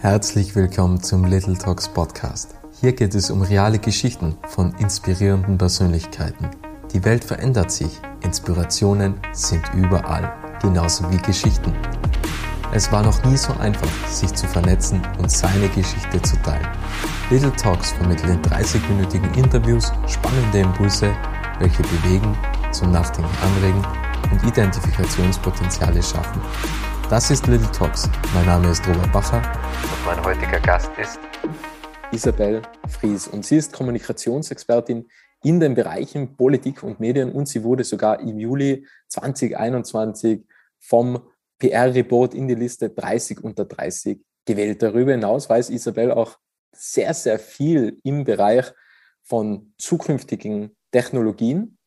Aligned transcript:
Herzlich 0.00 0.54
willkommen 0.54 1.02
zum 1.02 1.24
Little 1.24 1.58
Talks 1.58 1.88
Podcast. 1.88 2.54
Hier 2.80 2.92
geht 2.92 3.14
es 3.14 3.30
um 3.30 3.42
reale 3.42 3.78
Geschichten 3.78 4.36
von 4.48 4.72
inspirierenden 4.78 5.58
Persönlichkeiten. 5.58 6.48
Die 6.92 7.04
Welt 7.04 7.24
verändert 7.24 7.70
sich, 7.70 8.00
Inspirationen 8.22 9.14
sind 9.32 9.62
überall, 9.74 10.32
genauso 10.62 11.10
wie 11.10 11.18
Geschichten. 11.18 11.72
Es 12.72 12.92
war 12.92 13.02
noch 13.02 13.24
nie 13.24 13.36
so 13.36 13.52
einfach, 13.54 13.90
sich 14.08 14.32
zu 14.34 14.46
vernetzen 14.46 15.02
und 15.18 15.30
seine 15.30 15.68
Geschichte 15.68 16.22
zu 16.22 16.36
teilen. 16.42 16.68
Little 17.30 17.52
Talks 17.52 17.92
vermittelt 17.92 18.30
in 18.30 18.42
30-minütigen 18.42 19.36
Interviews 19.36 19.92
spannende 20.06 20.60
Impulse, 20.60 21.12
welche 21.58 21.82
bewegen, 21.82 22.36
zum 22.72 22.92
Nachdenken 22.92 23.30
anregen 23.42 23.84
und 24.30 24.44
Identifikationspotenziale 24.44 26.02
schaffen. 26.02 26.40
Das 27.10 27.30
ist 27.30 27.46
Little 27.46 27.72
Talks. 27.72 28.06
Mein 28.34 28.44
Name 28.44 28.70
ist 28.70 28.86
Robert 28.86 29.10
Bacher 29.10 29.38
und 29.38 30.04
mein 30.04 30.22
heutiger 30.22 30.60
Gast 30.60 30.90
ist 31.00 31.18
Isabel 32.12 32.60
Fries 32.86 33.26
und 33.26 33.46
sie 33.46 33.56
ist 33.56 33.72
Kommunikationsexpertin 33.72 35.08
in 35.42 35.58
den 35.58 35.74
Bereichen 35.74 36.36
Politik 36.36 36.82
und 36.82 37.00
Medien 37.00 37.32
und 37.32 37.48
sie 37.48 37.64
wurde 37.64 37.82
sogar 37.82 38.20
im 38.20 38.38
Juli 38.38 38.86
2021 39.08 40.44
vom 40.78 41.22
PR-Report 41.58 42.34
in 42.34 42.46
die 42.46 42.54
Liste 42.54 42.90
30 42.90 43.42
unter 43.42 43.64
30 43.64 44.20
gewählt. 44.44 44.82
Darüber 44.82 45.12
hinaus 45.12 45.48
weiß 45.48 45.70
Isabel 45.70 46.12
auch 46.12 46.36
sehr, 46.72 47.14
sehr 47.14 47.38
viel 47.38 47.98
im 48.04 48.24
Bereich 48.24 48.66
von 49.22 49.72
zukünftigen 49.78 50.76
Technologien 50.92 51.78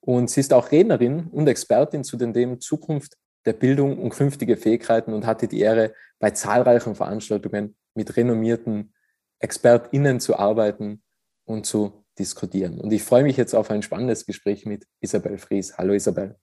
und 0.00 0.30
sie 0.30 0.40
ist 0.40 0.52
auch 0.52 0.72
Rednerin 0.72 1.28
und 1.28 1.46
Expertin 1.46 2.02
zu 2.02 2.16
den 2.16 2.34
Themen 2.34 2.60
Zukunft 2.60 3.16
der 3.46 3.52
Bildung 3.52 3.98
und 3.98 4.10
künftige 4.10 4.56
Fähigkeiten 4.56 5.12
und 5.12 5.26
hatte 5.26 5.48
die 5.48 5.60
Ehre, 5.60 5.94
bei 6.18 6.30
zahlreichen 6.30 6.94
Veranstaltungen 6.94 7.76
mit 7.94 8.16
renommierten 8.16 8.94
ExpertInnen 9.40 10.20
zu 10.20 10.38
arbeiten 10.38 11.02
und 11.44 11.66
zu 11.66 12.04
diskutieren. 12.18 12.80
Und 12.80 12.92
ich 12.92 13.02
freue 13.02 13.24
mich 13.24 13.36
jetzt 13.36 13.54
auf 13.54 13.70
ein 13.70 13.82
spannendes 13.82 14.24
Gespräch 14.24 14.64
mit 14.64 14.86
Isabel 15.00 15.38
Fries. 15.38 15.76
Hallo 15.76 15.92
Isabel. 15.92 16.36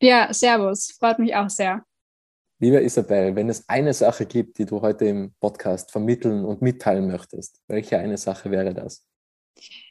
Ja, 0.00 0.32
servus. 0.32 0.92
Freut 0.98 1.18
mich 1.18 1.34
auch 1.34 1.50
sehr. 1.50 1.84
Liebe 2.60 2.80
Isabel, 2.80 3.34
wenn 3.36 3.48
es 3.48 3.68
eine 3.68 3.94
Sache 3.94 4.26
gibt, 4.26 4.58
die 4.58 4.66
du 4.66 4.80
heute 4.80 5.06
im 5.06 5.32
Podcast 5.40 5.90
vermitteln 5.92 6.44
und 6.44 6.60
mitteilen 6.60 7.06
möchtest, 7.06 7.62
welche 7.68 7.98
eine 7.98 8.18
Sache 8.18 8.50
wäre 8.50 8.74
das? 8.74 9.07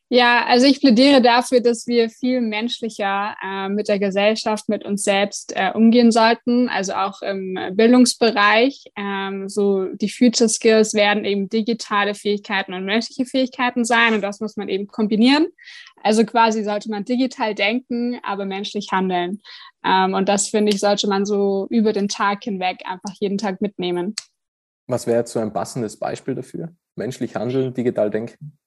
Ja, 0.09 0.45
also 0.45 0.65
ich 0.67 0.79
plädiere 0.79 1.21
dafür, 1.21 1.59
dass 1.59 1.85
wir 1.85 2.09
viel 2.09 2.39
menschlicher 2.39 3.35
äh, 3.43 3.67
mit 3.67 3.89
der 3.89 3.99
Gesellschaft, 3.99 4.69
mit 4.69 4.85
uns 4.85 5.03
selbst 5.03 5.51
äh, 5.53 5.73
umgehen 5.73 6.13
sollten, 6.13 6.69
also 6.69 6.93
auch 6.93 7.21
im 7.21 7.59
Bildungsbereich. 7.73 8.85
Ähm, 8.95 9.49
so 9.49 9.88
die 9.95 10.09
Future 10.09 10.47
Skills 10.47 10.93
werden 10.93 11.25
eben 11.25 11.49
digitale 11.49 12.15
Fähigkeiten 12.15 12.73
und 12.73 12.85
menschliche 12.85 13.25
Fähigkeiten 13.25 13.83
sein 13.83 14.13
und 14.13 14.21
das 14.21 14.39
muss 14.39 14.55
man 14.55 14.69
eben 14.69 14.88
kombinieren. 14.88 15.47
Also 16.03 16.23
quasi 16.23 16.63
sollte 16.63 16.89
man 16.89 17.03
digital 17.03 17.53
denken, 17.53 18.17
aber 18.23 18.45
menschlich 18.45 18.88
handeln. 18.93 19.41
Ähm, 19.83 20.13
und 20.13 20.29
das 20.29 20.47
finde 20.47 20.71
ich, 20.71 20.79
sollte 20.79 21.09
man 21.09 21.25
so 21.25 21.67
über 21.69 21.91
den 21.91 22.07
Tag 22.07 22.45
hinweg 22.45 22.77
einfach 22.85 23.13
jeden 23.19 23.38
Tag 23.38 23.59
mitnehmen. 23.59 24.15
Was 24.88 25.05
wäre 25.05 25.17
jetzt 25.17 25.33
so 25.33 25.39
ein 25.39 25.51
passendes 25.51 25.99
Beispiel 25.99 26.33
dafür? 26.33 26.73
Menschlich 26.95 27.35
handeln, 27.35 27.73
digital 27.73 28.09
denken? 28.09 28.57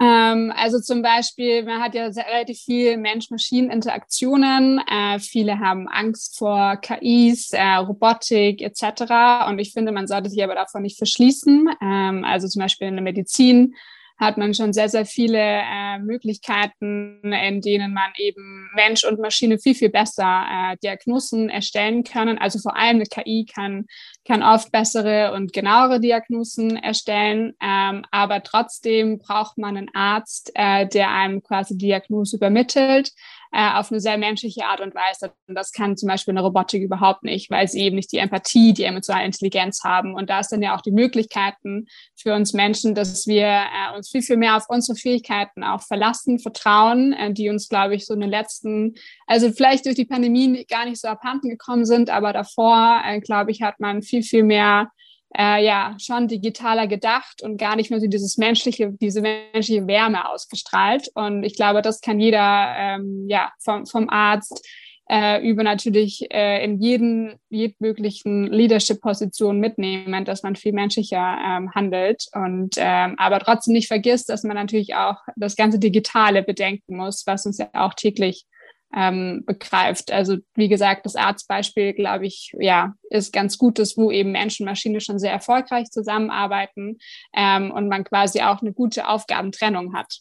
Ähm, 0.00 0.52
also 0.56 0.80
zum 0.80 1.02
Beispiel, 1.02 1.64
man 1.64 1.82
hat 1.82 1.94
ja 1.94 2.06
relativ 2.06 2.60
viel 2.60 2.96
Mensch-Maschinen-Interaktionen. 2.96 4.80
Äh, 4.88 5.18
viele 5.18 5.58
haben 5.58 5.88
Angst 5.88 6.38
vor 6.38 6.76
KIs, 6.76 7.52
äh, 7.52 7.74
Robotik 7.76 8.62
etc. 8.62 9.48
Und 9.48 9.58
ich 9.58 9.72
finde, 9.72 9.90
man 9.90 10.06
sollte 10.06 10.30
sich 10.30 10.42
aber 10.42 10.54
davon 10.54 10.82
nicht 10.82 10.98
verschließen. 10.98 11.68
Ähm, 11.82 12.24
also 12.24 12.46
zum 12.46 12.60
Beispiel 12.60 12.88
in 12.88 12.94
der 12.94 13.02
Medizin 13.02 13.74
hat 14.18 14.36
man 14.36 14.52
schon 14.52 14.72
sehr, 14.72 14.88
sehr 14.88 15.06
viele 15.06 15.38
äh, 15.38 15.98
Möglichkeiten, 16.00 17.20
in 17.22 17.60
denen 17.60 17.94
man 17.94 18.10
eben 18.16 18.68
Mensch 18.74 19.04
und 19.04 19.20
Maschine 19.20 19.58
viel, 19.58 19.74
viel 19.74 19.90
besser 19.90 20.44
äh, 20.50 20.76
Diagnosen 20.82 21.48
erstellen 21.48 22.02
können. 22.04 22.38
Also 22.38 22.58
vor 22.58 22.76
allem 22.76 22.96
eine 22.96 23.04
KI 23.04 23.46
kann, 23.52 23.86
kann 24.26 24.42
oft 24.42 24.72
bessere 24.72 25.32
und 25.34 25.52
genauere 25.52 26.00
Diagnosen 26.00 26.76
erstellen, 26.76 27.54
ähm, 27.62 28.04
aber 28.10 28.42
trotzdem 28.42 29.18
braucht 29.18 29.56
man 29.56 29.76
einen 29.76 29.94
Arzt, 29.94 30.50
äh, 30.54 30.86
der 30.86 31.10
einem 31.10 31.42
quasi 31.42 31.78
Diagnose 31.78 32.36
übermittelt 32.36 33.12
äh, 33.52 33.72
auf 33.74 33.90
eine 33.90 34.00
sehr 34.00 34.18
menschliche 34.18 34.64
Art 34.66 34.80
und 34.80 34.94
Weise. 34.94 35.32
Und 35.46 35.54
das 35.54 35.72
kann 35.72 35.96
zum 35.96 36.08
Beispiel 36.08 36.32
eine 36.32 36.42
Robotik 36.42 36.82
überhaupt 36.82 37.22
nicht, 37.22 37.50
weil 37.50 37.68
sie 37.68 37.80
eben 37.80 37.96
nicht 37.96 38.12
die 38.12 38.18
Empathie, 38.18 38.72
die 38.72 38.84
emotionale 38.84 39.24
Intelligenz 39.24 39.82
haben. 39.84 40.14
Und 40.14 40.30
da 40.30 40.40
ist 40.40 40.50
dann 40.50 40.62
ja 40.62 40.76
auch 40.76 40.80
die 40.80 40.92
Möglichkeiten 40.92 41.86
für 42.16 42.34
uns 42.34 42.52
Menschen, 42.52 42.94
dass 42.94 43.26
wir 43.26 43.46
äh, 43.46 43.96
uns 43.96 44.10
viel, 44.10 44.22
viel 44.22 44.36
mehr 44.36 44.56
auf 44.56 44.64
unsere 44.68 44.96
Fähigkeiten 44.96 45.64
auch 45.64 45.82
verlassen, 45.82 46.38
vertrauen, 46.38 47.12
äh, 47.12 47.32
die 47.32 47.48
uns, 47.48 47.68
glaube 47.68 47.94
ich, 47.94 48.06
so 48.06 48.14
in 48.14 48.20
den 48.20 48.30
letzten, 48.30 48.94
also 49.26 49.50
vielleicht 49.52 49.86
durch 49.86 49.96
die 49.96 50.04
Pandemie 50.04 50.64
gar 50.66 50.84
nicht 50.84 51.00
so 51.00 51.08
abhanden 51.08 51.48
gekommen 51.48 51.84
sind, 51.84 52.10
aber 52.10 52.32
davor, 52.32 53.02
äh, 53.04 53.20
glaube 53.20 53.50
ich, 53.50 53.62
hat 53.62 53.80
man 53.80 54.02
viel, 54.02 54.22
viel 54.22 54.42
mehr 54.42 54.90
äh, 55.36 55.64
ja 55.64 55.96
schon 55.98 56.28
digitaler 56.28 56.86
gedacht 56.86 57.42
und 57.42 57.58
gar 57.58 57.76
nicht 57.76 57.90
mehr 57.90 58.00
so 58.00 58.06
dieses 58.06 58.38
menschliche, 58.38 58.92
diese 59.00 59.20
menschliche 59.20 59.86
Wärme 59.86 60.28
ausgestrahlt. 60.28 61.10
Und 61.14 61.44
ich 61.44 61.54
glaube, 61.54 61.82
das 61.82 62.00
kann 62.00 62.20
jeder 62.20 62.74
ähm, 62.76 63.26
ja 63.28 63.52
vom, 63.62 63.86
vom 63.86 64.08
Arzt 64.08 64.66
äh, 65.10 65.46
über 65.48 65.62
natürlich 65.62 66.26
äh, 66.30 66.62
in 66.64 66.80
jeden, 66.80 67.34
jeden 67.48 67.76
möglichen 67.78 68.46
Leadership-Position 68.46 69.58
mitnehmen, 69.58 70.24
dass 70.24 70.42
man 70.42 70.56
viel 70.56 70.72
menschlicher 70.72 71.38
ähm, 71.46 71.74
handelt 71.74 72.26
und 72.34 72.74
ähm, 72.76 73.14
aber 73.18 73.40
trotzdem 73.40 73.72
nicht 73.72 73.88
vergisst, 73.88 74.28
dass 74.28 74.42
man 74.42 74.56
natürlich 74.56 74.94
auch 74.94 75.16
das 75.36 75.56
ganze 75.56 75.78
Digitale 75.78 76.42
bedenken 76.42 76.96
muss, 76.96 77.26
was 77.26 77.46
uns 77.46 77.58
ja 77.58 77.68
auch 77.72 77.94
täglich 77.94 78.44
ähm, 78.94 79.44
begreift. 79.46 80.12
Also 80.12 80.38
wie 80.54 80.68
gesagt, 80.68 81.04
das 81.06 81.16
Arztbeispiel, 81.16 81.92
glaube 81.92 82.26
ich, 82.26 82.54
ja, 82.58 82.94
ist 83.10 83.32
ganz 83.32 83.58
gutes, 83.58 83.96
wo 83.96 84.10
eben 84.10 84.32
Mensch 84.32 84.60
und 84.60 84.66
Maschine 84.66 85.00
schon 85.00 85.18
sehr 85.18 85.32
erfolgreich 85.32 85.90
zusammenarbeiten 85.90 86.98
ähm, 87.34 87.70
und 87.70 87.88
man 87.88 88.04
quasi 88.04 88.40
auch 88.40 88.62
eine 88.62 88.72
gute 88.72 89.08
Aufgabentrennung 89.08 89.94
hat. 89.94 90.20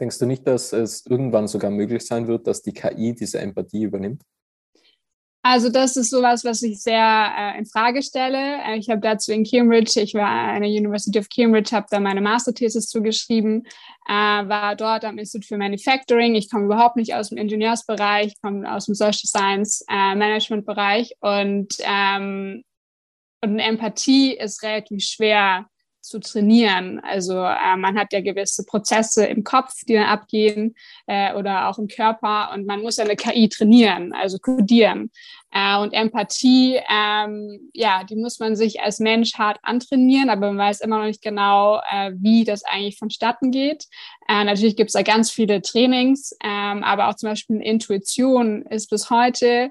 Denkst 0.00 0.18
du 0.18 0.26
nicht, 0.26 0.46
dass 0.46 0.72
es 0.72 1.06
irgendwann 1.06 1.46
sogar 1.46 1.70
möglich 1.70 2.04
sein 2.04 2.26
wird, 2.26 2.46
dass 2.46 2.62
die 2.62 2.72
KI 2.72 3.14
diese 3.14 3.38
Empathie 3.38 3.84
übernimmt? 3.84 4.22
Also 5.46 5.68
das 5.68 5.98
ist 5.98 6.08
sowas, 6.08 6.42
was 6.46 6.62
ich 6.62 6.80
sehr 6.80 7.34
äh, 7.36 7.58
in 7.58 7.66
Frage 7.66 8.02
stelle. 8.02 8.62
Äh, 8.64 8.78
ich 8.78 8.88
habe 8.88 9.02
dazu 9.02 9.30
in 9.30 9.44
Cambridge, 9.44 10.00
ich 10.00 10.14
war 10.14 10.26
an 10.26 10.62
der 10.62 10.70
University 10.70 11.18
of 11.18 11.28
Cambridge, 11.28 11.76
habe 11.76 11.86
da 11.90 12.00
meine 12.00 12.22
Masterthesis 12.22 12.88
zugeschrieben, 12.88 13.66
äh, 14.08 14.12
war 14.12 14.74
dort 14.74 15.04
am 15.04 15.18
Institut 15.18 15.44
für 15.44 15.58
Manufacturing. 15.58 16.34
Ich 16.34 16.50
komme 16.50 16.64
überhaupt 16.64 16.96
nicht 16.96 17.14
aus 17.14 17.28
dem 17.28 17.36
Ingenieursbereich, 17.36 18.40
komme 18.40 18.74
aus 18.74 18.86
dem 18.86 18.94
Social 18.94 19.26
Science 19.26 19.84
äh, 19.90 20.14
Management 20.14 20.64
Bereich 20.64 21.14
und 21.20 21.74
ähm, 21.80 22.64
und 23.42 23.58
Empathie 23.58 24.32
ist 24.38 24.62
relativ 24.62 25.04
schwer 25.04 25.66
zu 26.04 26.20
trainieren. 26.20 27.00
Also 27.00 27.38
äh, 27.38 27.76
man 27.76 27.98
hat 27.98 28.12
ja 28.12 28.20
gewisse 28.20 28.64
Prozesse 28.64 29.24
im 29.24 29.42
Kopf, 29.42 29.84
die 29.88 29.94
dann 29.94 30.04
abgehen 30.04 30.74
äh, 31.06 31.34
oder 31.34 31.68
auch 31.68 31.78
im 31.78 31.88
Körper 31.88 32.50
und 32.52 32.66
man 32.66 32.82
muss 32.82 32.98
ja 32.98 33.04
eine 33.04 33.16
KI 33.16 33.48
trainieren, 33.48 34.12
also 34.12 34.38
kodieren. 34.38 35.10
Äh, 35.50 35.78
und 35.78 35.94
Empathie, 35.94 36.80
ähm, 36.90 37.70
ja, 37.72 38.04
die 38.04 38.16
muss 38.16 38.38
man 38.38 38.54
sich 38.54 38.82
als 38.82 38.98
Mensch 38.98 39.34
hart 39.34 39.58
antrainieren, 39.62 40.28
aber 40.28 40.48
man 40.48 40.58
weiß 40.58 40.80
immer 40.80 40.98
noch 40.98 41.06
nicht 41.06 41.22
genau, 41.22 41.80
äh, 41.90 42.12
wie 42.16 42.44
das 42.44 42.64
eigentlich 42.64 42.98
vonstatten 42.98 43.50
geht. 43.50 43.86
Äh, 44.28 44.44
natürlich 44.44 44.76
gibt 44.76 44.88
es 44.88 44.94
da 44.94 45.02
ganz 45.02 45.30
viele 45.30 45.62
Trainings, 45.62 46.36
ähm, 46.44 46.82
aber 46.82 47.08
auch 47.08 47.14
zum 47.14 47.30
Beispiel 47.30 47.62
Intuition 47.62 48.62
ist 48.66 48.90
bis 48.90 49.08
heute 49.10 49.70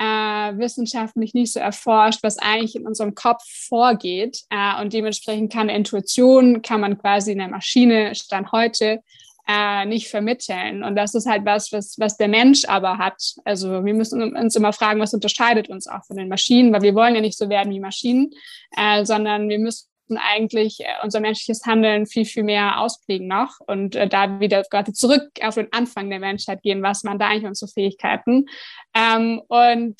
äh, 0.00 0.56
wissenschaftlich 0.56 1.34
nicht 1.34 1.52
so 1.52 1.60
erforscht, 1.60 2.22
was 2.22 2.38
eigentlich 2.38 2.74
in 2.74 2.86
unserem 2.86 3.14
Kopf 3.14 3.42
vorgeht. 3.68 4.44
Äh, 4.48 4.80
und 4.80 4.94
dementsprechend 4.94 5.52
kann 5.52 5.68
Intuition, 5.68 6.62
kann 6.62 6.80
man 6.80 6.96
quasi 6.96 7.32
in 7.32 7.38
der 7.38 7.48
Maschine 7.48 8.14
Stand 8.14 8.50
heute 8.50 9.02
äh, 9.46 9.84
nicht 9.84 10.08
vermitteln. 10.08 10.82
Und 10.82 10.96
das 10.96 11.14
ist 11.14 11.26
halt 11.26 11.44
was, 11.44 11.70
was, 11.72 11.98
was 11.98 12.16
der 12.16 12.28
Mensch 12.28 12.64
aber 12.64 12.96
hat. 12.96 13.34
Also 13.44 13.84
wir 13.84 13.92
müssen 13.92 14.34
uns 14.34 14.56
immer 14.56 14.72
fragen, 14.72 15.00
was 15.00 15.12
unterscheidet 15.12 15.68
uns 15.68 15.86
auch 15.86 16.04
von 16.06 16.16
den 16.16 16.28
Maschinen, 16.28 16.72
weil 16.72 16.82
wir 16.82 16.94
wollen 16.94 17.14
ja 17.14 17.20
nicht 17.20 17.36
so 17.36 17.50
werden 17.50 17.70
wie 17.70 17.80
Maschinen, 17.80 18.30
äh, 18.78 19.04
sondern 19.04 19.50
wir 19.50 19.58
müssen 19.58 19.89
eigentlich 20.18 20.80
äh, 20.80 20.86
unser 21.02 21.20
menschliches 21.20 21.64
Handeln 21.66 22.06
viel, 22.06 22.24
viel 22.24 22.44
mehr 22.44 22.80
ausprägen 22.80 23.28
noch 23.28 23.60
und 23.66 23.94
äh, 23.96 24.08
da 24.08 24.40
wieder 24.40 24.62
gerade 24.70 24.92
zurück 24.92 25.30
auf 25.42 25.54
den 25.54 25.72
Anfang 25.72 26.10
der 26.10 26.20
Menschheit 26.20 26.62
gehen, 26.62 26.82
was 26.82 27.02
man 27.02 27.18
da 27.18 27.28
eigentlich 27.28 27.46
unsere 27.46 27.70
Fähigkeiten. 27.70 28.46
Ähm, 28.94 29.40
und 29.48 29.96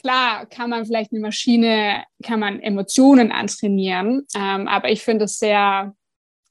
klar 0.00 0.46
kann 0.46 0.70
man 0.70 0.86
vielleicht 0.86 1.12
eine 1.12 1.20
Maschine, 1.20 2.04
kann 2.22 2.40
man 2.40 2.60
Emotionen 2.60 3.32
antrainieren, 3.32 4.26
ähm, 4.34 4.68
aber 4.68 4.90
ich 4.90 5.02
finde 5.02 5.26
es 5.26 5.38
sehr 5.38 5.94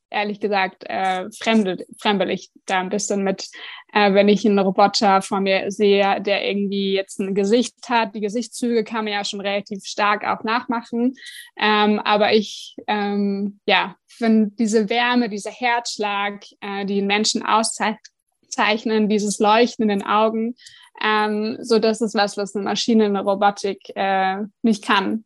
ehrlich 0.09 0.39
gesagt 0.39 0.83
äh, 0.85 1.29
fremdel, 1.31 1.85
fremdel 1.99 2.29
ich 2.29 2.49
da 2.65 2.79
ein 2.79 2.89
bisschen 2.89 3.23
mit, 3.23 3.47
äh, 3.93 4.13
wenn 4.13 4.29
ich 4.29 4.45
einen 4.45 4.59
Roboter 4.59 5.21
vor 5.21 5.39
mir 5.39 5.71
sehe, 5.71 6.21
der 6.21 6.47
irgendwie 6.47 6.93
jetzt 6.93 7.19
ein 7.19 7.35
Gesicht 7.35 7.75
hat. 7.89 8.15
Die 8.15 8.21
Gesichtszüge 8.21 8.83
kann 8.83 9.05
man 9.05 9.13
ja 9.13 9.23
schon 9.23 9.41
relativ 9.41 9.83
stark 9.85 10.25
auch 10.25 10.43
nachmachen. 10.43 11.15
Ähm, 11.57 11.99
aber 11.99 12.33
ich, 12.33 12.75
ähm, 12.87 13.59
ja, 13.65 13.95
finde 14.07 14.51
diese 14.57 14.89
Wärme, 14.89 15.29
dieser 15.29 15.51
Herzschlag, 15.51 16.43
äh, 16.61 16.85
die 16.85 17.01
Menschen 17.01 17.43
auszeichnen, 17.43 19.09
dieses 19.09 19.39
Leuchten 19.39 19.83
in 19.83 19.99
den 19.99 20.05
Augen, 20.05 20.55
ähm, 21.01 21.57
so 21.61 21.79
das 21.79 22.01
ist 22.01 22.15
was, 22.15 22.37
was 22.37 22.55
eine 22.55 22.65
Maschine, 22.65 23.05
eine 23.05 23.21
Robotik 23.21 23.91
äh, 23.95 24.37
nicht 24.61 24.83
kann. 24.83 25.25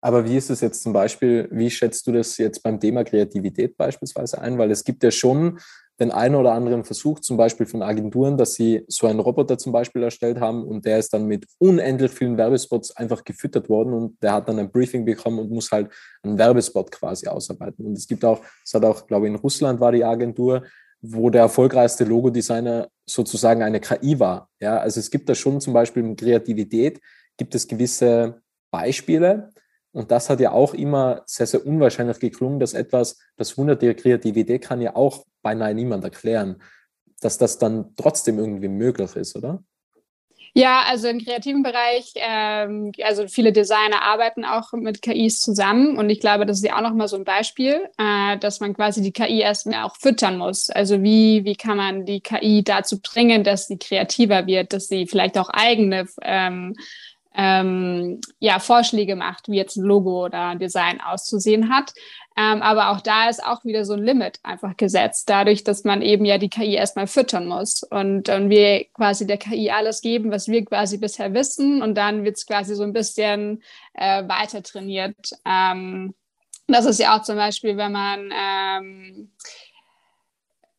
Aber 0.00 0.24
wie 0.24 0.36
ist 0.36 0.50
es 0.50 0.60
jetzt 0.60 0.82
zum 0.82 0.92
Beispiel, 0.92 1.48
wie 1.50 1.70
schätzt 1.70 2.06
du 2.06 2.12
das 2.12 2.36
jetzt 2.38 2.62
beim 2.62 2.78
Thema 2.78 3.04
Kreativität 3.04 3.76
beispielsweise 3.76 4.40
ein? 4.40 4.58
Weil 4.58 4.70
es 4.70 4.84
gibt 4.84 5.02
ja 5.02 5.10
schon 5.10 5.58
den 5.98 6.10
einen 6.10 6.34
oder 6.34 6.52
anderen 6.52 6.84
Versuch, 6.84 7.20
zum 7.20 7.36
Beispiel 7.36 7.64
von 7.64 7.82
Agenturen, 7.82 8.36
dass 8.36 8.54
sie 8.54 8.84
so 8.86 9.06
einen 9.06 9.20
Roboter 9.20 9.56
zum 9.56 9.72
Beispiel 9.72 10.02
erstellt 10.02 10.40
haben 10.40 10.62
und 10.64 10.84
der 10.84 10.98
ist 10.98 11.12
dann 11.14 11.26
mit 11.26 11.46
unendlich 11.58 12.10
vielen 12.10 12.36
Werbespots 12.36 12.96
einfach 12.96 13.24
gefüttert 13.24 13.68
worden 13.70 13.94
und 13.94 14.22
der 14.22 14.32
hat 14.32 14.48
dann 14.48 14.58
ein 14.58 14.70
Briefing 14.70 15.06
bekommen 15.06 15.38
und 15.38 15.50
muss 15.50 15.70
halt 15.72 15.90
einen 16.22 16.36
Werbespot 16.36 16.90
quasi 16.92 17.28
ausarbeiten. 17.28 17.86
Und 17.86 17.96
es 17.96 18.06
gibt 18.06 18.24
auch, 18.24 18.42
es 18.64 18.74
hat 18.74 18.84
auch, 18.84 19.06
glaube 19.06 19.26
ich, 19.26 19.32
in 19.32 19.38
Russland 19.38 19.80
war 19.80 19.92
die 19.92 20.04
Agentur, 20.04 20.64
wo 21.00 21.30
der 21.30 21.42
erfolgreichste 21.42 22.04
Logodesigner 22.04 22.88
sozusagen 23.06 23.62
eine 23.62 23.80
KI 23.80 24.18
war. 24.18 24.50
Ja, 24.60 24.78
also 24.78 25.00
es 25.00 25.10
gibt 25.10 25.28
da 25.28 25.34
schon 25.34 25.60
zum 25.60 25.72
Beispiel 25.72 26.04
in 26.04 26.16
Kreativität, 26.16 27.00
gibt 27.38 27.54
es 27.54 27.66
gewisse 27.66 28.42
Beispiele, 28.70 29.52
und 29.96 30.10
das 30.10 30.28
hat 30.28 30.40
ja 30.40 30.52
auch 30.52 30.74
immer 30.74 31.22
sehr, 31.24 31.46
sehr 31.46 31.66
unwahrscheinlich 31.66 32.20
geklungen, 32.20 32.60
dass 32.60 32.74
etwas, 32.74 33.18
das 33.38 33.56
Wunder 33.56 33.76
der 33.76 33.94
Kreativität 33.94 34.60
kann 34.60 34.82
ja 34.82 34.94
auch 34.94 35.24
beinahe 35.40 35.74
niemand 35.74 36.04
erklären, 36.04 36.60
dass 37.22 37.38
das 37.38 37.58
dann 37.58 37.94
trotzdem 37.96 38.38
irgendwie 38.38 38.68
möglich 38.68 39.16
ist, 39.16 39.36
oder? 39.36 39.64
Ja, 40.52 40.82
also 40.86 41.08
im 41.08 41.24
kreativen 41.24 41.62
Bereich, 41.62 42.12
ähm, 42.16 42.92
also 43.04 43.26
viele 43.26 43.52
Designer 43.52 44.02
arbeiten 44.02 44.44
auch 44.44 44.72
mit 44.72 45.00
KIs 45.00 45.40
zusammen 45.40 45.96
und 45.96 46.10
ich 46.10 46.20
glaube, 46.20 46.44
das 46.44 46.58
ist 46.58 46.64
ja 46.64 46.76
auch 46.76 46.82
nochmal 46.82 47.08
so 47.08 47.16
ein 47.16 47.24
Beispiel, 47.24 47.88
äh, 47.96 48.36
dass 48.36 48.60
man 48.60 48.74
quasi 48.74 49.00
die 49.00 49.12
KI 49.12 49.40
erstmal 49.40 49.82
auch 49.84 49.96
füttern 49.96 50.36
muss. 50.36 50.68
Also 50.68 51.02
wie, 51.02 51.44
wie 51.46 51.56
kann 51.56 51.78
man 51.78 52.04
die 52.04 52.20
KI 52.20 52.62
dazu 52.62 53.00
bringen, 53.00 53.44
dass 53.44 53.66
sie 53.66 53.78
kreativer 53.78 54.46
wird, 54.46 54.74
dass 54.74 54.88
sie 54.88 55.06
vielleicht 55.06 55.38
auch 55.38 55.48
eigene 55.48 56.06
ähm, 56.20 56.74
ähm, 57.36 58.20
ja, 58.38 58.58
Vorschläge 58.58 59.14
macht, 59.14 59.48
wie 59.48 59.56
jetzt 59.56 59.76
ein 59.76 59.84
Logo 59.84 60.24
oder 60.24 60.48
ein 60.48 60.58
Design 60.58 61.00
auszusehen 61.00 61.68
hat. 61.68 61.92
Ähm, 62.38 62.62
aber 62.62 62.90
auch 62.90 63.00
da 63.00 63.28
ist 63.28 63.44
auch 63.44 63.64
wieder 63.64 63.84
so 63.84 63.94
ein 63.94 64.02
Limit 64.02 64.40
einfach 64.42 64.76
gesetzt, 64.76 65.28
dadurch, 65.28 65.64
dass 65.64 65.84
man 65.84 66.02
eben 66.02 66.24
ja 66.24 66.38
die 66.38 66.50
KI 66.50 66.74
erstmal 66.74 67.06
füttern 67.06 67.46
muss 67.46 67.82
und, 67.82 68.28
und 68.28 68.50
wir 68.50 68.84
quasi 68.92 69.26
der 69.26 69.38
KI 69.38 69.70
alles 69.70 70.02
geben, 70.02 70.30
was 70.30 70.48
wir 70.48 70.64
quasi 70.64 70.98
bisher 70.98 71.32
wissen 71.32 71.82
und 71.82 71.94
dann 71.94 72.24
wird 72.24 72.36
es 72.36 72.46
quasi 72.46 72.74
so 72.74 72.82
ein 72.82 72.92
bisschen 72.92 73.62
äh, 73.94 74.26
weiter 74.28 74.62
trainiert. 74.62 75.30
Ähm, 75.46 76.14
das 76.68 76.84
ist 76.84 76.98
ja 76.98 77.16
auch 77.16 77.22
zum 77.22 77.36
Beispiel, 77.36 77.76
wenn 77.76 77.92
man 77.92 78.30
ähm, 78.34 79.30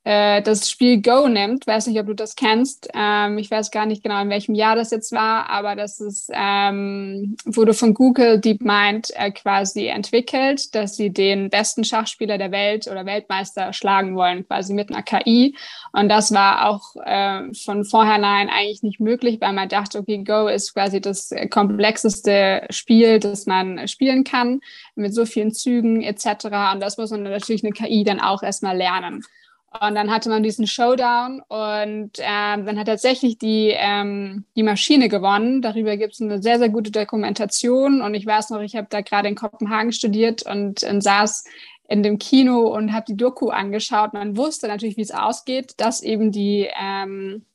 äh, 0.07 0.41
das 0.41 0.71
Spiel 0.71 1.01
Go 1.01 1.27
nimmt. 1.27 1.67
Weiß 1.67 1.85
nicht, 1.87 1.99
ob 1.99 2.07
du 2.07 2.13
das 2.13 2.37
kennst. 2.37 2.87
Ähm, 2.93 3.37
ich 3.39 3.51
weiß 3.51 3.71
gar 3.71 3.85
nicht 3.85 4.03
genau, 4.03 4.21
in 4.21 4.29
welchem 4.29 4.55
Jahr 4.55 4.77
das 4.77 4.91
jetzt 4.91 5.11
war, 5.11 5.49
aber 5.49 5.75
das 5.75 5.99
ist, 5.99 6.31
ähm, 6.33 7.35
wurde 7.43 7.73
von 7.73 7.93
Google 7.93 8.39
DeepMind 8.39 9.09
äh, 9.15 9.31
quasi 9.31 9.87
entwickelt, 9.87 10.73
dass 10.75 10.95
sie 10.95 11.09
den 11.09 11.49
besten 11.49 11.83
Schachspieler 11.83 12.37
der 12.37 12.51
Welt 12.51 12.87
oder 12.87 13.05
Weltmeister 13.05 13.73
schlagen 13.73 14.15
wollen, 14.15 14.47
quasi 14.47 14.73
mit 14.73 14.89
einer 14.89 15.03
KI. 15.03 15.57
Und 15.91 16.07
das 16.07 16.33
war 16.33 16.69
auch 16.69 16.95
äh, 17.03 17.53
von 17.53 17.83
vornherein 17.83 18.49
eigentlich 18.49 18.83
nicht 18.83 19.01
möglich, 19.01 19.41
weil 19.41 19.51
man 19.51 19.67
dachte, 19.67 19.99
okay, 19.99 20.23
Go 20.23 20.47
ist 20.47 20.73
quasi 20.73 21.01
das 21.01 21.31
komplexeste 21.49 22.65
Spiel, 22.69 23.19
das 23.19 23.45
man 23.45 23.85
spielen 23.89 24.23
kann, 24.23 24.61
mit 24.95 25.13
so 25.13 25.25
vielen 25.25 25.51
Zügen 25.51 26.01
etc. 26.01 26.45
Und 26.73 26.79
das 26.79 26.97
muss 26.97 27.11
man 27.11 27.23
natürlich 27.23 27.65
eine 27.65 27.73
KI 27.73 28.05
dann 28.05 28.21
auch 28.21 28.41
erstmal 28.41 28.77
lernen. 28.77 29.25
Und 29.69 29.95
dann 29.95 30.09
hatte 30.09 30.29
man 30.29 30.43
diesen 30.43 30.65
Showdown 30.65 31.41
und 31.49 32.11
ähm, 32.19 32.65
dann 32.65 32.79
hat 32.79 32.87
tatsächlich 32.87 33.37
die, 33.37 33.73
ähm, 33.75 34.45
die 34.55 34.63
Maschine 34.63 35.09
gewonnen. 35.09 35.61
Darüber 35.61 35.97
gibt 35.97 36.13
es 36.13 36.21
eine 36.21 36.41
sehr, 36.41 36.57
sehr 36.57 36.69
gute 36.69 36.89
Dokumentation. 36.89 38.01
Und 38.01 38.15
ich 38.15 38.25
weiß 38.25 38.49
noch, 38.49 38.61
ich 38.61 38.75
habe 38.75 38.87
da 38.89 39.01
gerade 39.01 39.27
in 39.27 39.35
Kopenhagen 39.35 39.91
studiert 39.91 40.43
und, 40.43 40.83
und 40.83 41.01
saß 41.01 41.43
in 41.89 42.01
dem 42.01 42.17
Kino 42.17 42.67
und 42.67 42.93
habe 42.93 43.05
die 43.07 43.17
Doku 43.17 43.49
angeschaut. 43.49 44.13
Man 44.13 44.37
wusste 44.37 44.67
natürlich, 44.67 44.97
wie 44.97 45.01
es 45.01 45.11
ausgeht, 45.11 45.73
dass 45.77 46.01
eben 46.01 46.31
die, 46.31 46.69
ähm, 46.79 47.45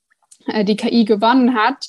äh, 0.47 0.65
die 0.65 0.77
KI 0.77 1.05
gewonnen 1.05 1.55
hat. 1.55 1.89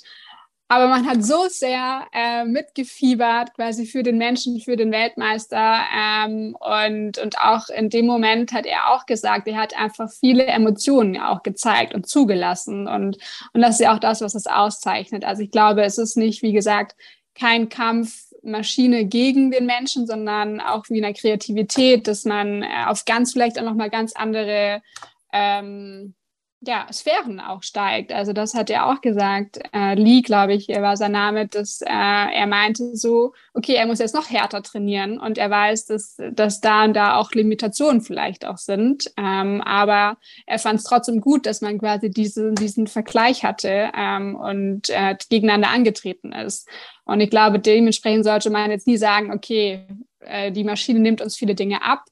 Aber 0.74 0.88
man 0.88 1.06
hat 1.06 1.24
so 1.24 1.46
sehr 1.50 2.08
äh, 2.14 2.46
mitgefiebert, 2.46 3.54
quasi 3.54 3.86
für 3.86 4.02
den 4.02 4.18
Menschen, 4.18 4.60
für 4.60 4.76
den 4.76 4.92
Weltmeister. 4.92 5.82
Ähm, 5.96 6.58
und, 6.60 7.20
und 7.20 7.38
auch 7.38 7.70
in 7.70 7.92
dem 7.92 8.08
Moment 8.08 8.54
hat 8.54 8.66
er 8.66 8.90
auch 8.90 9.06
gesagt, 9.06 9.48
er 9.48 9.58
hat 9.58 9.78
einfach 9.78 10.10
viele 10.10 10.48
Emotionen 10.48 11.22
auch 11.22 11.44
gezeigt 11.44 11.94
und 11.94 12.08
zugelassen. 12.08 12.88
Und, 12.88 13.20
und 13.54 13.62
das 13.62 13.76
ist 13.76 13.82
ja 13.82 13.94
auch 13.94 14.00
das, 14.00 14.22
was 14.22 14.34
es 14.34 14.48
auszeichnet. 14.48 15.26
Also 15.26 15.44
ich 15.44 15.52
glaube, 15.52 15.84
es 15.84 16.00
ist 16.00 16.18
nicht, 16.18 16.42
wie 16.42 16.54
gesagt, 16.54 16.96
kein 17.36 17.70
Kampf 17.70 18.34
Maschine 18.42 19.06
gegen 19.06 19.52
den 19.52 19.68
Menschen, 19.68 20.08
sondern 20.08 20.60
auch 20.60 20.86
wie 20.90 20.98
in 20.98 21.04
der 21.04 21.14
Kreativität, 21.14 22.08
dass 22.08 22.26
man 22.26 22.64
äh, 22.64 22.68
auf 22.88 23.06
ganz 23.06 23.34
vielleicht 23.34 23.60
auch 23.60 23.64
nochmal 23.64 23.92
ganz 23.92 24.16
andere 24.16 24.82
ähm, 25.32 26.16
ja, 26.66 26.88
Sphären 26.92 27.40
auch 27.40 27.62
steigt. 27.62 28.14
Also 28.14 28.32
das 28.32 28.54
hat 28.54 28.70
er 28.70 28.88
auch 28.88 29.02
gesagt. 29.02 29.60
Äh, 29.74 29.96
Lee, 29.96 30.22
glaube 30.22 30.54
ich, 30.54 30.70
war 30.70 30.96
sein 30.96 31.12
Name, 31.12 31.48
dass 31.48 31.82
äh, 31.82 31.88
er 31.88 32.48
meinte 32.48 32.96
so, 32.96 33.34
okay, 33.54 33.74
er 33.74 33.86
muss 33.86 34.00
jetzt 34.00 34.16
noch 34.16 34.30
härter 34.30 34.64
trainieren 34.64 35.20
und 35.20 35.38
er 35.38 35.50
weiß, 35.50 35.88
dass, 35.88 36.18
dass 36.32 36.62
da 36.62 36.86
und 36.86 36.94
da 36.94 37.18
auch 37.18 37.32
Limitationen 37.34 38.02
vielleicht 38.02 38.46
auch 38.46 38.58
sind. 38.58 39.12
Ähm, 39.18 39.62
aber 39.62 40.18
er 40.46 40.60
fand 40.60 40.80
es 40.80 40.86
trotzdem 40.86 41.20
gut, 41.20 41.46
dass 41.46 41.62
man 41.62 41.80
quasi 41.80 42.10
diese, 42.10 42.54
diesen 42.54 42.88
Vergleich 42.88 43.44
hatte 43.44 43.92
ähm, 43.96 44.36
und 44.36 44.90
äh, 44.90 45.18
gegeneinander 45.30 45.70
angetreten 45.70 46.32
ist. 46.32 46.68
Und 47.06 47.20
ich 47.20 47.30
glaube, 47.30 47.60
dementsprechend 47.60 48.24
sollte 48.24 48.50
man 48.50 48.72
jetzt 48.72 48.88
nie 48.88 48.98
sagen, 48.98 49.34
okay, 49.34 49.86
äh, 50.22 50.52
die 50.52 50.64
Maschine 50.64 51.00
nimmt 51.00 51.22
uns 51.22 51.36
viele 51.36 51.56
Dinge 51.56 51.82
ab, 51.84 52.06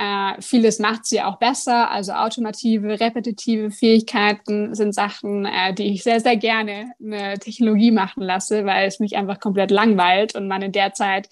äh, 0.00 0.40
vieles 0.40 0.78
macht 0.78 1.04
sie 1.04 1.20
auch 1.20 1.36
besser, 1.36 1.90
also 1.90 2.12
automative, 2.12 2.98
repetitive 2.98 3.70
Fähigkeiten 3.70 4.74
sind 4.74 4.94
Sachen, 4.94 5.44
äh, 5.44 5.74
die 5.74 5.92
ich 5.92 6.02
sehr, 6.02 6.20
sehr 6.20 6.38
gerne 6.38 6.92
eine 7.04 7.38
Technologie 7.38 7.90
machen 7.90 8.22
lasse, 8.22 8.64
weil 8.64 8.88
es 8.88 8.98
mich 8.98 9.18
einfach 9.18 9.40
komplett 9.40 9.70
langweilt 9.70 10.34
und 10.34 10.48
man 10.48 10.62
in 10.62 10.72
der 10.72 10.94
Zeit 10.94 11.28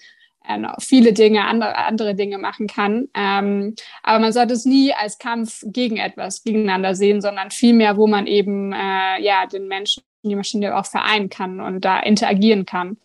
äh, 0.46 0.58
viele 0.80 1.14
Dinge, 1.14 1.46
andere, 1.46 1.76
andere 1.76 2.14
Dinge 2.14 2.36
machen 2.36 2.66
kann. 2.66 3.08
Ähm, 3.14 3.74
aber 4.02 4.18
man 4.18 4.34
sollte 4.34 4.52
es 4.52 4.66
nie 4.66 4.92
als 4.92 5.16
Kampf 5.16 5.62
gegen 5.64 5.96
etwas 5.96 6.44
gegeneinander 6.44 6.94
sehen, 6.94 7.22
sondern 7.22 7.50
vielmehr, 7.50 7.96
wo 7.96 8.06
man 8.06 8.26
eben 8.26 8.74
äh, 8.74 9.22
ja 9.22 9.46
den 9.46 9.66
Menschen, 9.68 10.02
die 10.22 10.36
Maschine 10.36 10.76
auch 10.76 10.84
vereinen 10.84 11.30
kann 11.30 11.62
und 11.62 11.86
da 11.86 12.00
interagieren 12.00 12.66
kann 12.66 12.98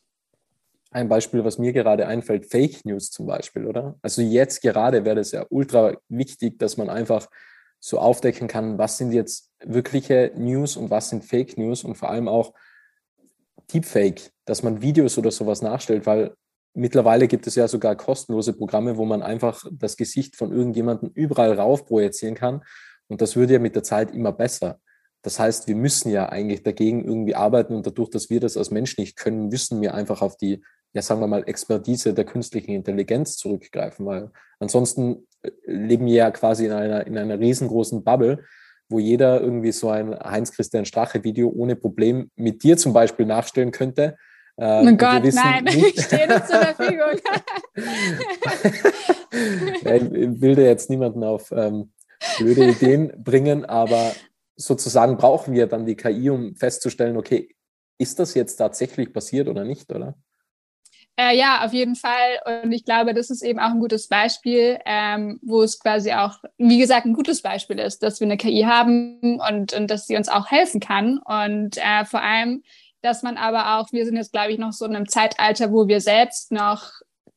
ein 0.94 1.10
Beispiel, 1.10 1.44
was 1.44 1.58
mir 1.58 1.74
gerade 1.74 2.08
einfällt, 2.08 2.46
Fake 2.46 2.86
News 2.86 3.12
zum 3.12 3.26
Beispiel, 3.26 3.68
oder? 3.68 3.96
Also 4.02 4.22
jetzt 4.22 4.62
gerade 4.62 5.06
wäre 5.06 5.20
es 5.20 5.32
ja 5.32 5.46
ultra 5.50 5.96
wichtig, 6.10 6.60
dass 6.60 6.78
man 6.78 6.90
einfach 6.90 7.28
so 7.80 8.00
aufdecken 8.00 8.48
kann, 8.48 8.78
was 8.78 8.98
sind 8.98 9.12
jetzt 9.12 9.52
wirkliche 9.64 10.32
News 10.38 10.78
und 10.78 10.90
was 10.90 11.10
sind 11.10 11.26
Fake 11.26 11.58
News 11.58 11.84
und 11.84 11.96
vor 11.96 12.10
allem 12.10 12.28
auch 12.28 12.54
Deepfake, 13.74 14.32
dass 14.46 14.64
man 14.64 14.82
Videos 14.82 15.18
oder 15.18 15.32
sowas 15.32 15.62
nachstellt, 15.62 16.06
weil 16.06 16.34
mittlerweile 16.74 17.28
gibt 17.28 17.46
es 17.46 17.56
ja 17.56 17.68
sogar 17.68 17.96
kostenlose 17.96 18.54
Programme, 18.54 18.98
wo 18.98 19.06
man 19.06 19.22
einfach 19.22 19.66
das 19.72 19.98
Gesicht 19.98 20.36
von 20.36 20.54
irgendjemandem 20.54 21.12
überall 21.14 21.54
rauf 21.54 21.86
projizieren 21.86 22.36
kann 22.36 22.64
und 23.08 23.22
das 23.22 23.36
würde 23.36 23.54
ja 23.54 23.60
mit 23.60 23.76
der 23.76 23.84
Zeit 23.84 24.12
immer 24.12 24.32
besser. 24.32 24.80
Das 25.22 25.40
heißt, 25.40 25.68
wir 25.68 25.76
müssen 25.76 26.10
ja 26.10 26.30
eigentlich 26.30 26.64
dagegen 26.64 27.04
irgendwie 27.06 27.36
arbeiten 27.36 27.74
und 27.76 27.88
dadurch, 27.88 28.10
dass 28.10 28.30
wir 28.30 28.40
das 28.40 28.58
als 28.58 28.72
Mensch 28.72 28.98
nicht 28.98 29.16
können, 29.16 29.48
müssen 29.48 29.82
wir 29.82 29.94
einfach 29.94 30.22
auf 30.22 30.38
die 30.38 30.64
ja, 30.94 31.02
sagen 31.02 31.22
wir 31.22 31.28
mal, 31.28 31.44
Expertise 31.48 32.14
der 32.14 32.26
künstlichen 32.26 32.72
Intelligenz 32.72 33.38
zurückgreifen, 33.38 34.06
weil 34.06 34.32
ansonsten 34.60 35.28
äh, 35.42 35.52
leben 35.66 36.06
wir 36.06 36.14
ja 36.14 36.32
quasi 36.32 36.66
in 36.66 36.72
einer, 36.72 37.08
in 37.08 37.18
einer 37.18 37.40
riesengroßen 37.40 38.04
Bubble, 38.04 38.44
wo 38.90 39.00
jeder 39.00 39.42
irgendwie 39.42 39.72
so 39.72 39.90
ein 39.90 40.18
Heinz-Christian 40.18 40.86
Strache-Video 40.86 41.50
ohne 41.50 41.76
Problem 41.76 42.30
mit 42.36 42.64
dir 42.64 42.78
zum 42.78 42.94
Beispiel 42.94 43.26
nachstellen 43.26 43.72
könnte. 43.72 44.18
Äh, 44.56 44.88
oh 44.88 44.96
Gott, 44.96 45.24
nein, 45.34 45.66
ich 45.68 46.04
stehe 46.04 46.28
nicht 46.28 46.48
zur 46.48 46.60
Verfügung. 46.60 47.20
ja, 49.84 49.96
ich 49.96 50.42
will 50.42 50.56
dir 50.56 50.66
jetzt 50.66 50.92
niemanden 50.92 51.24
auf 51.24 51.52
ähm, 51.52 51.92
blöde 52.38 52.70
Ideen 52.70 53.14
bringen, 53.18 53.66
aber 53.66 54.12
sozusagen 54.56 55.18
brauchen 55.18 55.56
wir 55.56 55.66
dann 55.66 55.88
die 55.88 55.96
KI, 55.96 56.30
um 56.30 56.56
festzustellen, 56.56 57.18
okay, 57.18 57.50
ist 57.98 58.20
das 58.20 58.36
jetzt 58.36 58.58
tatsächlich 58.58 59.12
passiert 59.12 59.48
oder 59.48 59.64
nicht, 59.64 59.92
oder? 59.92 60.16
Äh, 61.16 61.38
ja, 61.38 61.64
auf 61.64 61.74
jeden 61.74 61.96
Fall. 61.96 62.64
Und 62.64 62.72
ich 62.72 62.86
glaube, 62.86 63.14
das 63.14 63.30
ist 63.30 63.44
eben 63.44 63.60
auch 63.60 63.70
ein 63.70 63.80
gutes 63.80 64.08
Beispiel, 64.08 64.80
ähm, 64.86 65.40
wo 65.44 65.62
es 65.62 65.80
quasi 65.80 66.12
auch, 66.14 66.40
wie 66.58 66.80
gesagt, 66.80 67.06
ein 67.06 67.14
gutes 67.14 67.44
Beispiel 67.44 67.78
ist, 67.78 68.02
dass 68.02 68.20
wir 68.20 68.26
eine 68.26 68.38
KI 68.38 68.64
haben 68.64 69.40
und, 69.40 69.74
und 69.74 69.92
dass 69.92 70.08
sie 70.08 70.18
uns 70.18 70.28
auch 70.28 70.50
helfen 70.50 70.80
kann. 70.80 71.20
Und 71.20 71.78
äh, 71.78 72.06
vor 72.06 72.22
allem, 72.22 72.64
dass 73.02 73.22
man 73.22 73.38
aber 73.38 73.78
auch, 73.78 73.92
wir 73.92 74.06
sind 74.06 74.16
jetzt, 74.16 74.32
glaube 74.32 74.54
ich, 74.54 74.58
noch 74.58 74.72
so 74.72 74.86
in 74.86 74.96
einem 74.96 75.08
Zeitalter, 75.08 75.72
wo 75.72 75.88
wir 75.88 76.02
selbst 76.02 76.52
noch 76.52 76.92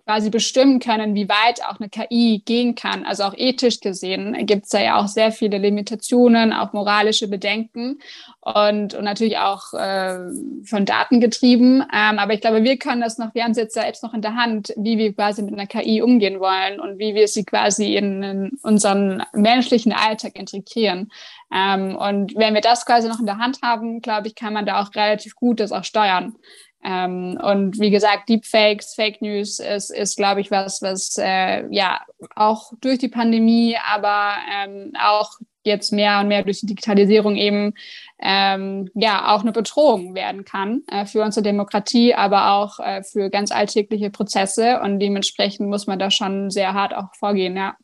quasi 0.07 0.31
bestimmen 0.31 0.79
können, 0.79 1.17
wie 1.17 1.29
weit 1.29 1.65
auch 1.65 1.81
eine 1.81 1.89
KI 1.89 2.41
gehen 2.45 2.77
kann. 2.77 3.05
Also 3.05 3.25
auch 3.25 3.35
ethisch 3.37 3.81
gesehen 3.81 4.47
gibt 4.47 4.65
es 4.67 4.71
da 4.71 4.81
ja 4.81 4.97
auch 4.99 5.09
sehr 5.09 5.33
viele 5.33 5.59
Limitationen, 5.59 6.53
auch 6.53 6.73
moralische 6.73 7.27
Bedenken 7.27 7.99
und, 8.41 8.95
und 8.95 9.03
natürlich 9.03 9.39
auch 9.39 9.75
äh, 9.75 10.19
von 10.65 10.85
Daten 10.85 11.21
getrieben. 11.21 11.83
Ähm, 11.93 12.21
aber 12.21 12.35
ich 12.35 12.41
glaube, 12.41 12.63
wir 12.63 12.79
können 12.79 13.01
das 13.01 13.19
noch, 13.19 13.35
wir 13.35 13.43
haben 13.43 13.51
es 13.51 13.57
jetzt 13.57 13.75
selbst 13.75 14.05
noch 14.05 14.15
in 14.15 14.23
der 14.23 14.37
Hand, 14.37 14.73
wie 14.77 14.97
wir 14.97 15.13
quasi 15.13 15.43
mit 15.43 15.55
einer 15.55 15.67
KI 15.67 16.01
umgehen 16.03 16.39
wollen 16.39 16.79
und 16.79 17.01
wie 17.01 17.17
wir 17.17 17.27
sie 17.27 17.45
quasi 17.45 17.97
in, 17.97 18.23
in 18.23 18.59
unseren 18.63 19.25
menschlichen 19.33 19.93
Alltag 19.93 20.39
integrieren. 20.39 21.11
Ähm, 21.53 21.97
und 21.97 22.37
wenn 22.37 22.55
wir 22.55 22.61
das 22.61 22.87
quasi 22.87 23.09
noch 23.09 23.19
in 23.19 23.27
der 23.27 23.39
Hand 23.39 23.59
haben, 23.63 24.01
glaube 24.01 24.29
ich, 24.29 24.37
kann 24.37 24.53
man 24.53 24.67
da 24.67 24.81
auch 24.81 24.95
relativ 24.95 25.35
gut 25.35 25.59
das 25.59 25.73
auch 25.73 25.85
steuern. 25.85 26.37
Ähm, 26.85 27.39
und 27.43 27.81
wie 27.81 27.91
gesagt, 27.91 28.29
Deepfakes, 28.29 28.95
Fake 28.95 29.21
News 29.21 29.59
ist, 29.59 29.91
ist 29.91 30.17
glaube 30.17 30.41
ich, 30.41 30.51
was, 30.51 30.83
was 30.83 31.17
äh, 31.19 31.67
ja 31.75 32.01
auch 32.35 32.73
durch 32.81 32.99
die 32.99 33.09
Pandemie, 33.09 33.77
aber 33.85 34.35
ähm, 34.53 34.93
auch 34.99 35.33
jetzt 35.67 35.93
mehr 35.93 36.21
und 36.21 36.29
mehr 36.29 36.45
durch 36.45 36.61
die 36.61 36.67
Digitalisierung 36.67 37.37
eben 37.37 37.75
ähm, 38.21 38.89
ja 38.95 39.35
auch 39.35 39.43
eine 39.43 39.53
Bedrohung 39.53 40.15
werden 40.15 40.45
kann 40.45 40.83
äh, 40.91 41.05
für 41.05 41.23
unsere 41.23 41.43
Demokratie, 41.43 42.15
aber 42.15 42.53
auch 42.53 42.79
äh, 42.79 43.03
für 43.03 43.29
ganz 43.29 43.51
alltägliche 43.51 44.11
Prozesse. 44.11 44.81
Und 44.81 45.01
dementsprechend 45.01 45.69
muss 45.69 45.87
man 45.87 45.99
da 45.99 46.11
schon 46.11 46.51
sehr 46.51 46.73
hart 46.73 46.95
auch 46.95 47.15
vorgehen, 47.15 47.57
ja. 47.57 47.77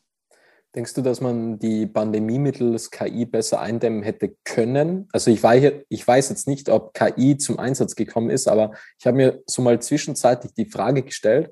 Denkst 0.75 0.95
du, 0.95 1.01
dass 1.01 1.21
man 1.21 1.59
die 1.59 1.85
Pandemie 1.85 2.39
mittels 2.39 2.89
KI 2.89 3.25
besser 3.25 3.61
eindämmen 3.61 4.01
hätte 4.01 4.35
können? 4.43 5.07
Also 5.11 5.29
ich 5.29 5.43
weiß, 5.43 5.71
ich 5.87 6.07
weiß 6.07 6.29
jetzt 6.29 6.47
nicht, 6.47 6.67
ob 6.69 6.95
KI 6.95 7.37
zum 7.37 7.59
Einsatz 7.59 7.95
gekommen 7.95 8.31
ist, 8.31 8.47
aber 8.47 8.71
ich 8.99 9.05
habe 9.05 9.17
mir 9.17 9.43
so 9.45 9.61
mal 9.61 9.79
zwischenzeitlich 9.79 10.55
die 10.55 10.65
Frage 10.65 11.03
gestellt, 11.03 11.51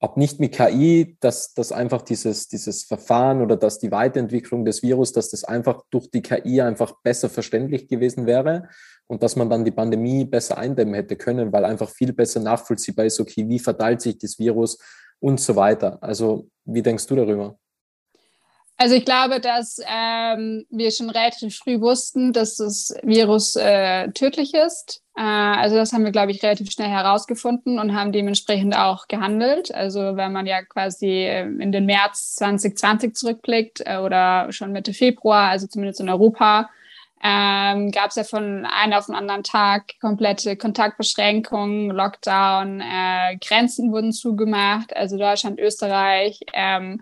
ob 0.00 0.18
nicht 0.18 0.38
mit 0.38 0.52
KI, 0.52 1.16
dass, 1.20 1.54
dass 1.54 1.72
einfach 1.72 2.02
dieses, 2.02 2.48
dieses 2.48 2.84
Verfahren 2.84 3.40
oder 3.40 3.56
dass 3.56 3.78
die 3.78 3.90
Weiterentwicklung 3.90 4.66
des 4.66 4.82
Virus, 4.82 5.12
dass 5.12 5.30
das 5.30 5.44
einfach 5.44 5.82
durch 5.90 6.10
die 6.10 6.22
KI 6.22 6.60
einfach 6.60 6.92
besser 7.02 7.30
verständlich 7.30 7.88
gewesen 7.88 8.26
wäre 8.26 8.68
und 9.06 9.22
dass 9.22 9.34
man 9.34 9.48
dann 9.48 9.64
die 9.64 9.70
Pandemie 9.70 10.26
besser 10.26 10.58
eindämmen 10.58 10.94
hätte 10.94 11.16
können, 11.16 11.52
weil 11.52 11.64
einfach 11.64 11.88
viel 11.88 12.12
besser 12.12 12.40
nachvollziehbar 12.40 13.06
ist, 13.06 13.18
okay, 13.18 13.48
wie 13.48 13.58
verteilt 13.58 14.02
sich 14.02 14.18
das 14.18 14.38
Virus 14.38 14.78
und 15.20 15.40
so 15.40 15.56
weiter. 15.56 15.98
Also 16.02 16.48
wie 16.64 16.82
denkst 16.82 17.06
du 17.06 17.16
darüber? 17.16 17.58
Also 18.80 18.94
ich 18.94 19.04
glaube, 19.04 19.40
dass 19.40 19.80
ähm, 19.84 20.64
wir 20.70 20.92
schon 20.92 21.10
relativ 21.10 21.58
früh 21.58 21.80
wussten, 21.80 22.32
dass 22.32 22.56
das 22.56 22.94
Virus 23.02 23.56
äh, 23.56 24.12
tödlich 24.12 24.54
ist. 24.54 25.02
Äh, 25.16 25.22
also 25.22 25.74
das 25.74 25.92
haben 25.92 26.04
wir, 26.04 26.12
glaube 26.12 26.30
ich, 26.30 26.44
relativ 26.44 26.70
schnell 26.70 26.88
herausgefunden 26.88 27.80
und 27.80 27.96
haben 27.96 28.12
dementsprechend 28.12 28.76
auch 28.76 29.08
gehandelt. 29.08 29.74
Also 29.74 30.16
wenn 30.16 30.32
man 30.32 30.46
ja 30.46 30.62
quasi 30.62 31.08
äh, 31.08 31.42
in 31.42 31.72
den 31.72 31.86
März 31.86 32.36
2020 32.36 33.16
zurückblickt 33.16 33.82
äh, 33.84 33.96
oder 33.96 34.52
schon 34.52 34.70
Mitte 34.70 34.94
Februar, 34.94 35.48
also 35.48 35.66
zumindest 35.66 36.00
in 36.00 36.08
Europa, 36.08 36.70
ähm, 37.20 37.90
gab 37.90 38.10
es 38.10 38.14
ja 38.14 38.22
von 38.22 38.64
einem 38.64 38.92
auf 38.92 39.06
den 39.06 39.16
anderen 39.16 39.42
Tag 39.42 39.94
komplette 40.00 40.56
Kontaktbeschränkungen, 40.56 41.90
Lockdown, 41.90 42.80
äh, 42.80 43.36
Grenzen 43.44 43.90
wurden 43.90 44.12
zugemacht, 44.12 44.94
also 44.96 45.18
Deutschland, 45.18 45.58
Österreich. 45.58 46.38
Ähm, 46.52 47.00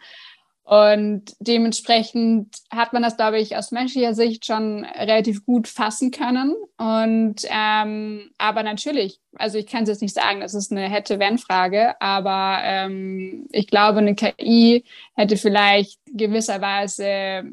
und 0.66 1.36
dementsprechend 1.38 2.56
hat 2.72 2.92
man 2.92 3.00
das, 3.00 3.16
glaube 3.16 3.38
ich, 3.38 3.56
aus 3.56 3.70
menschlicher 3.70 4.14
Sicht 4.14 4.44
schon 4.46 4.84
relativ 4.84 5.46
gut 5.46 5.68
fassen 5.68 6.10
können. 6.10 6.56
Und 6.76 7.36
ähm, 7.48 8.32
aber 8.36 8.64
natürlich, 8.64 9.20
also 9.36 9.58
ich 9.58 9.68
kann 9.68 9.84
es 9.84 9.90
jetzt 9.90 10.02
nicht 10.02 10.14
sagen, 10.14 10.40
das 10.40 10.54
ist 10.54 10.72
eine 10.72 10.90
hätte-wenn-Frage, 10.90 11.94
aber 12.00 12.58
ähm, 12.64 13.46
ich 13.52 13.68
glaube, 13.68 13.98
eine 13.98 14.16
KI 14.16 14.84
hätte 15.14 15.36
vielleicht 15.36 16.00
gewisserweise 16.06 17.44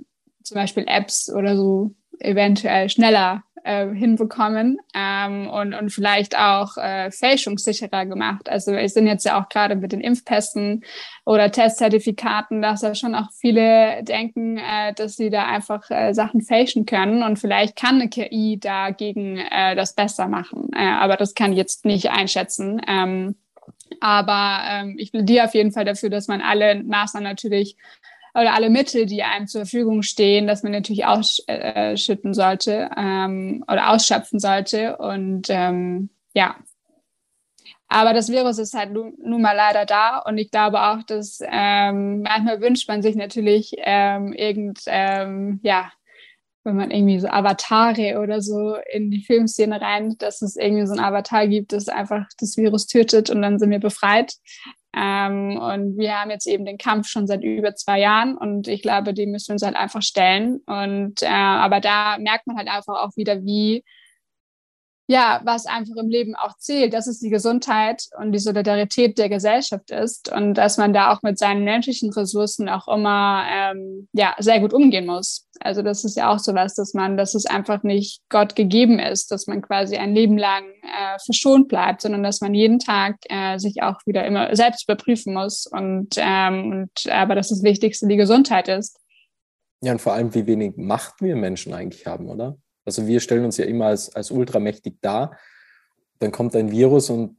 zum 0.42 0.56
Beispiel 0.56 0.86
Apps 0.88 1.32
oder 1.32 1.56
so 1.56 1.92
eventuell 2.18 2.90
schneller 2.90 3.44
äh, 3.64 3.88
hinbekommen 3.94 4.78
ähm, 4.94 5.48
und, 5.50 5.74
und 5.74 5.90
vielleicht 5.90 6.38
auch 6.38 6.78
äh, 6.78 7.12
fälschungssicherer 7.12 8.06
gemacht. 8.06 8.50
Also 8.50 8.74
wir 8.74 8.88
sind 8.90 9.08
jetzt 9.08 9.26
ja 9.26 9.42
auch 9.42 9.50
gerade 9.50 9.76
mit 9.76 9.92
den 9.92 10.02
Impfpässen 10.02 10.84
oder 11.26 11.52
Testzertifikaten, 11.52 12.62
dass 12.62 12.82
ja 12.82 12.96
schon 12.96 13.16
auch 13.16 13.32
viele 13.32 14.04
denken, 14.04 14.58
äh, 14.58 14.94
dass 14.94 15.16
sie 15.16 15.30
da 15.30 15.46
einfach 15.46 15.90
äh, 15.90 16.14
Sachen 16.14 16.42
fälschen 16.42 16.86
können 16.86 17.24
und 17.24 17.40
vielleicht 17.40 17.76
kann 17.76 17.96
eine 17.96 18.10
KI 18.10 18.60
dagegen 18.60 19.38
äh, 19.38 19.76
das 19.76 19.94
besser 19.96 20.28
machen. 20.28 20.70
Äh, 20.76 20.86
aber 20.86 21.18
das 21.18 21.34
kann 21.34 21.52
ich 21.52 21.58
jetzt 21.58 21.86
nicht 21.86 22.12
einschätzen. 22.12 22.82
Ähm, 22.88 23.36
aber 24.00 24.60
ähm, 24.70 24.96
ich 24.98 25.12
plädiere 25.12 25.46
auf 25.46 25.54
jeden 25.54 25.72
Fall 25.72 25.86
dafür, 25.86 26.10
dass 26.10 26.28
man 26.28 26.42
alle 26.42 26.84
Maßnahmen 26.84 27.28
natürlich 27.28 27.78
oder 28.34 28.54
alle 28.54 28.70
Mittel, 28.70 29.06
die 29.06 29.24
einem 29.24 29.48
zur 29.48 29.62
Verfügung 29.62 30.02
stehen, 30.02 30.48
dass 30.48 30.64
man 30.64 30.72
natürlich 30.72 31.06
ausschütten 31.06 32.34
sollte 32.34 32.90
ähm, 32.98 33.64
oder 33.68 33.92
ausschöpfen 33.92 34.40
sollte. 34.40 34.98
Und 34.98 35.48
ähm, 35.50 36.10
ja, 36.34 36.56
aber 37.94 38.14
das 38.14 38.30
Virus 38.30 38.58
ist 38.58 38.74
halt 38.74 38.92
nun, 38.92 39.14
nun 39.24 39.42
mal 39.42 39.56
leider 39.56 39.86
da 39.86 40.18
und 40.18 40.40
ich 40.40 40.50
glaube 40.50 40.82
auch, 40.82 41.04
dass 41.04 41.40
ähm, 41.44 42.24
manchmal 42.24 42.60
wünscht 42.60 42.88
man 42.90 43.04
sich 43.04 43.16
natürlich 43.16 43.76
ähm, 43.78 44.34
irgend, 44.34 44.80
ähm, 44.88 45.60
ja, 45.62 45.92
wenn 46.64 46.76
man 46.76 46.90
irgendwie 46.90 47.20
so 47.20 47.28
Avatare 47.28 48.20
oder 48.20 48.42
so 48.42 48.78
in 48.92 49.12
die 49.12 49.24
Filmszene 49.24 49.80
rein, 49.80 50.16
dass 50.18 50.42
es 50.42 50.56
irgendwie 50.56 50.88
so 50.88 50.94
ein 50.94 51.00
Avatar 51.00 51.48
gibt, 51.48 51.72
das 51.72 51.88
einfach 51.88 52.26
das 52.40 52.58
Virus 52.58 52.88
tötet 52.88 53.30
und 53.30 53.44
dann 53.44 53.60
sind 53.60 53.70
wir 53.70 53.80
befreit. 53.80 54.34
Ähm, 54.96 55.58
und 55.58 55.98
wir 55.98 56.20
haben 56.20 56.30
jetzt 56.30 56.46
eben 56.46 56.66
den 56.66 56.78
Kampf 56.78 57.08
schon 57.08 57.26
seit 57.26 57.44
über 57.44 57.76
zwei 57.76 58.00
Jahren 58.00 58.38
und 58.38 58.68
ich 58.68 58.82
glaube, 58.82 59.14
die 59.14 59.26
müssen 59.26 59.50
wir 59.50 59.54
uns 59.54 59.64
halt 59.64 59.76
einfach 59.76 60.02
stellen. 60.02 60.62
Und 60.66 61.24
äh, 61.24 61.28
aber 61.28 61.80
da 61.80 62.18
merkt 62.20 62.48
man 62.48 62.58
halt 62.58 62.70
einfach 62.70 63.02
auch 63.02 63.16
wieder, 63.16 63.44
wie 63.44 63.84
ja, 65.08 65.42
was 65.44 65.66
einfach 65.66 65.96
im 65.98 66.08
Leben 66.08 66.34
auch 66.36 66.58
zählt, 66.58 66.94
dass 66.94 67.08
es 67.08 67.20
die 67.20 67.30
Gesundheit 67.30 68.06
und 68.18 68.32
die 68.32 68.40
Solidarität 68.40 69.18
der 69.18 69.28
Gesellschaft 69.28 69.92
ist 69.92 70.32
und 70.32 70.54
dass 70.54 70.78
man 70.78 70.94
da 70.94 71.12
auch 71.12 71.22
mit 71.24 71.38
seinen 71.38 71.66
menschlichen 71.66 72.12
Ressourcen 72.14 72.70
auch 72.70 72.88
immer 72.88 73.44
ähm, 73.52 74.08
ja 74.14 74.34
sehr 74.40 74.62
gut 74.62 74.74
umgehen 74.74 75.06
muss. 75.06 75.50
Also 75.60 75.82
das 75.82 76.06
ist 76.06 76.16
ja 76.16 76.32
auch 76.32 76.40
so 76.40 76.54
was, 76.56 76.76
dass 76.76 76.94
man, 76.94 77.18
dass 77.18 77.36
es 77.36 77.46
einfach 77.46 77.84
nicht 77.84 78.22
Gott 78.30 78.56
gegeben 78.56 78.98
ist, 78.98 79.30
dass 79.32 79.46
man 79.46 79.62
quasi 79.62 79.98
ein 79.98 80.16
Leben 80.16 80.38
lang 80.38 80.64
äh, 80.84 81.20
verschont 81.24 81.68
bleibt, 81.68 82.02
sondern 82.02 82.24
dass 82.24 82.40
man 82.40 82.54
jeden 82.54 82.80
Tag 82.80 83.18
äh, 83.30 83.58
sich 83.58 83.84
auch 83.84 84.00
wieder 84.06 84.26
immer 84.26 84.56
selbst 84.56 84.86
überprüfen 84.86 85.34
muss 85.34 85.68
und 85.68 86.16
ähm, 86.18 86.72
und 86.72 87.12
aber 87.12 87.36
dass 87.36 87.50
das 87.50 87.62
Wichtigste 87.64 88.08
die 88.08 88.18
Gesundheit 88.18 88.70
ist. 88.70 89.00
Ja, 89.82 89.92
und 89.92 90.00
vor 90.00 90.14
allem, 90.14 90.34
wie 90.34 90.48
wenig 90.48 90.78
Macht 90.78 91.22
wir 91.22 91.36
Menschen 91.36 91.74
eigentlich 91.74 92.08
haben, 92.08 92.30
oder? 92.30 92.58
Also 92.86 93.08
wir 93.08 93.20
stellen 93.20 93.46
uns 93.46 93.58
ja 93.58 93.66
immer 93.66 93.88
als, 93.88 94.14
als 94.16 94.32
ultramächtig 94.32 94.96
dar. 95.02 95.38
Dann 96.20 96.32
kommt 96.32 96.56
ein 96.56 96.72
Virus 96.72 97.10
und 97.10 97.38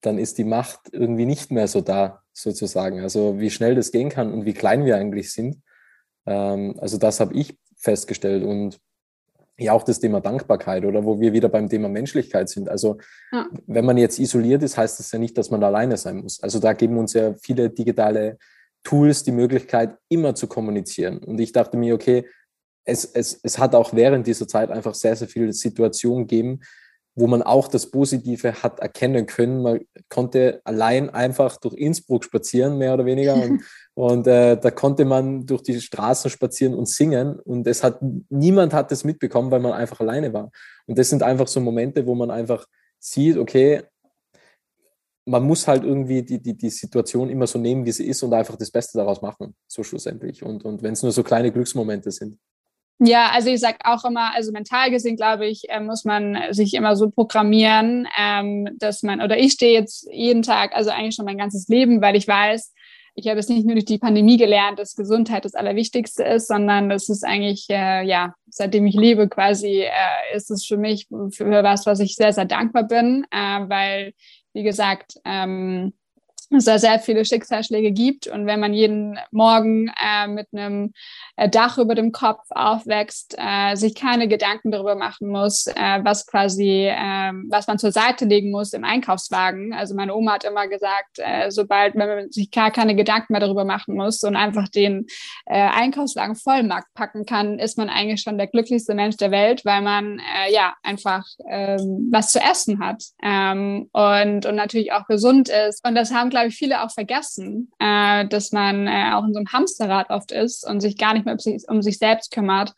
dann 0.00 0.18
ist 0.18 0.38
die 0.38 0.44
Macht 0.44 0.80
irgendwie 0.92 1.26
nicht 1.26 1.50
mehr 1.50 1.68
so 1.68 1.80
da, 1.80 2.22
sozusagen. 2.32 3.00
Also 3.00 3.38
wie 3.38 3.50
schnell 3.50 3.74
das 3.74 3.92
gehen 3.92 4.08
kann 4.08 4.32
und 4.32 4.44
wie 4.44 4.54
klein 4.54 4.84
wir 4.84 4.96
eigentlich 4.96 5.32
sind. 5.32 5.62
Ähm, 6.26 6.76
also 6.78 6.98
das 6.98 7.20
habe 7.20 7.34
ich 7.34 7.58
festgestellt. 7.76 8.44
Und 8.44 8.80
ja, 9.58 9.72
auch 9.72 9.82
das 9.82 10.00
Thema 10.00 10.20
Dankbarkeit 10.20 10.84
oder 10.84 11.04
wo 11.04 11.20
wir 11.20 11.32
wieder 11.32 11.48
beim 11.48 11.68
Thema 11.68 11.88
Menschlichkeit 11.88 12.48
sind. 12.48 12.68
Also 12.68 12.98
ja. 13.32 13.48
wenn 13.66 13.84
man 13.84 13.96
jetzt 13.96 14.18
isoliert 14.18 14.62
ist, 14.62 14.76
heißt 14.76 14.98
das 14.98 15.12
ja 15.12 15.18
nicht, 15.18 15.36
dass 15.38 15.50
man 15.50 15.62
alleine 15.62 15.96
sein 15.96 16.18
muss. 16.18 16.42
Also 16.42 16.58
da 16.58 16.72
geben 16.72 16.98
uns 16.98 17.12
ja 17.12 17.34
viele 17.34 17.70
digitale 17.70 18.38
Tools 18.82 19.22
die 19.22 19.32
Möglichkeit, 19.32 19.96
immer 20.08 20.34
zu 20.34 20.48
kommunizieren. 20.48 21.18
Und 21.18 21.38
ich 21.38 21.52
dachte 21.52 21.76
mir, 21.76 21.94
okay, 21.94 22.26
es, 22.84 23.04
es, 23.04 23.38
es 23.42 23.58
hat 23.58 23.74
auch 23.74 23.94
während 23.94 24.26
dieser 24.26 24.48
Zeit 24.48 24.70
einfach 24.70 24.94
sehr, 24.94 25.16
sehr 25.16 25.28
viele 25.28 25.52
Situationen 25.52 26.26
gegeben, 26.26 26.60
wo 27.14 27.26
man 27.26 27.42
auch 27.42 27.68
das 27.68 27.90
Positive 27.90 28.62
hat 28.62 28.80
erkennen 28.80 29.26
können. 29.26 29.62
Man 29.62 29.80
konnte 30.08 30.60
allein 30.64 31.10
einfach 31.10 31.58
durch 31.58 31.74
Innsbruck 31.74 32.24
spazieren, 32.24 32.78
mehr 32.78 32.94
oder 32.94 33.04
weniger. 33.04 33.34
Und, 33.34 33.62
und 33.94 34.26
äh, 34.26 34.58
da 34.58 34.70
konnte 34.70 35.04
man 35.04 35.44
durch 35.44 35.62
die 35.62 35.80
Straßen 35.80 36.30
spazieren 36.30 36.74
und 36.74 36.88
singen. 36.88 37.38
Und 37.40 37.66
es 37.66 37.84
hat 37.84 38.00
niemand 38.30 38.72
hat 38.72 38.90
das 38.90 39.04
mitbekommen, 39.04 39.50
weil 39.50 39.60
man 39.60 39.72
einfach 39.72 40.00
alleine 40.00 40.32
war. 40.32 40.50
Und 40.86 40.98
das 40.98 41.10
sind 41.10 41.22
einfach 41.22 41.48
so 41.48 41.60
Momente, 41.60 42.06
wo 42.06 42.14
man 42.14 42.30
einfach 42.30 42.66
sieht, 42.98 43.36
okay, 43.36 43.82
man 45.24 45.42
muss 45.44 45.68
halt 45.68 45.84
irgendwie 45.84 46.22
die, 46.22 46.42
die, 46.42 46.56
die 46.56 46.70
Situation 46.70 47.30
immer 47.30 47.46
so 47.46 47.58
nehmen, 47.58 47.84
wie 47.84 47.92
sie 47.92 48.06
ist 48.06 48.22
und 48.22 48.32
einfach 48.32 48.56
das 48.56 48.70
Beste 48.70 48.98
daraus 48.98 49.22
machen, 49.22 49.54
so 49.68 49.84
schlussendlich. 49.84 50.42
Und, 50.42 50.64
und 50.64 50.82
wenn 50.82 50.94
es 50.94 51.02
nur 51.02 51.12
so 51.12 51.22
kleine 51.22 51.52
Glücksmomente 51.52 52.10
sind. 52.10 52.38
Ja, 53.04 53.30
also 53.32 53.48
ich 53.48 53.58
sage 53.58 53.78
auch 53.82 54.04
immer, 54.04 54.32
also 54.32 54.52
mental 54.52 54.92
gesehen, 54.92 55.16
glaube 55.16 55.46
ich, 55.46 55.68
äh, 55.68 55.80
muss 55.80 56.04
man 56.04 56.38
sich 56.50 56.72
immer 56.74 56.94
so 56.94 57.10
programmieren, 57.10 58.06
ähm, 58.16 58.68
dass 58.78 59.02
man, 59.02 59.20
oder 59.20 59.36
ich 59.36 59.54
stehe 59.54 59.72
jetzt 59.72 60.08
jeden 60.12 60.42
Tag, 60.42 60.72
also 60.72 60.90
eigentlich 60.90 61.16
schon 61.16 61.24
mein 61.24 61.38
ganzes 61.38 61.66
Leben, 61.66 62.00
weil 62.00 62.14
ich 62.14 62.28
weiß, 62.28 62.72
ich 63.16 63.26
habe 63.26 63.40
es 63.40 63.48
nicht 63.48 63.66
nur 63.66 63.74
durch 63.74 63.86
die 63.86 63.98
Pandemie 63.98 64.36
gelernt, 64.36 64.78
dass 64.78 64.94
Gesundheit 64.94 65.44
das 65.44 65.56
Allerwichtigste 65.56 66.22
ist, 66.22 66.46
sondern 66.46 66.90
das 66.90 67.08
ist 67.08 67.24
eigentlich, 67.24 67.66
äh, 67.70 68.04
ja, 68.06 68.34
seitdem 68.48 68.86
ich 68.86 68.94
lebe 68.94 69.28
quasi, 69.28 69.80
äh, 69.80 70.36
ist 70.36 70.52
es 70.52 70.64
für 70.64 70.76
mich 70.76 71.08
für 71.32 71.50
was, 71.64 71.86
was 71.86 71.98
ich 71.98 72.14
sehr, 72.14 72.32
sehr 72.32 72.44
dankbar 72.44 72.84
bin, 72.84 73.26
weil, 73.32 74.12
wie 74.52 74.62
gesagt, 74.62 75.14
ähm, 75.24 75.92
es 76.58 76.64
da 76.64 76.78
sehr 76.78 76.98
viele 76.98 77.24
Schicksalsschläge 77.24 77.92
gibt. 77.92 78.26
Und 78.26 78.46
wenn 78.46 78.60
man 78.60 78.74
jeden 78.74 79.18
Morgen 79.30 79.90
äh, 80.02 80.26
mit 80.26 80.48
einem 80.52 80.92
äh, 81.36 81.48
Dach 81.48 81.78
über 81.78 81.94
dem 81.94 82.12
Kopf 82.12 82.44
aufwächst, 82.50 83.36
äh, 83.38 83.74
sich 83.76 83.94
keine 83.94 84.28
Gedanken 84.28 84.70
darüber 84.70 84.94
machen 84.94 85.28
muss, 85.28 85.66
äh, 85.66 86.00
was 86.02 86.26
quasi, 86.26 86.86
äh, 86.86 87.32
was 87.48 87.66
man 87.66 87.78
zur 87.78 87.92
Seite 87.92 88.24
legen 88.24 88.50
muss 88.50 88.72
im 88.72 88.84
Einkaufswagen. 88.84 89.72
Also 89.72 89.94
meine 89.94 90.14
Oma 90.14 90.34
hat 90.34 90.44
immer 90.44 90.68
gesagt, 90.68 91.18
äh, 91.18 91.50
sobald 91.50 91.94
man 91.94 92.30
sich 92.30 92.50
gar 92.50 92.70
keine 92.70 92.94
Gedanken 92.94 93.32
mehr 93.32 93.40
darüber 93.40 93.64
machen 93.64 93.94
muss 93.94 94.22
und 94.22 94.36
einfach 94.36 94.68
den 94.68 95.06
äh, 95.46 95.68
Einkaufswagen 95.68 96.36
Vollmarkt 96.36 96.92
packen 96.94 97.26
kann, 97.26 97.58
ist 97.58 97.78
man 97.78 97.88
eigentlich 97.88 98.20
schon 98.20 98.38
der 98.38 98.46
glücklichste 98.46 98.94
Mensch 98.94 99.16
der 99.16 99.30
Welt, 99.30 99.64
weil 99.64 99.82
man 99.82 100.20
ja 100.50 100.74
einfach 100.82 101.24
ähm, 101.48 102.08
was 102.10 102.32
zu 102.32 102.40
essen 102.40 102.80
hat 102.80 103.02
ähm, 103.22 103.88
und, 103.92 104.46
und 104.46 104.54
natürlich 104.54 104.92
auch 104.92 105.06
gesund 105.06 105.48
ist. 105.48 105.86
Und 105.86 105.94
das 105.94 106.12
haben, 106.12 106.30
glaube 106.30 106.41
ich, 106.48 106.56
viele 106.56 106.82
auch 106.82 106.90
vergessen, 106.90 107.70
äh, 107.78 108.26
dass 108.26 108.52
man 108.52 108.86
äh, 108.86 109.12
auch 109.12 109.24
in 109.24 109.32
so 109.32 109.38
einem 109.38 109.52
Hamsterrad 109.52 110.10
oft 110.10 110.32
ist 110.32 110.66
und 110.66 110.80
sich 110.80 110.98
gar 110.98 111.14
nicht 111.14 111.24
mehr 111.24 111.34
um 111.34 111.38
sich, 111.38 111.62
um 111.68 111.82
sich 111.82 111.98
selbst 111.98 112.32
kümmert. 112.32 112.74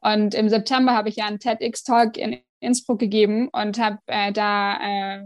Und 0.00 0.34
im 0.34 0.48
September 0.48 0.92
habe 0.92 1.08
ich 1.08 1.16
ja 1.16 1.26
einen 1.26 1.38
TEDx-Talk 1.38 2.16
in 2.16 2.40
Innsbruck 2.60 2.98
gegeben 2.98 3.48
und 3.48 3.78
habe 3.78 3.98
äh, 4.06 4.32
da 4.32 4.76
äh, 4.76 5.24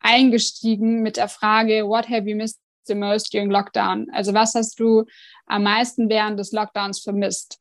eingestiegen 0.00 1.02
mit 1.02 1.16
der 1.16 1.28
Frage, 1.28 1.86
what 1.86 2.08
have 2.08 2.28
you 2.28 2.36
missed 2.36 2.60
the 2.86 2.94
most 2.94 3.32
during 3.32 3.50
Lockdown? 3.50 4.08
Also 4.12 4.34
was 4.34 4.54
hast 4.54 4.78
du 4.78 5.04
am 5.46 5.64
meisten 5.64 6.08
während 6.08 6.38
des 6.38 6.52
Lockdowns 6.52 7.00
vermisst? 7.00 7.60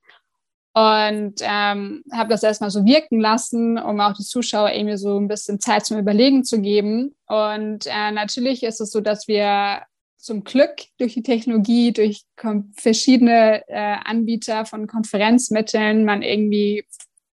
Und 0.75 1.35
ähm, 1.41 2.03
habe 2.11 2.29
das 2.29 2.41
erstmal 2.41 2.71
so 2.71 2.83
wirken 2.83 3.19
lassen, 3.19 3.77
um 3.77 3.99
auch 3.99 4.13
die 4.13 4.23
Zuschauer 4.23 4.71
irgendwie 4.71 4.97
so 4.97 5.19
ein 5.19 5.27
bisschen 5.27 5.59
Zeit 5.59 5.85
zum 5.85 5.99
Überlegen 5.99 6.43
zu 6.43 6.61
geben. 6.61 7.15
Und 7.27 7.85
äh, 7.85 8.11
natürlich 8.11 8.63
ist 8.63 8.81
es 8.81 8.91
so, 8.91 8.99
dass 8.99 9.27
wir 9.27 9.83
zum 10.17 10.43
Glück 10.43 10.75
durch 10.97 11.13
die 11.13 11.21
Technologie, 11.21 11.91
durch 11.91 12.23
verschiedene 12.75 13.61
äh, 13.67 13.97
Anbieter 14.03 14.65
von 14.65 14.87
Konferenzmitteln, 14.87 16.05
man 16.05 16.21
irgendwie 16.21 16.85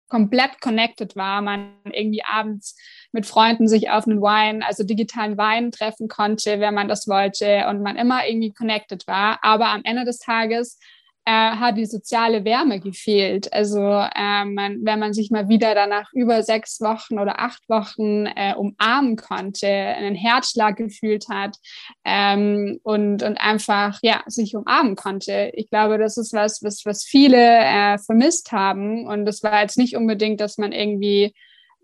komplett 0.08 0.60
connected 0.60 1.16
war, 1.16 1.40
man 1.40 1.76
irgendwie 1.84 2.24
abends 2.24 2.76
mit 3.12 3.26
Freunden 3.26 3.68
sich 3.68 3.90
auf 3.90 4.06
einen 4.06 4.20
Wein, 4.20 4.62
also 4.62 4.82
digitalen 4.82 5.38
Wein 5.38 5.70
treffen 5.70 6.08
konnte, 6.08 6.60
wenn 6.60 6.74
man 6.74 6.88
das 6.88 7.08
wollte 7.08 7.66
und 7.68 7.80
man 7.80 7.96
immer 7.96 8.26
irgendwie 8.26 8.52
connected 8.52 9.06
war. 9.06 9.38
Aber 9.42 9.68
am 9.68 9.82
Ende 9.84 10.04
des 10.04 10.18
Tages 10.18 10.78
äh, 11.24 11.30
hat 11.32 11.76
die 11.76 11.86
soziale 11.86 12.44
Wärme 12.44 12.80
gefehlt. 12.80 13.52
Also 13.52 13.80
äh, 13.80 14.44
man, 14.44 14.84
wenn 14.84 14.98
man 14.98 15.12
sich 15.12 15.30
mal 15.30 15.48
wieder 15.48 15.74
danach 15.74 16.10
über 16.12 16.42
sechs 16.42 16.80
Wochen 16.80 17.18
oder 17.18 17.40
acht 17.40 17.68
Wochen 17.68 18.26
äh, 18.26 18.54
umarmen 18.54 19.16
konnte, 19.16 19.68
einen 19.68 20.14
Herzschlag 20.14 20.76
gefühlt 20.76 21.28
hat 21.28 21.56
ähm, 22.04 22.80
und, 22.82 23.22
und 23.22 23.40
einfach 23.40 23.98
ja 24.02 24.22
sich 24.26 24.56
umarmen 24.56 24.96
konnte. 24.96 25.52
Ich 25.54 25.68
glaube, 25.68 25.98
das 25.98 26.16
ist 26.16 26.32
was, 26.32 26.62
was, 26.62 26.84
was 26.84 27.04
viele 27.04 27.36
äh, 27.36 27.98
vermisst 27.98 28.52
haben. 28.52 29.06
Und 29.06 29.26
das 29.26 29.42
war 29.42 29.62
jetzt 29.62 29.78
nicht 29.78 29.96
unbedingt, 29.96 30.40
dass 30.40 30.58
man 30.58 30.72
irgendwie 30.72 31.34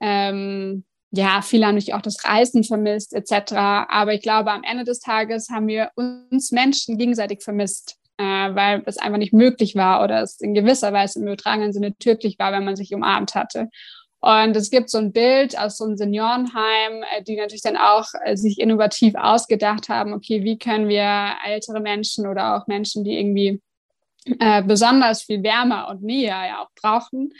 ähm, 0.00 0.84
ja, 1.12 1.40
viele 1.40 1.66
haben 1.66 1.76
natürlich 1.76 1.94
auch 1.94 2.02
das 2.02 2.24
Reisen 2.24 2.64
vermisst, 2.64 3.14
etc. 3.14 3.52
Aber 3.88 4.12
ich 4.12 4.20
glaube, 4.20 4.50
am 4.50 4.64
Ende 4.64 4.84
des 4.84 5.00
Tages 5.00 5.48
haben 5.50 5.66
wir 5.66 5.90
uns 5.94 6.50
Menschen 6.50 6.98
gegenseitig 6.98 7.42
vermisst 7.42 7.96
äh, 8.18 8.25
weil 8.25 8.82
es 8.87 8.99
einfach 8.99 9.18
nicht 9.18 9.32
möglich 9.32 9.75
war 9.75 10.02
oder 10.02 10.23
es 10.23 10.40
in 10.40 10.54
gewisser 10.54 10.92
Weise 10.92 11.18
im 11.18 11.26
übertragenen 11.26 11.73
Sinne 11.73 11.96
tödlich 11.99 12.38
war, 12.38 12.52
wenn 12.52 12.64
man 12.64 12.76
sich 12.76 12.94
umarmt 12.94 13.35
hatte. 13.35 13.68
Und 14.20 14.56
es 14.56 14.70
gibt 14.70 14.90
so 14.90 14.99
ein 14.99 15.12
Bild 15.12 15.58
aus 15.58 15.76
so 15.76 15.85
einem 15.85 15.96
Seniorenheim, 15.96 17.04
äh, 17.14 17.23
die 17.23 17.37
natürlich 17.37 17.62
dann 17.62 17.76
auch 17.76 18.06
äh, 18.25 18.37
sich 18.37 18.58
innovativ 18.58 19.14
ausgedacht 19.14 19.88
haben, 19.88 20.12
okay, 20.12 20.42
wie 20.42 20.58
können 20.58 20.88
wir 20.88 21.37
ältere 21.46 21.80
Menschen 21.80 22.26
oder 22.26 22.56
auch 22.56 22.66
Menschen, 22.66 23.04
die 23.04 23.18
irgendwie 23.18 23.61
äh, 24.40 24.62
besonders 24.62 25.23
viel 25.23 25.42
Wärme 25.42 25.86
und 25.86 26.02
Nähe 26.02 26.26
ja 26.26 26.62
auch 26.62 26.71
brauchen, 26.80 27.32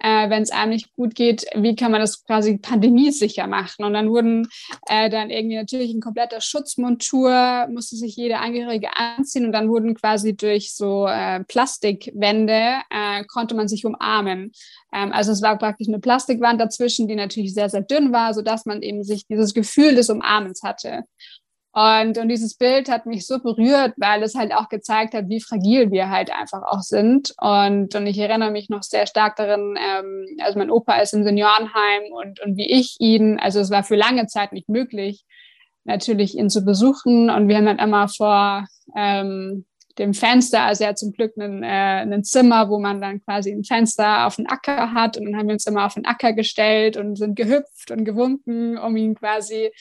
äh, 0.00 0.28
wenn 0.28 0.42
es 0.42 0.50
einem 0.50 0.72
nicht 0.72 0.94
gut 0.94 1.14
geht, 1.14 1.46
wie 1.54 1.76
kann 1.76 1.90
man 1.90 2.00
das 2.00 2.24
quasi 2.24 2.58
pandemiesicher 2.58 3.46
machen? 3.46 3.84
Und 3.84 3.94
dann 3.94 4.10
wurden 4.10 4.48
äh, 4.88 5.08
dann 5.08 5.30
irgendwie 5.30 5.56
natürlich 5.56 5.94
ein 5.94 6.00
kompletter 6.00 6.40
Schutzmontur, 6.40 7.66
musste 7.70 7.96
sich 7.96 8.16
jeder 8.16 8.40
Angehörige 8.40 8.96
anziehen 8.96 9.46
und 9.46 9.52
dann 9.52 9.68
wurden 9.68 9.94
quasi 9.94 10.36
durch 10.36 10.74
so 10.74 11.06
äh, 11.06 11.42
Plastikwände, 11.44 12.80
äh, 12.90 13.24
konnte 13.24 13.54
man 13.54 13.68
sich 13.68 13.86
umarmen. 13.86 14.52
Ähm, 14.92 15.12
also 15.12 15.32
es 15.32 15.40
war 15.40 15.56
praktisch 15.56 15.88
eine 15.88 16.00
Plastikwand 16.00 16.60
dazwischen, 16.60 17.08
die 17.08 17.16
natürlich 17.16 17.54
sehr, 17.54 17.70
sehr 17.70 17.82
dünn 17.82 18.12
war, 18.12 18.34
sodass 18.34 18.66
man 18.66 18.82
eben 18.82 19.02
sich 19.02 19.26
dieses 19.26 19.54
Gefühl 19.54 19.94
des 19.94 20.10
Umarmens 20.10 20.62
hatte. 20.62 21.04
Und, 21.74 22.18
und 22.18 22.28
dieses 22.28 22.54
Bild 22.54 22.88
hat 22.88 23.04
mich 23.04 23.26
so 23.26 23.40
berührt, 23.40 23.94
weil 23.96 24.22
es 24.22 24.36
halt 24.36 24.54
auch 24.54 24.68
gezeigt 24.68 25.12
hat, 25.12 25.28
wie 25.28 25.40
fragil 25.40 25.90
wir 25.90 26.08
halt 26.08 26.30
einfach 26.30 26.62
auch 26.62 26.82
sind. 26.82 27.34
Und, 27.38 27.96
und 27.96 28.06
ich 28.06 28.16
erinnere 28.16 28.52
mich 28.52 28.68
noch 28.68 28.84
sehr 28.84 29.08
stark 29.08 29.34
darin, 29.34 29.76
ähm, 29.76 30.24
also 30.40 30.56
mein 30.56 30.70
Opa 30.70 31.00
ist 31.00 31.14
im 31.14 31.24
Seniorenheim 31.24 32.12
und, 32.12 32.40
und 32.40 32.56
wie 32.56 32.70
ich 32.70 32.94
ihn, 33.00 33.40
also 33.40 33.58
es 33.58 33.70
war 33.70 33.82
für 33.82 33.96
lange 33.96 34.28
Zeit 34.28 34.52
nicht 34.52 34.68
möglich, 34.68 35.24
natürlich 35.82 36.38
ihn 36.38 36.48
zu 36.48 36.64
besuchen. 36.64 37.28
Und 37.28 37.48
wir 37.48 37.56
haben 37.56 37.66
dann 37.66 37.80
immer 37.80 38.06
vor 38.06 38.66
ähm, 38.96 39.64
dem 39.98 40.14
Fenster, 40.14 40.62
also 40.62 40.84
er 40.84 40.90
hat 40.90 40.98
zum 40.98 41.12
Glück 41.12 41.36
ein, 41.36 41.64
äh, 41.64 42.22
Zimmer, 42.22 42.68
wo 42.68 42.78
man 42.78 43.00
dann 43.00 43.20
quasi 43.24 43.50
ein 43.50 43.64
Fenster 43.64 44.26
auf 44.26 44.36
den 44.36 44.48
Acker 44.48 44.92
hat. 44.92 45.16
Und 45.16 45.24
dann 45.24 45.36
haben 45.36 45.48
wir 45.48 45.54
uns 45.54 45.66
immer 45.66 45.86
auf 45.86 45.94
den 45.94 46.06
Acker 46.06 46.34
gestellt 46.34 46.96
und 46.96 47.16
sind 47.16 47.34
gehüpft 47.34 47.90
und 47.90 48.04
gewunken, 48.04 48.78
um 48.78 48.96
ihn 48.96 49.16
quasi 49.16 49.72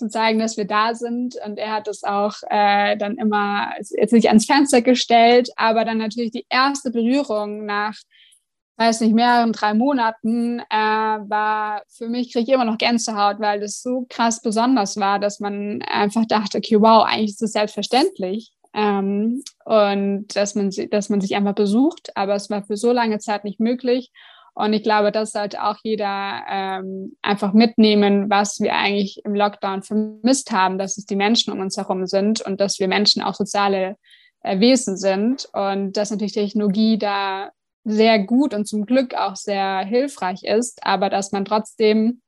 zu 0.00 0.08
zeigen, 0.08 0.38
dass 0.38 0.56
wir 0.56 0.66
da 0.66 0.94
sind. 0.94 1.36
Und 1.46 1.58
er 1.58 1.72
hat 1.72 1.86
es 1.86 2.02
auch 2.02 2.34
äh, 2.48 2.96
dann 2.96 3.16
immer 3.16 3.70
jetzt 3.90 4.12
nicht 4.12 4.28
ans 4.28 4.46
Fenster 4.46 4.82
gestellt, 4.82 5.50
aber 5.56 5.84
dann 5.84 5.98
natürlich 5.98 6.32
die 6.32 6.46
erste 6.48 6.90
Berührung 6.90 7.64
nach, 7.66 7.94
weiß 8.76 9.02
nicht, 9.02 9.14
mehreren 9.14 9.52
drei 9.52 9.74
Monaten 9.74 10.60
äh, 10.60 10.74
war 10.74 11.82
für 11.88 12.08
mich, 12.08 12.32
kriege 12.32 12.50
ich 12.50 12.54
immer 12.54 12.64
noch 12.64 12.78
Gänsehaut, 12.78 13.38
weil 13.38 13.60
das 13.60 13.82
so 13.82 14.06
krass 14.08 14.42
besonders 14.42 14.96
war, 14.96 15.18
dass 15.18 15.38
man 15.38 15.82
einfach 15.82 16.26
dachte, 16.26 16.58
okay, 16.58 16.80
wow, 16.80 17.04
eigentlich 17.06 17.30
ist 17.30 17.42
das 17.42 17.52
selbstverständlich. 17.52 18.52
Ähm, 18.72 19.42
und 19.64 20.26
dass 20.34 20.54
man, 20.54 20.70
dass 20.90 21.08
man 21.08 21.20
sich 21.20 21.36
einfach 21.36 21.54
besucht, 21.54 22.10
aber 22.16 22.34
es 22.34 22.50
war 22.50 22.62
für 22.62 22.76
so 22.76 22.92
lange 22.92 23.18
Zeit 23.18 23.44
nicht 23.44 23.60
möglich. 23.60 24.10
Und 24.60 24.72
ich 24.72 24.82
glaube, 24.82 25.10
das 25.12 25.32
sollte 25.32 25.64
auch 25.64 25.76
jeder 25.82 26.42
ähm, 26.48 27.16
einfach 27.22 27.52
mitnehmen, 27.52 28.28
was 28.28 28.60
wir 28.60 28.74
eigentlich 28.74 29.22
im 29.24 29.34
Lockdown 29.34 29.82
vermisst 29.82 30.52
haben, 30.52 30.78
dass 30.78 30.98
es 30.98 31.06
die 31.06 31.16
Menschen 31.16 31.52
um 31.52 31.60
uns 31.60 31.76
herum 31.76 32.06
sind 32.06 32.40
und 32.42 32.60
dass 32.60 32.78
wir 32.78 32.88
Menschen 32.88 33.22
auch 33.22 33.34
soziale 33.34 33.96
äh, 34.42 34.60
Wesen 34.60 34.96
sind. 34.96 35.48
Und 35.52 35.96
dass 35.96 36.10
natürlich 36.10 36.34
Technologie 36.34 36.98
da 36.98 37.50
sehr 37.84 38.18
gut 38.18 38.52
und 38.52 38.66
zum 38.66 38.84
Glück 38.84 39.14
auch 39.14 39.36
sehr 39.36 39.78
hilfreich 39.80 40.44
ist, 40.44 40.84
aber 40.84 41.08
dass 41.08 41.32
man 41.32 41.44
trotzdem 41.44 42.20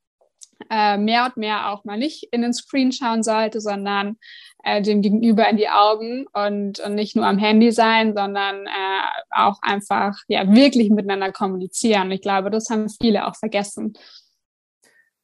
äh, 0.70 0.96
mehr 0.96 1.27
und 1.27 1.37
mehr 1.37 1.70
auch 1.70 1.85
mal 1.85 1.98
nicht 1.98 2.29
in 2.33 2.42
den 2.42 2.53
Screen 2.53 2.92
schauen 2.92 3.22
sollte, 3.22 3.61
sondern 3.61 4.16
äh, 4.64 4.83
dem 4.83 5.03
Gegenüber 5.03 5.48
in 5.48 5.57
die 5.57 5.68
Augen 5.68 6.27
und, 6.33 6.81
und 6.81 6.94
nicht 6.94 7.16
nur 7.16 7.27
am 7.27 7.38
Handy 7.38 7.72
sein, 7.72 8.14
sondern 8.14 8.66
äh, 8.66 9.03
auch 9.31 9.59
einfach 9.62 10.16
ja 10.29 10.53
wirklich 10.53 10.90
miteinander 10.90 11.33
kommunizieren. 11.33 12.11
Ich 12.11 12.22
glaube, 12.22 12.51
das 12.51 12.70
haben 12.70 12.88
viele 12.88 13.27
auch 13.27 13.37
vergessen. 13.37 13.94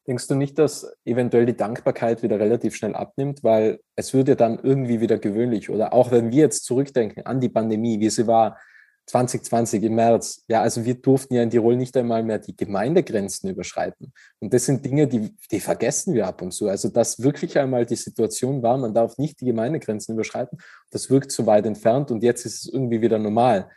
Denkst 0.08 0.26
du 0.26 0.34
nicht, 0.34 0.58
dass 0.58 0.90
eventuell 1.04 1.44
die 1.44 1.56
Dankbarkeit 1.56 2.22
wieder 2.22 2.40
relativ 2.40 2.74
schnell 2.74 2.94
abnimmt, 2.94 3.44
weil 3.44 3.80
es 3.94 4.14
wird 4.14 4.28
ja 4.28 4.34
dann 4.34 4.58
irgendwie 4.58 5.02
wieder 5.02 5.18
gewöhnlich 5.18 5.68
oder 5.68 5.92
auch 5.92 6.10
wenn 6.10 6.30
wir 6.30 6.38
jetzt 6.38 6.64
zurückdenken 6.64 7.26
an 7.26 7.40
die 7.40 7.50
Pandemie, 7.50 8.00
wie 8.00 8.08
sie 8.08 8.26
war, 8.26 8.58
2020 9.08 9.82
im 9.84 9.94
März. 9.94 10.44
Ja, 10.48 10.60
also 10.60 10.84
wir 10.84 10.94
durften 10.94 11.34
ja 11.34 11.42
in 11.42 11.50
Tirol 11.50 11.76
nicht 11.76 11.96
einmal 11.96 12.22
mehr 12.22 12.38
die 12.38 12.56
Gemeindegrenzen 12.56 13.48
überschreiten. 13.48 14.12
Und 14.38 14.52
das 14.52 14.66
sind 14.66 14.84
Dinge, 14.84 15.06
die, 15.06 15.34
die 15.50 15.60
vergessen 15.60 16.14
wir 16.14 16.26
ab 16.26 16.42
und 16.42 16.52
zu. 16.52 16.68
Also, 16.68 16.88
dass 16.90 17.22
wirklich 17.22 17.58
einmal 17.58 17.86
die 17.86 17.96
Situation 17.96 18.62
war, 18.62 18.76
man 18.76 18.92
darf 18.92 19.16
nicht 19.16 19.40
die 19.40 19.46
Gemeindegrenzen 19.46 20.14
überschreiten. 20.14 20.58
Das 20.90 21.08
wirkt 21.08 21.32
zu 21.32 21.46
weit 21.46 21.64
entfernt 21.64 22.10
und 22.10 22.22
jetzt 22.22 22.44
ist 22.44 22.64
es 22.64 22.72
irgendwie 22.72 23.00
wieder 23.00 23.18
normal. 23.18 23.70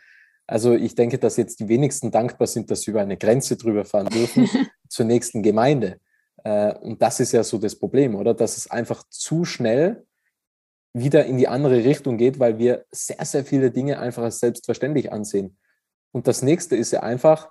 Also, 0.46 0.74
ich 0.74 0.94
denke, 0.94 1.18
dass 1.18 1.38
jetzt 1.38 1.60
die 1.60 1.68
wenigsten 1.68 2.10
dankbar 2.10 2.46
sind, 2.46 2.70
dass 2.70 2.82
sie 2.82 2.90
über 2.90 3.00
eine 3.00 3.16
Grenze 3.16 3.56
drüber 3.56 3.86
fahren 3.86 4.08
dürfen 4.08 4.48
zur 4.88 5.06
nächsten 5.06 5.42
Gemeinde. 5.42 5.98
Äh, 6.44 6.74
und 6.74 7.00
das 7.00 7.20
ist 7.20 7.32
ja 7.32 7.42
so 7.42 7.56
das 7.56 7.74
Problem, 7.74 8.16
oder? 8.16 8.34
Dass 8.34 8.58
es 8.58 8.70
einfach 8.70 9.04
zu 9.08 9.46
schnell 9.46 10.04
wieder 10.94 11.24
in 11.24 11.38
die 11.38 11.48
andere 11.48 11.84
Richtung 11.84 12.18
geht, 12.18 12.38
weil 12.38 12.58
wir 12.58 12.84
sehr, 12.90 13.24
sehr 13.24 13.44
viele 13.44 13.70
Dinge 13.70 13.98
einfach 13.98 14.22
als 14.22 14.40
selbstverständlich 14.40 15.12
ansehen. 15.12 15.56
Und 16.12 16.26
das 16.26 16.42
nächste 16.42 16.76
ist 16.76 16.92
ja 16.92 17.00
einfach, 17.00 17.50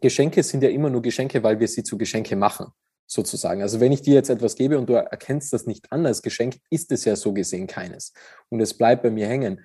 Geschenke 0.00 0.42
sind 0.42 0.62
ja 0.62 0.68
immer 0.68 0.90
nur 0.90 1.02
Geschenke, 1.02 1.42
weil 1.42 1.60
wir 1.60 1.68
sie 1.68 1.82
zu 1.84 1.96
Geschenke 1.96 2.36
machen, 2.36 2.66
sozusagen. 3.06 3.62
Also 3.62 3.80
wenn 3.80 3.92
ich 3.92 4.02
dir 4.02 4.14
jetzt 4.14 4.30
etwas 4.30 4.56
gebe 4.56 4.78
und 4.78 4.88
du 4.88 4.94
erkennst 4.94 5.52
das 5.52 5.66
nicht 5.66 5.90
an 5.92 6.04
als 6.04 6.22
Geschenk, 6.22 6.56
ist 6.70 6.92
es 6.92 7.04
ja 7.04 7.16
so 7.16 7.32
gesehen 7.32 7.66
keines. 7.66 8.12
Und 8.48 8.60
es 8.60 8.74
bleibt 8.74 9.02
bei 9.02 9.10
mir 9.10 9.26
hängen. 9.26 9.60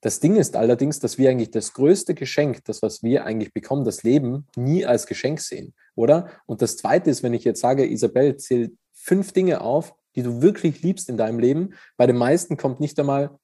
Das 0.00 0.20
Ding 0.20 0.36
ist 0.36 0.54
allerdings, 0.54 0.98
dass 0.98 1.16
wir 1.16 1.30
eigentlich 1.30 1.50
das 1.50 1.72
größte 1.72 2.14
Geschenk, 2.14 2.62
das, 2.66 2.82
was 2.82 3.02
wir 3.02 3.24
eigentlich 3.24 3.54
bekommen, 3.54 3.86
das 3.86 4.02
Leben, 4.02 4.46
nie 4.54 4.84
als 4.84 5.06
Geschenk 5.06 5.40
sehen, 5.40 5.72
oder? 5.94 6.28
Und 6.44 6.60
das 6.60 6.76
Zweite 6.76 7.08
ist, 7.08 7.22
wenn 7.22 7.32
ich 7.32 7.44
jetzt 7.44 7.60
sage, 7.60 7.86
Isabel, 7.90 8.36
zähl 8.36 8.76
fünf 8.92 9.32
Dinge 9.32 9.62
auf, 9.62 9.94
die 10.14 10.22
du 10.22 10.42
wirklich 10.42 10.82
liebst 10.82 11.08
in 11.08 11.16
deinem 11.16 11.38
Leben. 11.38 11.74
Bei 11.96 12.06
den 12.06 12.16
meisten 12.16 12.56
kommt 12.56 12.80
nicht 12.80 12.98
einmal 12.98 13.38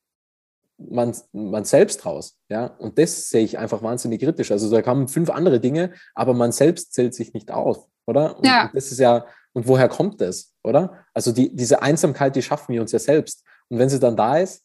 man, 0.88 1.14
man 1.32 1.64
selbst 1.64 2.06
raus. 2.06 2.38
Ja? 2.48 2.66
Und 2.66 2.98
das 2.98 3.28
sehe 3.28 3.44
ich 3.44 3.58
einfach 3.58 3.82
wahnsinnig 3.82 4.20
kritisch. 4.20 4.50
Also 4.50 4.70
da 4.70 4.82
kamen 4.82 5.08
fünf 5.08 5.30
andere 5.30 5.60
Dinge, 5.60 5.92
aber 6.14 6.34
man 6.34 6.52
selbst 6.52 6.94
zählt 6.94 7.14
sich 7.14 7.34
nicht 7.34 7.50
auf, 7.50 7.86
oder? 8.06 8.38
Und 8.38 8.46
ja. 8.46 8.70
das 8.72 8.90
ist 8.90 8.98
ja, 8.98 9.26
und 9.52 9.66
woher 9.66 9.88
kommt 9.88 10.20
das, 10.20 10.54
oder? 10.62 11.04
Also 11.12 11.32
die, 11.32 11.54
diese 11.54 11.82
Einsamkeit, 11.82 12.36
die 12.36 12.42
schaffen 12.42 12.72
wir 12.72 12.80
uns 12.80 12.92
ja 12.92 12.98
selbst. 12.98 13.44
Und 13.68 13.78
wenn 13.78 13.88
sie 13.88 14.00
dann 14.00 14.16
da 14.16 14.38
ist, 14.38 14.64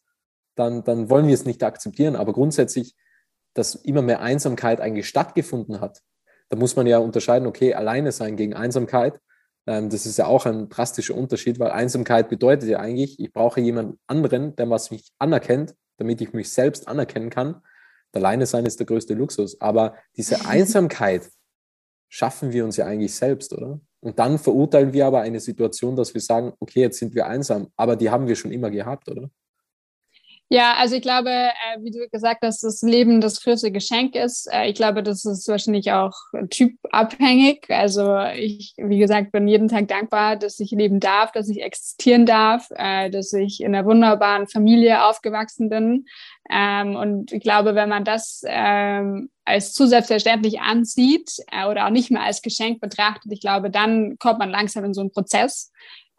dann, 0.54 0.84
dann 0.84 1.10
wollen 1.10 1.26
wir 1.26 1.34
es 1.34 1.44
nicht 1.44 1.62
akzeptieren. 1.62 2.16
Aber 2.16 2.32
grundsätzlich, 2.32 2.94
dass 3.54 3.74
immer 3.74 4.02
mehr 4.02 4.20
Einsamkeit 4.20 4.80
eigentlich 4.80 5.08
stattgefunden 5.08 5.80
hat, 5.80 6.00
da 6.48 6.56
muss 6.56 6.76
man 6.76 6.86
ja 6.86 6.98
unterscheiden, 6.98 7.46
okay, 7.46 7.74
alleine 7.74 8.12
sein 8.12 8.36
gegen 8.36 8.54
Einsamkeit. 8.54 9.20
Ähm, 9.66 9.90
das 9.90 10.06
ist 10.06 10.18
ja 10.18 10.26
auch 10.26 10.46
ein 10.46 10.68
drastischer 10.68 11.14
Unterschied, 11.14 11.58
weil 11.58 11.70
Einsamkeit 11.70 12.28
bedeutet 12.28 12.68
ja 12.68 12.78
eigentlich, 12.78 13.18
ich 13.18 13.32
brauche 13.32 13.60
jemanden 13.60 13.98
anderen, 14.06 14.54
der 14.56 14.70
was 14.70 14.90
mich 14.90 15.12
anerkennt, 15.18 15.74
damit 15.98 16.20
ich 16.20 16.32
mich 16.32 16.50
selbst 16.50 16.88
anerkennen 16.88 17.30
kann. 17.30 17.62
Alleine 18.12 18.46
sein 18.46 18.64
ist 18.64 18.78
der 18.78 18.86
größte 18.86 19.14
Luxus. 19.14 19.60
Aber 19.60 19.94
diese 20.16 20.46
Einsamkeit 20.46 21.28
schaffen 22.08 22.52
wir 22.52 22.64
uns 22.64 22.76
ja 22.76 22.86
eigentlich 22.86 23.14
selbst, 23.14 23.52
oder? 23.52 23.80
Und 24.00 24.18
dann 24.18 24.38
verurteilen 24.38 24.92
wir 24.92 25.06
aber 25.06 25.22
eine 25.22 25.40
Situation, 25.40 25.96
dass 25.96 26.14
wir 26.14 26.20
sagen, 26.20 26.52
okay, 26.60 26.80
jetzt 26.80 26.98
sind 26.98 27.14
wir 27.14 27.26
einsam, 27.26 27.68
aber 27.76 27.96
die 27.96 28.08
haben 28.08 28.28
wir 28.28 28.36
schon 28.36 28.52
immer 28.52 28.70
gehabt, 28.70 29.10
oder? 29.10 29.28
Ja, 30.48 30.74
also 30.74 30.94
ich 30.94 31.02
glaube, 31.02 31.30
äh, 31.30 31.80
wie 31.80 31.90
du 31.90 32.08
gesagt 32.08 32.42
hast, 32.42 32.62
das 32.62 32.80
Leben 32.82 33.20
das 33.20 33.42
größte 33.42 33.72
Geschenk 33.72 34.14
ist. 34.14 34.46
Äh, 34.52 34.68
ich 34.68 34.76
glaube, 34.76 35.02
das 35.02 35.24
ist 35.24 35.48
wahrscheinlich 35.48 35.90
auch 35.90 36.12
typabhängig. 36.50 37.66
Also 37.68 38.16
ich, 38.36 38.72
wie 38.76 38.98
gesagt, 38.98 39.32
bin 39.32 39.48
jeden 39.48 39.66
Tag 39.66 39.88
dankbar, 39.88 40.36
dass 40.36 40.60
ich 40.60 40.70
leben 40.70 41.00
darf, 41.00 41.32
dass 41.32 41.48
ich 41.48 41.62
existieren 41.62 42.26
darf, 42.26 42.68
äh, 42.76 43.10
dass 43.10 43.32
ich 43.32 43.60
in 43.60 43.74
einer 43.74 43.84
wunderbaren 43.86 44.46
Familie 44.46 45.04
aufgewachsen 45.04 45.68
bin. 45.68 46.06
Ähm, 46.48 46.94
und 46.94 47.32
ich 47.32 47.42
glaube, 47.42 47.74
wenn 47.74 47.88
man 47.88 48.04
das 48.04 48.42
ähm, 48.46 49.30
als 49.44 49.72
zu 49.72 49.88
selbstverständlich 49.88 50.60
ansieht 50.60 51.38
äh, 51.50 51.66
oder 51.66 51.86
auch 51.86 51.90
nicht 51.90 52.12
mehr 52.12 52.22
als 52.22 52.40
Geschenk 52.40 52.80
betrachtet, 52.80 53.32
ich 53.32 53.40
glaube, 53.40 53.68
dann 53.68 54.16
kommt 54.20 54.38
man 54.38 54.50
langsam 54.50 54.84
in 54.84 54.94
so 54.94 55.00
einen 55.00 55.10
Prozess, 55.10 55.72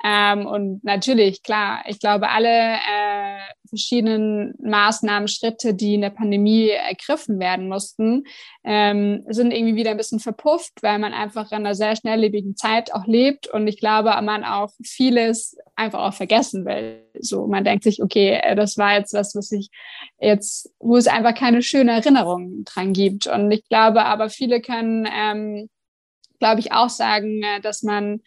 ähm, 0.04 0.46
und 0.46 0.84
natürlich, 0.84 1.42
klar, 1.42 1.84
ich 1.88 2.00
glaube, 2.00 2.30
alle 2.30 2.48
äh, 2.48 3.40
verschiedenen 3.68 4.54
Maßnahmen, 4.60 5.28
Schritte, 5.28 5.74
die 5.74 5.96
in 5.96 6.02
der 6.02 6.12
Pandemie 6.12 6.70
ergriffen 6.70 7.40
werden 7.40 7.68
mussten, 7.68 8.26
ähm, 8.64 9.24
sind 9.28 9.52
irgendwie 9.52 9.76
wieder 9.76 9.92
ein 9.92 9.98
bisschen 9.98 10.20
verpufft, 10.20 10.74
weil 10.82 11.00
man 11.00 11.14
einfach 11.14 11.52
in 11.52 11.58
einer 11.58 11.74
sehr 11.74 11.96
schnelllebigen 11.96 12.56
Zeit 12.56 12.94
auch 12.94 13.08
lebt. 13.08 13.48
Und 13.48 13.68
ich 13.68 13.80
glaube, 13.80 14.10
man 14.22 14.44
auch 14.44 14.70
vieles 14.84 15.58
einfach 15.76 16.00
auch 16.00 16.14
vergessen 16.14 16.66
will. 16.66 17.04
So, 17.20 17.48
man 17.48 17.64
denkt 17.64 17.84
sich, 17.84 18.02
okay, 18.02 18.40
äh, 18.42 18.56
das 18.56 18.78
war 18.78 18.94
jetzt 18.94 19.14
was, 19.14 19.36
was 19.36 19.52
ich 19.52 19.70
jetzt, 20.20 20.72
wo 20.80 20.96
es 20.96 21.08
einfach 21.08 21.34
keine 21.34 21.64
schöne 21.64 21.94
Erinnerung 21.94 22.64
dran 22.66 22.94
gibt. 22.94 23.26
Und 23.26 23.52
ich 23.52 23.68
glaube, 23.68 24.06
aber 24.06 24.30
viele 24.30 24.62
können, 24.62 25.08
ähm, 25.12 25.70
glaube 26.40 26.60
ich, 26.60 26.72
auch 26.72 26.90
sagen, 26.90 27.42
äh, 27.42 27.62
dass 27.62 27.82
man 27.82 28.22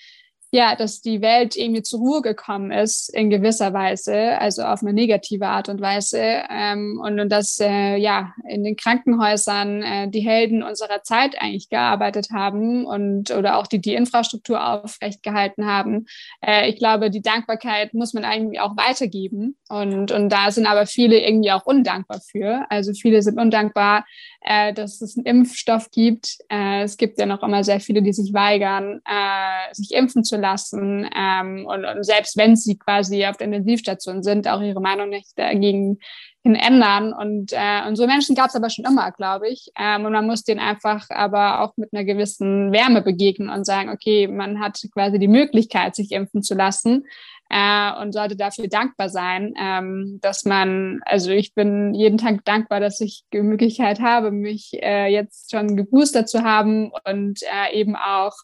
ja, 0.52 0.74
dass 0.74 1.00
die 1.00 1.20
Welt 1.20 1.56
irgendwie 1.56 1.82
zur 1.82 2.00
Ruhe 2.00 2.22
gekommen 2.22 2.72
ist 2.72 3.14
in 3.14 3.30
gewisser 3.30 3.72
Weise, 3.72 4.36
also 4.38 4.62
auf 4.62 4.82
eine 4.82 4.92
negative 4.92 5.46
Art 5.46 5.68
und 5.68 5.80
Weise. 5.80 6.42
Ähm, 6.50 7.00
und, 7.00 7.20
und 7.20 7.28
dass 7.30 7.60
äh, 7.60 7.96
ja 7.96 8.34
in 8.48 8.64
den 8.64 8.74
Krankenhäusern 8.74 9.82
äh, 9.82 10.08
die 10.10 10.20
Helden 10.20 10.64
unserer 10.64 11.04
Zeit 11.04 11.40
eigentlich 11.40 11.68
gearbeitet 11.68 12.30
haben 12.32 12.84
und 12.84 13.30
oder 13.30 13.58
auch 13.58 13.68
die 13.68 13.80
die 13.80 13.94
Infrastruktur 13.94 14.66
aufrecht 14.66 15.22
gehalten 15.22 15.66
haben. 15.66 16.06
Äh, 16.44 16.68
ich 16.68 16.78
glaube, 16.78 17.10
die 17.10 17.22
Dankbarkeit 17.22 17.94
muss 17.94 18.12
man 18.12 18.24
eigentlich 18.24 18.60
auch 18.60 18.76
weitergeben. 18.76 19.56
Und, 19.68 20.10
und 20.10 20.30
da 20.30 20.50
sind 20.50 20.66
aber 20.66 20.86
viele 20.86 21.20
irgendwie 21.20 21.52
auch 21.52 21.64
undankbar 21.64 22.20
für. 22.20 22.66
Also 22.70 22.92
viele 22.92 23.22
sind 23.22 23.38
undankbar, 23.38 24.04
äh, 24.40 24.72
dass 24.72 25.00
es 25.00 25.16
einen 25.16 25.26
Impfstoff 25.26 25.92
gibt. 25.92 26.38
Äh, 26.48 26.82
es 26.82 26.96
gibt 26.96 27.20
ja 27.20 27.26
noch 27.26 27.44
immer 27.44 27.62
sehr 27.62 27.78
viele, 27.78 28.02
die 28.02 28.12
sich 28.12 28.34
weigern, 28.34 29.00
äh, 29.04 29.72
sich 29.72 29.92
impfen 29.92 30.24
zu 30.24 30.39
lassen. 30.40 31.08
Ähm, 31.16 31.66
und, 31.66 31.84
und, 31.84 32.04
selbst 32.04 32.36
wenn 32.36 32.56
sie 32.56 32.76
quasi 32.78 33.24
auf 33.26 33.36
der 33.36 33.46
Intensivstation 33.46 34.22
sind, 34.22 34.48
auch 34.48 34.60
ihre 34.60 34.80
Meinung 34.80 35.08
nicht 35.08 35.38
dagegen 35.38 35.98
hin 36.42 36.54
ändern. 36.54 37.12
Und, 37.12 37.52
äh, 37.52 37.86
und 37.86 37.96
so 37.96 38.06
Menschen 38.06 38.34
gab 38.34 38.48
es 38.48 38.56
aber 38.56 38.70
schon 38.70 38.84
immer, 38.84 39.12
glaube 39.12 39.48
ich. 39.48 39.70
Ähm, 39.78 40.04
und 40.06 40.12
man 40.12 40.26
muss 40.26 40.42
denen 40.42 40.60
einfach 40.60 41.06
aber 41.10 41.60
auch 41.60 41.76
mit 41.76 41.92
einer 41.92 42.04
gewissen 42.04 42.72
Wärme 42.72 43.02
begegnen 43.02 43.50
und 43.50 43.66
sagen, 43.66 43.90
okay, 43.90 44.26
man 44.26 44.60
hat 44.60 44.80
quasi 44.92 45.18
die 45.18 45.28
Möglichkeit, 45.28 45.94
sich 45.94 46.12
impfen 46.12 46.42
zu 46.42 46.54
lassen 46.54 47.04
äh, 47.50 47.92
und 48.00 48.12
sollte 48.12 48.36
dafür 48.36 48.68
dankbar 48.68 49.10
sein, 49.10 49.54
ähm, 49.60 50.18
dass 50.22 50.44
man, 50.44 51.00
also 51.04 51.30
ich 51.30 51.54
bin 51.54 51.94
jeden 51.94 52.16
Tag 52.16 52.44
dankbar, 52.44 52.80
dass 52.80 53.00
ich 53.00 53.24
die 53.32 53.42
Möglichkeit 53.42 54.00
habe, 54.00 54.30
mich 54.30 54.70
äh, 54.80 55.08
jetzt 55.08 55.50
schon 55.50 55.76
geboostert 55.76 56.28
zu 56.28 56.42
haben 56.42 56.92
und 57.04 57.42
äh, 57.42 57.74
eben 57.74 57.96
auch 57.96 58.34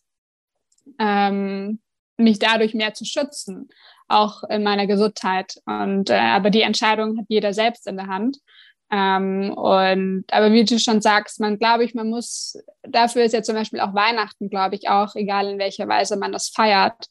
ähm, 0.98 1.78
mich 2.16 2.38
dadurch 2.38 2.74
mehr 2.74 2.94
zu 2.94 3.04
schützen, 3.04 3.68
auch 4.08 4.42
in 4.44 4.62
meiner 4.62 4.86
Gesundheit. 4.86 5.56
Und 5.66 6.10
äh, 6.10 6.14
aber 6.14 6.50
die 6.50 6.62
Entscheidung 6.62 7.18
hat 7.18 7.26
jeder 7.28 7.52
selbst 7.52 7.86
in 7.86 7.96
der 7.96 8.06
Hand. 8.06 8.38
Ähm, 8.90 9.52
und 9.56 10.24
aber 10.30 10.52
wie 10.52 10.64
du 10.64 10.78
schon 10.78 11.00
sagst, 11.00 11.40
man 11.40 11.58
glaube 11.58 11.84
ich, 11.84 11.94
man 11.94 12.08
muss 12.08 12.56
dafür 12.82 13.24
ist 13.24 13.32
ja 13.32 13.42
zum 13.42 13.56
Beispiel 13.56 13.80
auch 13.80 13.94
Weihnachten, 13.94 14.48
glaube 14.48 14.76
ich, 14.76 14.88
auch 14.88 15.16
egal 15.16 15.48
in 15.48 15.58
welcher 15.58 15.88
Weise 15.88 16.16
man 16.16 16.32
das 16.32 16.50
feiert, 16.50 17.08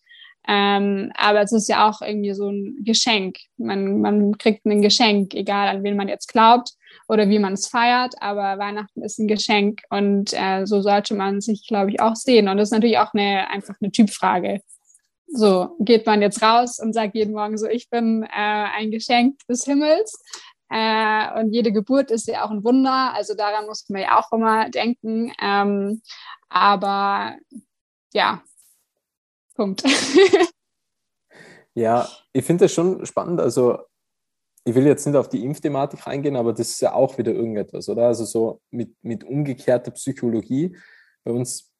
ähm, 0.47 1.11
aber 1.15 1.41
es 1.41 1.51
ist 1.51 1.67
ja 1.69 1.89
auch 1.89 2.01
irgendwie 2.01 2.33
so 2.33 2.49
ein 2.49 2.83
Geschenk. 2.83 3.37
Man, 3.57 4.01
man 4.01 4.37
kriegt 4.37 4.65
ein 4.65 4.81
Geschenk, 4.81 5.33
egal 5.33 5.69
an 5.69 5.83
wen 5.83 5.95
man 5.95 6.07
jetzt 6.07 6.27
glaubt 6.27 6.71
oder 7.07 7.29
wie 7.29 7.39
man 7.39 7.53
es 7.53 7.67
feiert. 7.67 8.15
Aber 8.21 8.59
Weihnachten 8.59 9.01
ist 9.01 9.17
ein 9.19 9.27
Geschenk 9.27 9.81
und 9.89 10.33
äh, 10.33 10.65
so 10.65 10.81
sollte 10.81 11.15
man 11.15 11.41
sich, 11.41 11.65
glaube 11.67 11.91
ich, 11.91 11.99
auch 11.99 12.15
sehen. 12.15 12.47
Und 12.47 12.57
das 12.57 12.69
ist 12.69 12.73
natürlich 12.73 12.99
auch 12.99 13.13
eine, 13.13 13.49
einfach 13.49 13.75
eine 13.81 13.91
Typfrage. 13.91 14.61
So, 15.35 15.75
geht 15.79 16.05
man 16.05 16.21
jetzt 16.21 16.41
raus 16.41 16.79
und 16.79 16.93
sagt 16.93 17.13
jeden 17.13 17.33
Morgen 17.33 17.57
so, 17.57 17.67
ich 17.67 17.89
bin 17.89 18.23
äh, 18.23 18.27
ein 18.31 18.89
Geschenk 18.89 19.37
des 19.49 19.65
Himmels. 19.65 20.17
Äh, 20.69 21.39
und 21.39 21.51
jede 21.51 21.73
Geburt 21.73 22.09
ist 22.09 22.27
ja 22.27 22.45
auch 22.45 22.51
ein 22.51 22.63
Wunder. 22.63 23.13
Also 23.13 23.35
daran 23.35 23.65
muss 23.65 23.89
man 23.89 24.01
ja 24.01 24.17
auch 24.17 24.31
immer 24.31 24.69
denken. 24.69 25.33
Ähm, 25.41 26.01
aber 26.47 27.35
ja, 28.13 28.41
Punkt. 29.55 29.83
ja, 31.73 32.07
ich 32.31 32.45
finde 32.45 32.65
das 32.65 32.73
schon 32.73 33.05
spannend. 33.05 33.41
Also, 33.41 33.79
ich 34.63 34.73
will 34.73 34.85
jetzt 34.85 35.05
nicht 35.05 35.17
auf 35.17 35.29
die 35.29 35.43
Impfthematik 35.43 36.07
eingehen, 36.07 36.37
aber 36.37 36.53
das 36.53 36.69
ist 36.69 36.81
ja 36.81 36.93
auch 36.93 37.17
wieder 37.17 37.33
irgendetwas, 37.33 37.89
oder? 37.89 38.07
Also, 38.07 38.23
so 38.23 38.61
mit, 38.71 38.95
mit 39.01 39.25
umgekehrter 39.25 39.91
Psychologie. 39.91 40.77
Bei 41.25 41.31
uns 41.31 41.74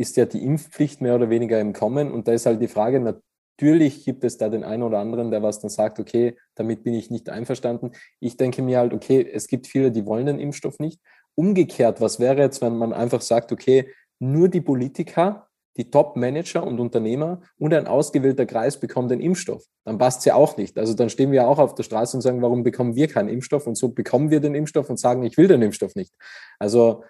ist 0.00 0.16
ja 0.16 0.24
die 0.24 0.44
Impfpflicht 0.44 1.00
mehr 1.00 1.14
oder 1.14 1.30
weniger 1.30 1.60
im 1.60 1.72
Kommen 1.72 2.10
und 2.10 2.26
da 2.26 2.32
ist 2.32 2.46
halt 2.46 2.60
die 2.60 2.68
Frage, 2.68 3.00
natürlich 3.00 4.04
gibt 4.04 4.24
es 4.24 4.38
da 4.38 4.48
den 4.48 4.64
einen 4.64 4.82
oder 4.82 4.98
anderen, 4.98 5.30
der 5.30 5.42
was 5.42 5.60
dann 5.60 5.70
sagt, 5.70 6.00
okay, 6.00 6.36
damit 6.54 6.82
bin 6.82 6.94
ich 6.94 7.10
nicht 7.10 7.28
einverstanden. 7.28 7.92
Ich 8.18 8.36
denke 8.36 8.62
mir 8.62 8.78
halt, 8.78 8.94
okay, 8.94 9.28
es 9.32 9.46
gibt 9.46 9.66
viele, 9.66 9.92
die 9.92 10.06
wollen 10.06 10.26
den 10.26 10.38
Impfstoff 10.38 10.78
nicht. 10.78 11.00
Umgekehrt, 11.34 12.00
was 12.00 12.18
wäre 12.18 12.40
jetzt, 12.40 12.62
wenn 12.62 12.76
man 12.76 12.92
einfach 12.92 13.20
sagt, 13.20 13.52
okay, 13.52 13.90
nur 14.18 14.48
die 14.48 14.60
Politiker 14.60 15.50
die 15.76 15.90
Top-Manager 15.90 16.66
und 16.66 16.80
Unternehmer 16.80 17.40
und 17.58 17.72
ein 17.72 17.86
ausgewählter 17.86 18.44
Kreis 18.44 18.78
bekommen 18.78 19.08
den 19.08 19.20
Impfstoff. 19.20 19.64
Dann 19.84 19.98
passt 19.98 20.20
es 20.20 20.24
ja 20.26 20.34
auch 20.34 20.56
nicht. 20.56 20.78
Also 20.78 20.94
dann 20.94 21.10
stehen 21.10 21.32
wir 21.32 21.48
auch 21.48 21.58
auf 21.58 21.74
der 21.74 21.84
Straße 21.84 22.16
und 22.16 22.20
sagen, 22.22 22.42
warum 22.42 22.62
bekommen 22.62 22.96
wir 22.96 23.08
keinen 23.08 23.28
Impfstoff? 23.28 23.66
Und 23.66 23.76
so 23.76 23.88
bekommen 23.88 24.30
wir 24.30 24.40
den 24.40 24.54
Impfstoff 24.54 24.90
und 24.90 24.98
sagen, 24.98 25.22
ich 25.22 25.36
will 25.36 25.48
den 25.48 25.62
Impfstoff 25.62 25.94
nicht. 25.94 26.12
Also 26.58 27.04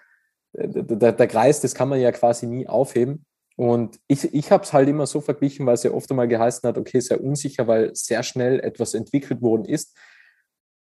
der, 0.53 1.13
der 1.13 1.27
Kreis, 1.27 1.61
das 1.61 1.75
kann 1.75 1.89
man 1.89 1.99
ja 1.99 2.11
quasi 2.11 2.45
nie 2.47 2.67
aufheben. 2.67 3.25
Und 3.55 3.99
ich, 4.07 4.33
ich 4.33 4.51
habe 4.51 4.63
es 4.63 4.73
halt 4.73 4.89
immer 4.89 5.05
so 5.05 5.21
verglichen, 5.21 5.65
weil 5.65 5.75
es 5.75 5.83
ja 5.83 5.91
oft 5.91 6.09
einmal 6.09 6.27
geheißen 6.27 6.67
hat, 6.67 6.77
okay, 6.77 6.99
sehr 6.99 7.23
unsicher, 7.23 7.67
weil 7.67 7.93
sehr 7.93 8.23
schnell 8.23 8.59
etwas 8.59 8.93
entwickelt 8.93 9.41
worden 9.41 9.65
ist. 9.65 9.95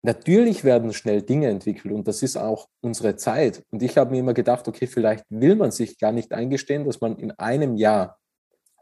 Natürlich 0.02 0.64
werden 0.64 0.94
schnell 0.94 1.22
Dinge 1.22 1.48
entwickelt 1.48 1.94
und 1.94 2.08
das 2.08 2.24
ist 2.24 2.38
auch 2.38 2.68
unsere 2.82 3.16
Zeit. 3.18 3.64
Und 3.72 3.84
ich 3.84 3.98
habe 3.98 4.12
mir 4.12 4.20
immer 4.20 4.34
gedacht, 4.34 4.68
okay, 4.68 4.88
vielleicht 4.88 5.26
will 5.30 5.56
man 5.56 5.72
sich 5.72 6.00
gar 6.00 6.12
nicht 6.12 6.32
eingestehen, 6.32 6.86
dass 6.86 7.02
man 7.02 7.18
in 7.18 7.32
einem 7.32 7.76
Jahr 7.76 8.18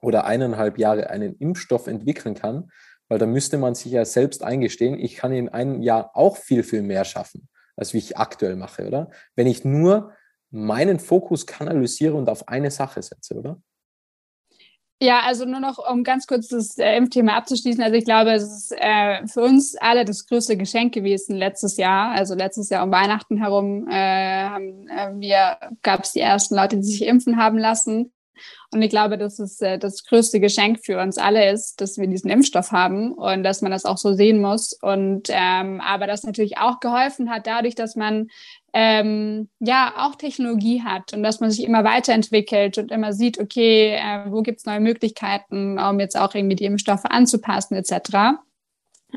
oder 0.01 0.25
eineinhalb 0.25 0.77
Jahre 0.77 1.09
einen 1.09 1.35
Impfstoff 1.37 1.87
entwickeln 1.87 2.35
kann, 2.35 2.69
weil 3.09 3.17
da 3.17 3.25
müsste 3.25 3.57
man 3.57 3.73
sich 3.73 3.93
ja 3.93 4.05
selbst 4.05 4.43
eingestehen, 4.43 4.99
ich 4.99 5.15
kann 5.15 5.31
in 5.31 5.49
einem 5.49 5.81
Jahr 5.81 6.11
auch 6.13 6.37
viel, 6.37 6.61
viel 6.61 6.83
mehr 6.83 7.05
schaffen, 7.05 7.47
als 7.75 7.93
wie 7.93 7.99
ich 7.99 8.17
aktuell 8.17 8.55
mache, 8.55 8.85
oder? 8.85 9.09
Wenn 9.35 9.47
ich 9.47 9.65
nur 9.65 10.11
meinen 10.49 10.99
Fokus 10.99 11.45
kanalisiere 11.45 12.15
und 12.15 12.29
auf 12.29 12.47
eine 12.47 12.71
Sache 12.71 13.01
setze, 13.01 13.35
oder? 13.35 13.61
Ja, 14.99 15.21
also 15.25 15.45
nur 15.45 15.59
noch, 15.59 15.77
um 15.77 16.03
ganz 16.03 16.25
kurz 16.25 16.47
das 16.47 16.75
äh, 16.79 16.99
Thema 17.05 17.37
abzuschließen. 17.37 17.83
Also 17.83 17.95
ich 17.95 18.05
glaube, 18.05 18.31
es 18.31 18.43
ist 18.43 18.75
äh, 18.79 19.27
für 19.27 19.41
uns 19.41 19.75
alle 19.75 20.05
das 20.05 20.25
größte 20.25 20.57
Geschenk 20.57 20.91
gewesen 20.91 21.35
letztes 21.35 21.77
Jahr. 21.77 22.13
Also 22.13 22.33
letztes 22.33 22.69
Jahr 22.69 22.83
um 22.83 22.91
Weihnachten 22.91 23.37
herum 23.37 23.87
äh, 23.87 23.93
haben 24.49 24.87
äh, 24.87 25.11
wir 25.19 25.57
gab 25.83 26.03
es 26.03 26.13
die 26.13 26.19
ersten 26.19 26.55
Leute, 26.55 26.77
die 26.77 26.83
sich 26.83 27.05
impfen 27.05 27.37
haben 27.37 27.59
lassen. 27.59 28.11
Und 28.71 28.81
ich 28.81 28.89
glaube, 28.89 29.17
dass 29.17 29.39
es 29.39 29.61
äh, 29.61 29.77
das 29.77 30.03
größte 30.03 30.39
Geschenk 30.39 30.79
für 30.83 30.99
uns 30.99 31.17
alle 31.17 31.51
ist, 31.51 31.79
dass 31.79 31.97
wir 31.97 32.07
diesen 32.07 32.29
Impfstoff 32.29 32.71
haben 32.71 33.13
und 33.13 33.43
dass 33.43 33.61
man 33.61 33.71
das 33.71 33.85
auch 33.85 33.97
so 33.97 34.13
sehen 34.13 34.41
muss. 34.41 34.73
Und 34.73 35.29
ähm, 35.29 35.79
aber 35.81 36.07
das 36.07 36.23
natürlich 36.23 36.57
auch 36.57 36.79
geholfen 36.79 37.29
hat, 37.29 37.45
dadurch, 37.47 37.75
dass 37.75 37.95
man 37.95 38.29
ähm, 38.73 39.49
ja 39.59 39.93
auch 39.97 40.15
Technologie 40.15 40.83
hat 40.83 41.13
und 41.13 41.23
dass 41.23 41.39
man 41.39 41.51
sich 41.51 41.63
immer 41.63 41.83
weiterentwickelt 41.83 42.77
und 42.77 42.91
immer 42.91 43.13
sieht, 43.13 43.39
okay, 43.39 43.95
äh, 43.95 44.31
wo 44.31 44.41
gibt 44.41 44.59
es 44.59 44.65
neue 44.65 44.79
Möglichkeiten, 44.79 45.79
um 45.79 45.99
jetzt 45.99 46.17
auch 46.17 46.35
irgendwie 46.35 46.55
die 46.55 46.65
Impfstoffe 46.65 47.05
anzupassen 47.05 47.75
etc. 47.75 48.37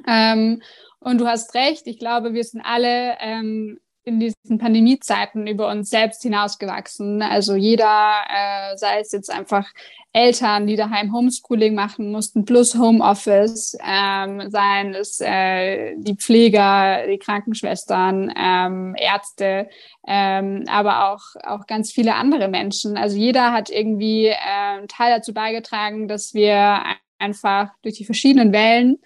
Ähm, 0.06 0.62
und 1.00 1.18
du 1.18 1.26
hast 1.26 1.54
recht, 1.54 1.86
ich 1.86 1.98
glaube, 1.98 2.34
wir 2.34 2.44
sind 2.44 2.62
alle 2.62 3.16
ähm, 3.20 3.80
in 4.04 4.18
diesen 4.18 4.58
Pandemiezeiten 4.58 5.46
über 5.46 5.68
uns 5.68 5.90
selbst 5.90 6.22
hinausgewachsen. 6.22 7.22
Also 7.22 7.54
jeder, 7.54 8.14
äh, 8.28 8.76
sei 8.76 9.00
es 9.00 9.12
jetzt 9.12 9.30
einfach 9.30 9.66
Eltern, 10.12 10.66
die 10.66 10.76
daheim 10.76 11.12
Homeschooling 11.12 11.74
machen 11.74 12.10
mussten, 12.10 12.44
plus 12.44 12.74
Homeoffice, 12.74 13.76
ähm, 13.86 14.50
seien 14.50 14.94
es 14.94 15.20
äh, 15.20 15.94
die 15.98 16.16
Pfleger, 16.16 17.06
die 17.06 17.18
Krankenschwestern, 17.18 18.32
ähm, 18.36 18.94
Ärzte, 18.98 19.68
ähm, 20.08 20.64
aber 20.68 21.12
auch, 21.12 21.22
auch 21.44 21.66
ganz 21.66 21.92
viele 21.92 22.14
andere 22.14 22.48
Menschen. 22.48 22.96
Also 22.96 23.16
jeder 23.16 23.52
hat 23.52 23.70
irgendwie 23.70 24.26
äh, 24.26 24.36
einen 24.36 24.88
Teil 24.88 25.14
dazu 25.14 25.32
beigetragen, 25.32 26.08
dass 26.08 26.34
wir 26.34 26.82
einfach 27.18 27.68
durch 27.82 27.96
die 27.96 28.04
verschiedenen 28.04 28.52
Wellen 28.52 28.98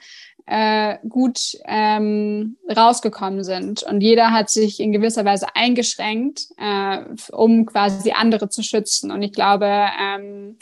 äh, 0.47 0.99
gut 1.09 1.57
ähm, 1.65 2.57
rausgekommen 2.75 3.45
sind. 3.45 3.83
Und 3.83 4.01
jeder 4.01 4.33
hat 4.33 4.51
sich 4.51 4.81
in 4.81 4.93
gewisser 4.93 5.25
Weise 5.25 5.47
eingeschränkt, 5.55 6.49
äh, 6.59 6.99
um 7.33 7.67
quasi 7.67 8.13
andere 8.13 8.49
zu 8.49 8.63
schützen. 8.63 9.11
Und 9.11 9.23
ich 9.23 9.33
glaube, 9.33 9.67
ähm, 9.67 10.59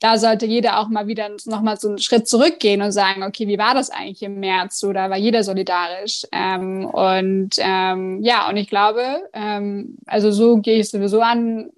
da 0.00 0.18
sollte 0.18 0.46
jeder 0.46 0.80
auch 0.80 0.88
mal 0.88 1.06
wieder 1.06 1.30
nochmal 1.44 1.78
so 1.78 1.88
einen 1.88 1.98
Schritt 1.98 2.26
zurückgehen 2.26 2.82
und 2.82 2.90
sagen, 2.90 3.22
okay, 3.22 3.46
wie 3.46 3.58
war 3.58 3.74
das 3.74 3.90
eigentlich 3.90 4.22
im 4.22 4.40
März? 4.40 4.82
Oder 4.82 5.10
war 5.10 5.16
jeder 5.16 5.44
solidarisch? 5.44 6.26
Ähm, 6.32 6.86
und 6.86 7.50
ähm, 7.58 8.20
ja, 8.22 8.48
und 8.48 8.56
ich 8.56 8.68
glaube, 8.68 9.22
ähm, 9.32 9.98
also 10.06 10.32
so 10.32 10.56
gehe 10.56 10.80
ich 10.80 10.90
sowieso 10.90 11.20
an 11.20 11.70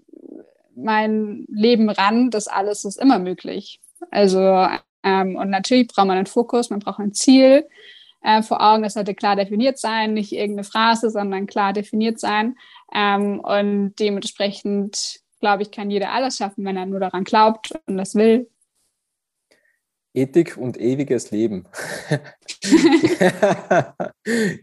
mein 0.74 1.44
Leben 1.48 1.90
ran, 1.90 2.30
das 2.30 2.48
alles 2.48 2.84
ist 2.84 2.98
immer 2.98 3.18
möglich. 3.18 3.80
Also 4.10 4.66
ähm, 5.04 5.36
und 5.36 5.50
natürlich 5.50 5.88
braucht 5.88 6.06
man 6.06 6.16
einen 6.16 6.26
Fokus, 6.26 6.70
man 6.70 6.80
braucht 6.80 6.98
ein 6.98 7.12
Ziel 7.12 7.68
äh, 8.22 8.42
vor 8.42 8.60
Augen, 8.62 8.82
das 8.82 8.94
sollte 8.94 9.14
klar 9.14 9.36
definiert 9.36 9.78
sein, 9.78 10.14
nicht 10.14 10.32
irgendeine 10.32 10.64
Phrase, 10.64 11.10
sondern 11.10 11.46
klar 11.46 11.72
definiert 11.72 12.18
sein. 12.18 12.56
Ähm, 12.92 13.40
und 13.40 13.94
dementsprechend, 14.00 15.20
glaube 15.40 15.62
ich, 15.62 15.70
kann 15.70 15.90
jeder 15.90 16.12
alles 16.12 16.38
schaffen, 16.38 16.64
wenn 16.64 16.76
er 16.76 16.86
nur 16.86 17.00
daran 17.00 17.24
glaubt 17.24 17.72
und 17.86 17.98
das 17.98 18.14
will. 18.14 18.48
Ethik 20.14 20.56
und 20.56 20.80
ewiges 20.80 21.32
Leben. 21.32 21.66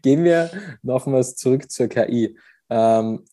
Gehen 0.02 0.24
wir 0.24 0.50
nochmals 0.82 1.36
zurück 1.36 1.70
zur 1.70 1.88
KI. 1.88 2.38
Ähm, 2.70 3.26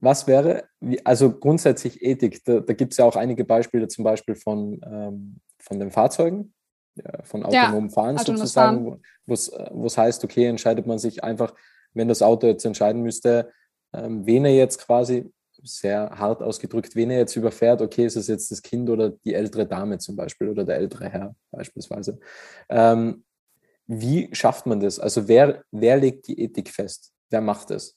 was 0.00 0.26
wäre, 0.26 0.64
also 1.04 1.30
grundsätzlich 1.38 2.02
Ethik, 2.02 2.42
da, 2.44 2.58
da 2.60 2.72
gibt 2.72 2.92
es 2.92 2.96
ja 2.96 3.04
auch 3.04 3.14
einige 3.16 3.44
Beispiele, 3.44 3.86
zum 3.86 4.02
Beispiel 4.02 4.34
von 4.34 4.80
ähm, 4.84 5.40
von 5.62 5.78
den 5.78 5.90
Fahrzeugen, 5.90 6.52
von 7.24 7.44
autonomem 7.44 7.88
ja, 7.88 7.92
Fahren 7.94 8.18
sozusagen, 8.18 9.00
wo 9.24 9.34
es 9.86 9.98
heißt, 9.98 10.22
okay, 10.24 10.46
entscheidet 10.46 10.86
man 10.86 10.98
sich 10.98 11.24
einfach, 11.24 11.54
wenn 11.94 12.08
das 12.08 12.22
Auto 12.22 12.46
jetzt 12.46 12.64
entscheiden 12.64 13.02
müsste, 13.02 13.50
ähm, 13.94 14.26
wen 14.26 14.44
er 14.44 14.54
jetzt 14.54 14.78
quasi, 14.78 15.30
sehr 15.64 16.10
hart 16.10 16.42
ausgedrückt, 16.42 16.96
wen 16.96 17.10
er 17.10 17.18
jetzt 17.18 17.36
überfährt, 17.36 17.82
okay, 17.82 18.04
ist 18.04 18.16
es 18.16 18.26
jetzt 18.26 18.50
das 18.50 18.62
Kind 18.62 18.90
oder 18.90 19.10
die 19.10 19.34
ältere 19.34 19.66
Dame 19.66 19.98
zum 19.98 20.16
Beispiel 20.16 20.48
oder 20.48 20.64
der 20.64 20.76
ältere 20.76 21.08
Herr 21.08 21.36
beispielsweise. 21.50 22.18
Ähm, 22.68 23.24
wie 23.86 24.28
schafft 24.32 24.66
man 24.66 24.80
das? 24.80 24.98
Also 24.98 25.28
wer, 25.28 25.62
wer 25.70 25.96
legt 25.98 26.26
die 26.26 26.40
Ethik 26.40 26.68
fest? 26.68 27.12
Wer 27.30 27.42
macht 27.42 27.70
es? 27.70 27.96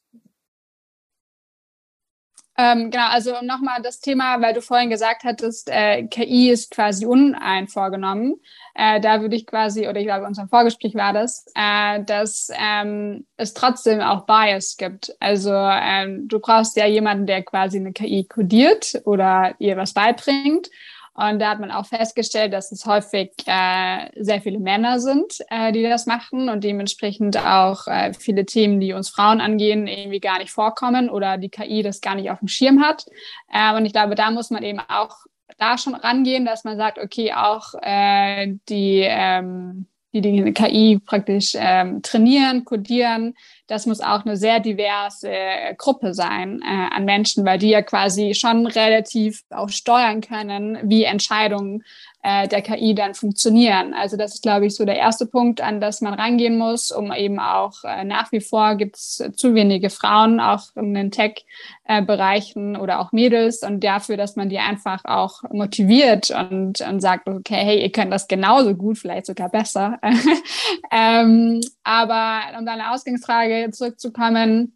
Ähm, 2.58 2.90
genau, 2.90 3.08
also 3.10 3.34
nochmal 3.42 3.82
das 3.82 4.00
Thema, 4.00 4.42
weil 4.42 4.54
du 4.54 4.62
vorhin 4.62 4.90
gesagt 4.90 5.26
hattest, 5.26 5.70
äh, 5.70 6.04
KI 6.08 6.50
ist 6.50 6.72
quasi 6.72 7.06
uneinvorgenommen. 7.06 8.36
Äh, 8.76 9.02
da 9.02 9.22
würde 9.22 9.36
ich 9.36 9.46
quasi, 9.46 9.88
oder 9.90 10.00
ich 10.00 10.06
glaube, 10.06 10.26
unserem 10.26 10.48
Vorgespräch 10.48 10.96
war 10.96 11.12
das, 11.12 11.46
äh, 11.54 12.02
dass 12.04 12.50
ähm, 12.58 13.26
es 13.36 13.54
trotzdem 13.54 14.00
auch 14.00 14.26
Bias 14.26 14.78
gibt. 14.78 15.14
Also 15.20 15.52
ähm, 15.54 16.30
du 16.30 16.40
brauchst 16.40 16.78
ja 16.78 16.86
jemanden, 16.86 17.26
der 17.26 17.44
quasi 17.44 17.78
eine 17.78 17.92
KI 17.92 18.26
kodiert 18.26 19.02
oder 19.04 19.56
ihr 19.60 19.76
was 19.76 19.94
beibringt. 19.94 20.70
Und 21.16 21.40
da 21.40 21.52
hat 21.52 21.62
man 21.62 21.72
auch 21.72 21.86
festgestellt, 21.86 22.52
dass 22.52 22.74
es 22.74 22.86
häufig 22.86 23.32
äh, 23.46 24.10
sehr 24.22 24.42
viele 24.42 24.60
Männer 24.60 25.00
sind, 25.00 25.40
äh, 25.50 25.72
die 25.72 25.82
das 25.82 26.06
machen 26.06 26.50
und 26.50 26.64
dementsprechend 26.64 27.38
auch 27.38 27.88
äh, 27.88 28.14
viele 28.14 28.46
Themen, 28.46 28.82
die 28.82 28.92
uns 28.92 29.10
Frauen 29.10 29.40
angehen, 29.40 29.88
irgendwie 29.88 30.20
gar 30.20 30.40
nicht 30.40 30.52
vorkommen 30.52 31.10
oder 31.10 31.38
die 31.38 31.50
KI 31.50 31.84
das 31.84 32.02
gar 32.02 32.16
nicht 32.16 32.30
auf 32.32 32.40
dem 32.40 32.50
Schirm 32.50 32.84
hat. 32.84 33.06
Äh, 33.52 33.74
und 33.76 33.86
ich 33.86 33.94
glaube, 33.94 34.16
da 34.16 34.30
muss 34.30 34.50
man 34.50 34.64
eben 34.64 34.80
auch 34.80 35.16
da 35.58 35.78
schon 35.78 35.96
rangehen, 35.96 36.44
dass 36.44 36.66
man 36.66 36.76
sagt, 36.76 37.00
okay, 37.00 37.32
auch 37.34 37.74
äh, 37.82 38.54
die 38.68 39.00
ähm, 39.04 39.88
die 40.14 40.22
die 40.22 40.54
KI 40.54 41.00
praktisch 41.06 41.54
ähm, 41.56 42.02
trainieren, 42.02 42.66
codieren. 42.66 43.36
Das 43.68 43.86
muss 43.86 44.02
auch 44.02 44.26
eine 44.26 44.38
sehr 44.38 44.60
diverse 44.60 45.30
äh, 45.30 45.74
Gruppe 45.76 46.14
sein 46.14 46.62
äh, 46.62 46.96
an 46.96 47.06
Menschen, 47.06 47.46
weil 47.46 47.58
die 47.58 47.70
ja 47.70 47.82
quasi 47.82 48.34
schon 48.36 48.68
relativ 48.68 49.44
auch 49.50 49.70
steuern 49.70 50.22
können, 50.22 50.78
wie 50.84 51.04
Entscheidungen 51.04 51.84
äh, 52.26 52.48
der 52.48 52.64
KI 52.64 52.96
dann 52.96 53.14
funktionieren. 53.14 53.94
Also 53.94 54.18
das 54.18 54.34
ist, 54.34 54.42
glaube 54.42 54.66
ich, 54.66 54.76
so 54.76 54.84
der 54.84 54.98
erste 54.98 55.28
Punkt, 55.28 55.62
an 55.62 55.80
das 55.80 56.02
man 56.02 56.16
rangehen 56.16 56.58
muss, 56.58 56.90
um 56.92 57.14
eben 57.14 57.40
auch 57.40 57.84
äh, 57.84 58.04
nach 58.04 58.32
wie 58.32 58.42
vor 58.42 58.76
gibt 58.76 58.96
es 58.96 59.24
zu 59.36 59.54
wenige 59.54 59.92
Frauen, 59.92 60.40
auch 60.40 60.76
in 60.76 60.96
den 60.96 61.12
Tech-Bereichen 61.12 62.78
oder 62.78 63.00
auch 63.00 63.12
Mädels 63.12 63.62
und 63.62 63.84
dafür, 63.84 64.18
dass 64.18 64.36
man 64.36 64.50
die 64.50 64.58
einfach 64.58 65.06
auch 65.06 65.44
motiviert 65.52 66.32
und, 66.32 66.82
und 66.82 67.00
sagt, 67.00 67.28
okay, 67.28 67.64
hey, 67.64 67.84
ihr 67.84 67.92
könnt 67.92 68.12
das 68.12 68.28
genauso 68.28 68.74
gut, 68.74 68.98
vielleicht 68.98 69.28
sogar 69.28 69.50
besser. 69.50 70.00
ähm, 70.92 71.62
aber 71.84 72.40
um 72.58 72.66
deine 72.66 72.92
Ausgangsfrage 72.92 73.55
zurückzukommen, 73.72 74.76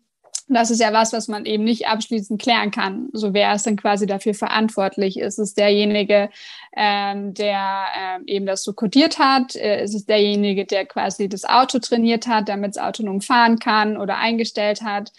das 0.49 0.71
ist 0.71 0.81
ja 0.81 0.91
was, 0.91 1.13
was 1.13 1.27
man 1.27 1.45
eben 1.45 1.63
nicht 1.63 1.87
abschließend 1.87 2.41
klären 2.41 2.71
kann. 2.71 3.09
So 3.13 3.33
wer 3.33 3.53
ist 3.53 3.67
denn 3.67 3.77
quasi 3.77 4.07
dafür 4.07 4.33
verantwortlich? 4.33 5.19
Ist 5.19 5.37
es 5.37 5.53
derjenige, 5.53 6.29
ähm, 6.75 7.35
der 7.35 7.85
ähm, 7.95 8.23
eben 8.25 8.45
das 8.47 8.63
so 8.63 8.73
kodiert 8.73 9.19
hat? 9.19 9.55
Äh, 9.55 9.83
ist 9.83 9.93
es 9.93 10.07
derjenige, 10.07 10.65
der 10.65 10.85
quasi 10.87 11.29
das 11.29 11.45
Auto 11.45 11.77
trainiert 11.77 12.27
hat, 12.27 12.49
damit 12.49 12.71
es 12.71 12.77
autonom 12.79 13.21
fahren 13.21 13.59
kann 13.59 13.95
oder 13.95 14.17
eingestellt 14.17 14.81
hat? 14.81 15.11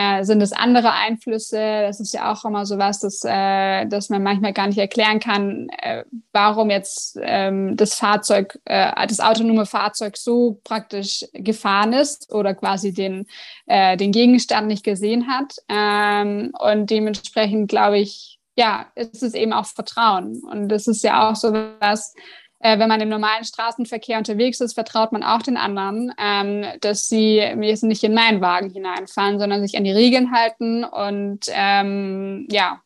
Äh, 0.00 0.22
sind 0.22 0.40
es 0.42 0.52
andere 0.52 0.92
Einflüsse? 0.92 1.56
Das 1.58 1.98
ist 1.98 2.14
ja 2.14 2.30
auch 2.30 2.44
immer 2.44 2.64
so 2.66 2.78
was, 2.78 3.00
dass, 3.00 3.24
äh, 3.24 3.84
dass 3.86 4.10
man 4.10 4.22
manchmal 4.22 4.52
gar 4.52 4.68
nicht 4.68 4.78
erklären 4.78 5.18
kann, 5.18 5.68
äh, 5.82 6.04
warum 6.32 6.70
jetzt 6.70 7.18
ähm, 7.20 7.76
das 7.76 7.94
Fahrzeug, 7.94 8.60
äh, 8.64 8.92
das 9.08 9.18
autonome 9.18 9.66
Fahrzeug 9.66 10.16
so 10.16 10.60
praktisch 10.62 11.24
gefahren 11.32 11.92
ist 11.92 12.32
oder 12.32 12.54
quasi 12.54 12.92
den, 12.92 13.26
äh, 13.66 13.96
den 13.96 14.12
Gegenstand 14.12 14.68
nicht 14.68 14.84
gesehen 14.84 15.26
hat. 15.26 15.56
Ähm, 15.68 16.52
und 16.60 16.88
dementsprechend 16.90 17.68
glaube 17.68 17.98
ich, 17.98 18.38
ja, 18.54 18.86
ist 18.94 19.24
es 19.24 19.34
eben 19.34 19.52
auch 19.52 19.66
Vertrauen. 19.66 20.44
Und 20.48 20.68
das 20.68 20.86
ist 20.86 21.02
ja 21.02 21.28
auch 21.28 21.34
so 21.34 21.52
was, 21.80 22.14
äh, 22.60 22.78
wenn 22.78 22.88
man 22.88 23.00
im 23.00 23.08
normalen 23.08 23.44
Straßenverkehr 23.44 24.18
unterwegs 24.18 24.60
ist, 24.60 24.74
vertraut 24.74 25.12
man 25.12 25.22
auch 25.22 25.42
den 25.42 25.56
anderen, 25.56 26.12
ähm, 26.18 26.64
dass 26.80 27.08
sie 27.08 27.36
jetzt 27.36 27.84
nicht 27.84 28.04
in 28.04 28.14
meinen 28.14 28.40
Wagen 28.40 28.70
hineinfahren, 28.70 29.38
sondern 29.38 29.62
sich 29.62 29.76
an 29.76 29.84
die 29.84 29.92
Regeln 29.92 30.32
halten 30.32 30.84
und 30.84 31.46
ähm, 31.48 32.46
ja, 32.50 32.82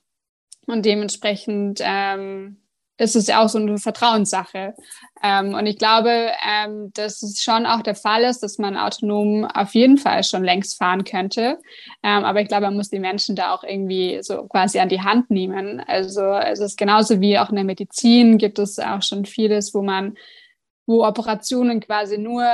und 0.67 0.85
dementsprechend 0.85 1.81
ähm, 1.83 2.62
ist 2.99 3.17
es 3.17 3.27
ja 3.27 3.43
auch 3.43 3.49
so 3.49 3.59
eine 3.59 3.79
Vertrauenssache. 3.79 4.75
Ähm, 5.23 5.55
und 5.55 5.67
ich 5.67 5.79
glaube, 5.79 6.31
ähm, 6.47 6.91
dass 6.95 7.23
es 7.23 7.43
schon 7.43 7.67
auch 7.67 7.83
der 7.83 7.95
Fall 7.95 8.23
ist, 8.25 8.43
dass 8.43 8.59
man 8.59 8.77
autonom 8.77 9.45
auf 9.45 9.75
jeden 9.75 9.99
Fall 9.99 10.23
schon 10.25 10.45
längst 10.45 10.77
fahren 10.79 11.05
könnte. 11.05 11.59
Ähm, 12.03 12.25
aber 12.25 12.41
ich 12.41 12.49
glaube, 12.49 12.67
man 12.67 12.77
muss 12.77 12.91
die 12.91 12.99
Menschen 12.99 13.35
da 13.35 13.55
auch 13.55 13.65
irgendwie 13.65 14.19
so 14.23 14.45
quasi 14.45 14.79
an 14.79 14.89
die 14.89 15.01
Hand 15.01 15.31
nehmen. 15.31 15.81
Also 15.81 16.23
es 16.33 16.61
ist 16.61 16.77
genauso 16.77 17.21
wie 17.21 17.39
auch 17.39 17.51
in 17.51 17.57
der 17.57 17.65
Medizin 17.65 18.39
gibt 18.39 18.59
es 18.59 18.79
auch 18.79 19.03
schon 19.03 19.25
vieles, 19.25 19.75
wo 19.75 19.83
man 19.83 20.15
wo 20.87 21.05
Operationen 21.05 21.81
quasi 21.81 22.19
nur 22.19 22.45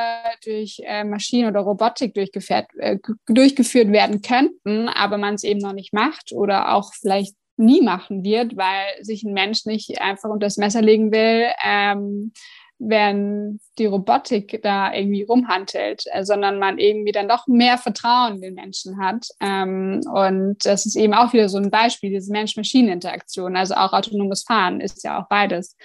durch 0.44 0.81
äh, 0.85 1.03
Maschinen 1.03 1.48
oder 1.48 1.61
Robotik 1.61 2.14
durchgeführt, 2.14 2.66
äh, 2.77 2.98
durchgeführt 3.27 3.90
werden 3.90 4.20
könnten, 4.20 4.88
aber 4.88 5.16
man 5.16 5.35
es 5.35 5.44
eben 5.44 5.61
noch 5.61 5.72
nicht 5.72 5.94
macht 5.94 6.33
oder 6.33 6.74
auch 6.74 6.92
vielleicht 6.94 7.35
nie 7.59 7.83
machen 7.83 8.25
wird, 8.25 8.57
weil 8.57 8.87
sich 9.03 9.23
ein 9.23 9.33
Mensch 9.33 9.66
nicht 9.66 10.01
einfach 10.01 10.31
unter 10.31 10.47
das 10.47 10.57
Messer 10.57 10.83
legen 10.83 11.12
will, 11.12 11.47
ähm, 11.64 12.33
wenn 12.79 13.59
die 13.79 13.87
Robotik 13.87 14.61
da 14.62 14.94
irgendwie 14.94 15.25
rumhandelt, 15.25 16.05
äh, 16.12 16.25
sondern 16.25 16.59
man 16.61 16.79
irgendwie 16.79 17.12
dann 17.12 17.29
doch 17.29 17.47
mehr 17.49 17.77
Vertrauen 17.77 18.37
in 18.37 18.40
den 18.40 18.55
Menschen 18.55 19.03
hat. 19.03 19.27
Ähm, 19.40 20.01
und 20.12 20.64
das 20.64 20.87
ist 20.87 20.94
eben 20.94 21.14
auch 21.14 21.33
wieder 21.33 21.49
so 21.49 21.59
ein 21.59 21.71
Beispiel, 21.71 22.11
diese 22.11 22.31
Mensch-Maschinen-Interaktion. 22.31 23.57
Also 23.57 23.75
auch 23.75 23.92
autonomes 23.92 24.44
Fahren 24.44 24.81
ist 24.81 25.03
ja 25.03 25.21
auch 25.21 25.29
beides. 25.29 25.77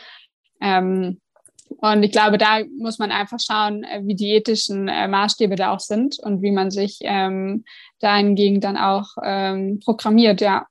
Ähm, 0.61 1.19
und 1.77 2.03
ich 2.03 2.11
glaube, 2.11 2.37
da 2.37 2.59
muss 2.77 2.99
man 2.99 3.11
einfach 3.11 3.39
schauen, 3.39 3.83
äh, 3.83 4.01
wie 4.03 4.15
die 4.15 4.31
ethischen 4.31 4.87
äh, 4.87 5.07
Maßstäbe 5.07 5.55
da 5.55 5.73
auch 5.73 5.79
sind 5.79 6.19
und 6.19 6.41
wie 6.43 6.51
man 6.51 6.69
sich 6.69 6.99
ähm, 7.01 7.63
dahingegen 7.99 8.61
dann 8.61 8.77
auch 8.77 9.07
ähm, 9.23 9.79
programmiert, 9.83 10.41
ja. 10.41 10.67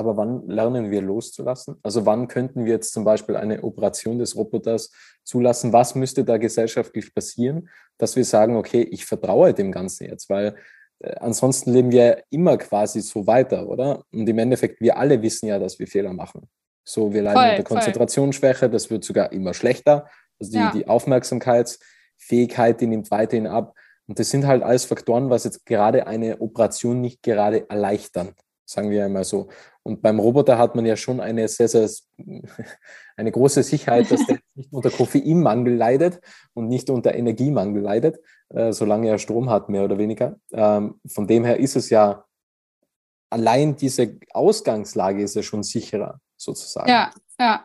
Aber 0.00 0.16
wann 0.16 0.48
lernen 0.48 0.90
wir 0.90 1.02
loszulassen? 1.02 1.76
Also 1.82 2.06
wann 2.06 2.26
könnten 2.26 2.64
wir 2.64 2.72
jetzt 2.72 2.94
zum 2.94 3.04
Beispiel 3.04 3.36
eine 3.36 3.62
Operation 3.62 4.18
des 4.18 4.34
Roboters 4.34 4.90
zulassen? 5.24 5.74
Was 5.74 5.94
müsste 5.94 6.24
da 6.24 6.38
gesellschaftlich 6.38 7.14
passieren, 7.14 7.68
dass 7.98 8.16
wir 8.16 8.24
sagen, 8.24 8.56
okay, 8.56 8.80
ich 8.80 9.04
vertraue 9.04 9.52
dem 9.52 9.70
Ganzen 9.70 10.06
jetzt, 10.06 10.30
weil 10.30 10.56
äh, 11.00 11.16
ansonsten 11.16 11.74
leben 11.74 11.92
wir 11.92 12.22
immer 12.30 12.56
quasi 12.56 13.02
so 13.02 13.26
weiter, 13.26 13.68
oder? 13.68 14.02
Und 14.10 14.26
im 14.26 14.38
Endeffekt, 14.38 14.80
wir 14.80 14.96
alle 14.96 15.20
wissen 15.20 15.48
ja, 15.48 15.58
dass 15.58 15.78
wir 15.78 15.86
Fehler 15.86 16.14
machen. 16.14 16.48
So, 16.82 17.12
wir 17.12 17.20
leiden 17.20 17.42
voll, 17.42 17.50
unter 17.50 17.62
Konzentrationsschwäche, 17.62 18.70
das 18.70 18.88
wird 18.88 19.04
sogar 19.04 19.32
immer 19.32 19.52
schlechter. 19.52 20.08
Also 20.40 20.52
die, 20.52 20.56
ja. 20.56 20.72
die 20.72 20.88
Aufmerksamkeitsfähigkeit, 20.88 22.80
die 22.80 22.86
nimmt 22.86 23.10
weiterhin 23.10 23.46
ab. 23.46 23.74
Und 24.08 24.18
das 24.18 24.30
sind 24.30 24.46
halt 24.46 24.62
alles 24.62 24.86
Faktoren, 24.86 25.28
was 25.28 25.44
jetzt 25.44 25.66
gerade 25.66 26.06
eine 26.06 26.40
Operation 26.40 27.02
nicht 27.02 27.22
gerade 27.22 27.68
erleichtern 27.68 28.34
sagen 28.70 28.90
wir 28.90 29.04
einmal 29.04 29.24
so. 29.24 29.48
Und 29.82 30.02
beim 30.02 30.18
Roboter 30.18 30.58
hat 30.58 30.74
man 30.74 30.84
ja 30.84 30.96
schon 30.96 31.20
eine 31.20 31.48
sehr, 31.48 31.68
sehr, 31.68 31.88
eine 33.16 33.32
große 33.32 33.62
Sicherheit, 33.62 34.10
dass 34.10 34.26
der 34.26 34.38
nicht 34.54 34.72
unter 34.72 34.90
Koffeinmangel 34.90 35.74
leidet 35.74 36.20
und 36.54 36.68
nicht 36.68 36.90
unter 36.90 37.14
Energiemangel 37.14 37.82
leidet, 37.82 38.18
äh, 38.50 38.72
solange 38.72 39.08
er 39.08 39.18
Strom 39.18 39.48
hat, 39.48 39.68
mehr 39.68 39.84
oder 39.84 39.98
weniger. 39.98 40.36
Ähm, 40.52 41.00
von 41.06 41.26
dem 41.26 41.44
her 41.44 41.58
ist 41.58 41.76
es 41.76 41.90
ja, 41.90 42.24
allein 43.30 43.76
diese 43.76 44.18
Ausgangslage 44.32 45.22
ist 45.22 45.36
ja 45.36 45.42
schon 45.42 45.62
sicherer, 45.62 46.20
sozusagen. 46.36 46.88
Ja, 46.88 47.10
ja. 47.38 47.64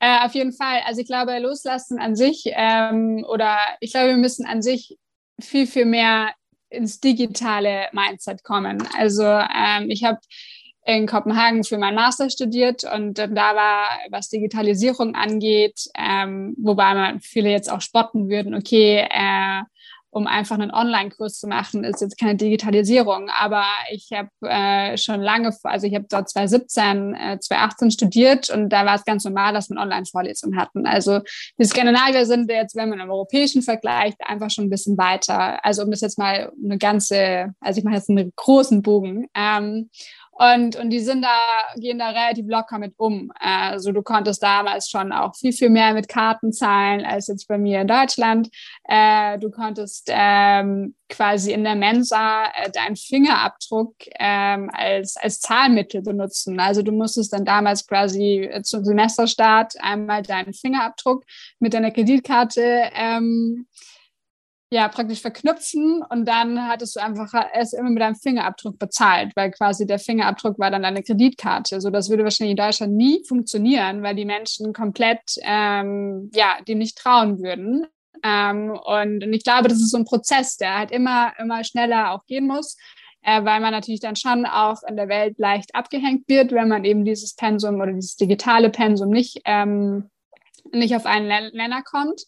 Äh, 0.00 0.24
auf 0.24 0.34
jeden 0.34 0.52
Fall. 0.52 0.80
Also 0.86 1.02
ich 1.02 1.06
glaube, 1.06 1.38
loslassen 1.38 1.98
an 1.98 2.16
sich 2.16 2.44
ähm, 2.46 3.24
oder 3.28 3.58
ich 3.80 3.92
glaube, 3.92 4.08
wir 4.08 4.16
müssen 4.16 4.46
an 4.46 4.62
sich 4.62 4.98
viel, 5.40 5.66
viel 5.66 5.84
mehr 5.84 6.30
ins 6.70 7.00
digitale 7.00 7.88
Mindset 7.92 8.42
kommen. 8.42 8.86
Also 8.96 9.24
ähm, 9.24 9.90
ich 9.90 10.04
habe 10.04 10.18
in 10.96 11.06
Kopenhagen 11.06 11.64
für 11.64 11.78
meinen 11.78 11.94
Master 11.94 12.30
studiert 12.30 12.84
und 12.84 13.18
da 13.18 13.28
war, 13.28 13.88
was 14.10 14.28
Digitalisierung 14.28 15.14
angeht, 15.14 15.88
ähm, 15.96 16.54
wobei 16.58 16.94
man 16.94 17.20
viele 17.20 17.50
jetzt 17.50 17.70
auch 17.70 17.80
spotten 17.80 18.28
würden, 18.28 18.54
okay, 18.54 19.06
äh, 19.10 19.62
um 20.10 20.26
einfach 20.26 20.56
einen 20.58 20.72
Online-Kurs 20.72 21.38
zu 21.38 21.46
machen, 21.46 21.84
ist 21.84 22.00
jetzt 22.00 22.18
keine 22.18 22.34
Digitalisierung. 22.34 23.30
Aber 23.30 23.64
ich 23.92 24.10
habe 24.12 24.28
äh, 24.42 24.98
schon 24.98 25.20
lange, 25.20 25.56
also 25.62 25.86
ich 25.86 25.94
habe 25.94 26.06
dort 26.08 26.28
2017, 26.28 27.14
äh, 27.14 27.38
2018 27.38 27.90
studiert 27.92 28.50
und 28.50 28.70
da 28.70 28.84
war 28.84 28.96
es 28.96 29.04
ganz 29.04 29.24
normal, 29.24 29.52
dass 29.52 29.70
wir 29.70 29.78
Online-Vorlesungen 29.78 30.58
hatten. 30.58 30.84
Also 30.86 31.20
die 31.58 31.64
Skandinavier 31.64 32.26
sind 32.26 32.50
jetzt, 32.50 32.74
wenn 32.74 32.88
man 32.88 33.00
im 33.00 33.10
europäischen 33.10 33.62
vergleicht, 33.62 34.18
einfach 34.26 34.50
schon 34.50 34.64
ein 34.64 34.70
bisschen 34.70 34.98
weiter. 34.98 35.64
Also 35.64 35.82
um 35.82 35.90
das 35.90 36.00
jetzt 36.00 36.18
mal 36.18 36.52
eine 36.62 36.78
ganze, 36.78 37.54
also 37.60 37.78
ich 37.78 37.84
mache 37.84 37.94
jetzt 37.96 38.10
einen 38.10 38.32
großen 38.34 38.82
Bogen. 38.82 39.28
Ähm, 39.34 39.90
und, 40.40 40.74
und 40.76 40.88
die 40.88 41.00
sind 41.00 41.20
da, 41.20 41.38
gehen 41.76 41.98
da 41.98 42.08
relativ 42.08 42.46
locker 42.48 42.78
mit 42.78 42.94
um. 42.96 43.30
Also 43.38 43.92
du 43.92 44.00
konntest 44.00 44.42
damals 44.42 44.88
schon 44.88 45.12
auch 45.12 45.36
viel, 45.36 45.52
viel 45.52 45.68
mehr 45.68 45.92
mit 45.92 46.08
Karten 46.08 46.50
zahlen 46.50 47.04
als 47.04 47.26
jetzt 47.26 47.46
bei 47.46 47.58
mir 47.58 47.82
in 47.82 47.86
Deutschland. 47.86 48.48
Äh, 48.84 49.38
du 49.38 49.50
konntest 49.50 50.08
ähm, 50.10 50.94
quasi 51.10 51.52
in 51.52 51.62
der 51.62 51.74
Mensa 51.74 52.46
äh, 52.54 52.70
deinen 52.70 52.96
Fingerabdruck 52.96 53.94
ähm, 54.18 54.70
als, 54.72 55.18
als 55.18 55.40
Zahlmittel 55.40 56.00
benutzen. 56.00 56.58
Also 56.58 56.80
du 56.80 56.92
musstest 56.92 57.34
dann 57.34 57.44
damals 57.44 57.86
quasi 57.86 58.48
äh, 58.50 58.62
zum 58.62 58.82
Semesterstart 58.82 59.74
einmal 59.80 60.22
deinen 60.22 60.54
Fingerabdruck 60.54 61.22
mit 61.58 61.74
deiner 61.74 61.90
Kreditkarte 61.90 62.90
ähm, 62.94 63.66
ja, 64.72 64.86
praktisch 64.88 65.20
verknüpfen 65.20 66.02
und 66.10 66.26
dann 66.26 66.68
hattest 66.68 66.94
du 66.94 67.00
einfach 67.00 67.32
erst 67.52 67.74
immer 67.74 67.90
mit 67.90 68.00
deinem 68.00 68.14
Fingerabdruck 68.14 68.78
bezahlt, 68.78 69.32
weil 69.34 69.50
quasi 69.50 69.84
der 69.84 69.98
Fingerabdruck 69.98 70.60
war 70.60 70.70
dann 70.70 70.82
deine 70.82 71.02
Kreditkarte. 71.02 71.80
So, 71.80 71.90
das 71.90 72.08
würde 72.08 72.22
wahrscheinlich 72.22 72.52
in 72.52 72.64
Deutschland 72.64 72.94
nie 72.94 73.24
funktionieren, 73.26 74.02
weil 74.04 74.14
die 74.14 74.24
Menschen 74.24 74.72
komplett, 74.72 75.20
ähm, 75.42 76.30
ja, 76.32 76.58
dem 76.68 76.78
nicht 76.78 76.96
trauen 76.96 77.40
würden. 77.42 77.86
Ähm, 78.22 78.70
und, 78.70 79.24
und 79.24 79.32
ich 79.32 79.42
glaube, 79.42 79.68
das 79.68 79.78
ist 79.78 79.90
so 79.90 79.98
ein 79.98 80.04
Prozess, 80.04 80.56
der 80.56 80.78
halt 80.78 80.92
immer, 80.92 81.32
immer 81.40 81.64
schneller 81.64 82.12
auch 82.12 82.24
gehen 82.26 82.46
muss, 82.46 82.76
äh, 83.22 83.44
weil 83.44 83.60
man 83.60 83.72
natürlich 83.72 84.00
dann 84.00 84.14
schon 84.14 84.46
auch 84.46 84.84
in 84.86 84.96
der 84.96 85.08
Welt 85.08 85.36
leicht 85.38 85.74
abgehängt 85.74 86.28
wird, 86.28 86.52
wenn 86.52 86.68
man 86.68 86.84
eben 86.84 87.04
dieses 87.04 87.34
Pensum 87.34 87.80
oder 87.80 87.92
dieses 87.92 88.14
digitale 88.14 88.70
Pensum 88.70 89.10
nicht, 89.10 89.40
ähm, 89.46 90.10
nicht 90.70 90.94
auf 90.94 91.06
einen 91.06 91.52
Nenner 91.54 91.82
kommt. 91.82 92.22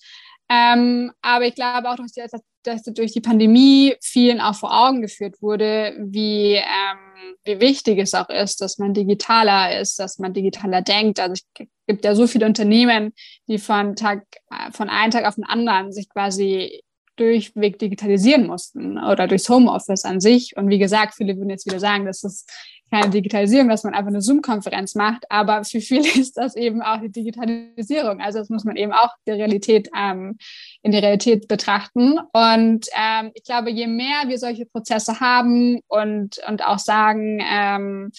Ähm, 0.52 1.12
aber 1.22 1.46
ich 1.46 1.54
glaube 1.54 1.88
auch, 1.88 1.96
dass, 1.96 2.30
dass, 2.62 2.82
durch 2.82 3.12
die 3.12 3.20
Pandemie 3.20 3.94
vielen 4.02 4.40
auch 4.40 4.54
vor 4.54 4.86
Augen 4.86 5.00
geführt 5.00 5.40
wurde, 5.40 5.96
wie, 5.98 6.54
ähm, 6.54 7.36
wie 7.44 7.60
wichtig 7.60 7.98
es 7.98 8.12
auch 8.12 8.28
ist, 8.28 8.60
dass 8.60 8.78
man 8.78 8.92
digitaler 8.92 9.80
ist, 9.80 9.98
dass 9.98 10.18
man 10.18 10.34
digitaler 10.34 10.82
denkt. 10.82 11.20
Also 11.20 11.32
es 11.34 11.66
gibt 11.86 12.04
ja 12.04 12.14
so 12.14 12.26
viele 12.26 12.44
Unternehmen, 12.44 13.12
die 13.48 13.58
von 13.58 13.96
Tag, 13.96 14.24
von 14.72 14.90
einem 14.90 15.10
Tag 15.10 15.24
auf 15.24 15.36
den 15.36 15.44
anderen 15.44 15.92
sich 15.92 16.08
quasi 16.10 16.82
durchweg 17.16 17.78
digitalisieren 17.78 18.46
mussten 18.46 18.98
oder 18.98 19.28
durchs 19.28 19.48
Homeoffice 19.48 20.04
an 20.04 20.20
sich. 20.20 20.56
Und 20.56 20.68
wie 20.68 20.78
gesagt, 20.78 21.14
viele 21.14 21.36
würden 21.36 21.50
jetzt 21.50 21.66
wieder 21.66 21.80
sagen, 21.80 22.04
dass 22.04 22.20
das 22.20 22.46
keine 22.92 23.08
Digitalisierung, 23.08 23.68
dass 23.68 23.84
man 23.84 23.94
einfach 23.94 24.10
eine 24.10 24.20
Zoom-Konferenz 24.20 24.94
macht, 24.94 25.24
aber 25.30 25.64
für 25.64 25.80
viele 25.80 26.08
ist 26.20 26.36
das 26.36 26.54
eben 26.56 26.82
auch 26.82 27.00
die 27.00 27.10
Digitalisierung. 27.10 28.20
Also 28.20 28.38
das 28.38 28.50
muss 28.50 28.64
man 28.64 28.76
eben 28.76 28.92
auch 28.92 29.08
die 29.26 29.32
Realität 29.32 29.88
ähm, 29.96 30.36
in 30.82 30.92
die 30.92 30.98
Realität 30.98 31.48
betrachten. 31.48 32.18
Und 32.32 32.86
ähm, 32.94 33.30
ich 33.34 33.44
glaube, 33.44 33.70
je 33.70 33.86
mehr 33.86 34.24
wir 34.26 34.38
solche 34.38 34.66
Prozesse 34.66 35.20
haben 35.20 35.80
und, 35.88 36.38
und 36.46 36.64
auch 36.64 36.78
sagen, 36.78 37.40
ähm, 37.42 38.12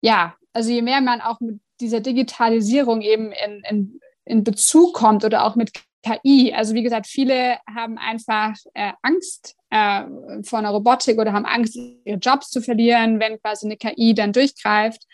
ja, 0.00 0.34
also 0.54 0.70
je 0.70 0.82
mehr 0.82 1.02
man 1.02 1.20
auch 1.20 1.40
mit 1.40 1.60
dieser 1.80 2.00
Digitalisierung 2.00 3.02
eben 3.02 3.32
in, 3.32 3.62
in, 3.68 4.00
in 4.24 4.44
Bezug 4.44 4.94
kommt 4.94 5.26
oder 5.26 5.44
auch 5.44 5.56
mit 5.56 5.72
KI. 6.02 6.52
Also 6.54 6.74
wie 6.74 6.82
gesagt, 6.82 7.06
viele 7.06 7.58
haben 7.72 7.98
einfach 7.98 8.54
äh, 8.74 8.92
Angst 9.02 9.56
äh, 9.70 10.04
vor 10.42 10.58
einer 10.58 10.70
Robotik 10.70 11.18
oder 11.18 11.32
haben 11.32 11.46
Angst, 11.46 11.78
ihre 12.04 12.18
Jobs 12.18 12.50
zu 12.50 12.60
verlieren, 12.60 13.20
wenn 13.20 13.40
quasi 13.40 13.66
eine 13.66 13.76
KI 13.76 14.14
dann 14.14 14.32
durchgreift. 14.32 15.04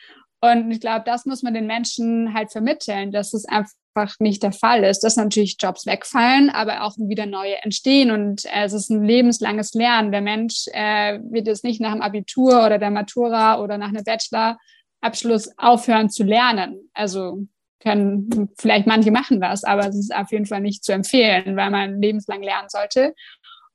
Und 0.40 0.70
ich 0.70 0.81
glaube, 0.81 1.05
das 1.05 1.25
muss 1.27 1.42
man 1.42 1.55
den 1.55 1.66
Menschen 1.66 2.35
halt 2.35 2.53
vermitteln, 2.53 3.11
dass 3.11 3.33
es 3.35 3.46
einfach 3.46 3.75
nicht 4.18 4.42
der 4.42 4.53
Fall 4.53 4.85
ist, 4.85 5.01
dass 5.01 5.16
natürlich 5.16 5.57
Jobs 5.59 5.87
wegfallen, 5.87 6.51
aber 6.51 6.83
auch 6.83 6.96
wieder 6.99 7.27
neue 7.27 7.57
entstehen. 7.62 8.11
Und 8.11 8.44
äh, 8.46 8.64
es 8.64 8.72
ist 8.72 8.90
ein 8.90 9.05
lebenslanges 9.05 9.72
Lernen. 9.75 10.12
Der 10.12 10.20
Mensch 10.20 10.66
äh, 10.72 11.18
wird 11.31 11.46
jetzt 11.46 11.64
nicht 11.64 11.81
nach 11.81 11.92
dem 11.92 12.03
Abitur 12.03 12.64
oder 12.64 12.79
der 12.79 12.90
Matura 12.90 13.61
oder 13.61 13.79
nach 13.79 13.88
einem 13.88 14.05
Bachelorabschluss 14.05 15.51
aufhören 15.57 16.11
zu 16.11 16.25
lernen. 16.25 16.90
Also 16.92 17.46
können 17.81 18.51
vielleicht 18.59 18.87
manche 18.87 19.11
machen 19.11 19.41
das, 19.41 19.65
aber 19.65 19.87
es 19.87 19.97
ist 19.97 20.15
auf 20.15 20.33
jeden 20.33 20.47
Fall 20.47 20.61
nicht 20.61 20.85
zu 20.85 20.93
empfehlen, 20.93 21.57
weil 21.57 21.71
man 21.71 22.01
lebenslang 22.01 22.43
lernen 22.43 22.69
sollte. 22.69 23.15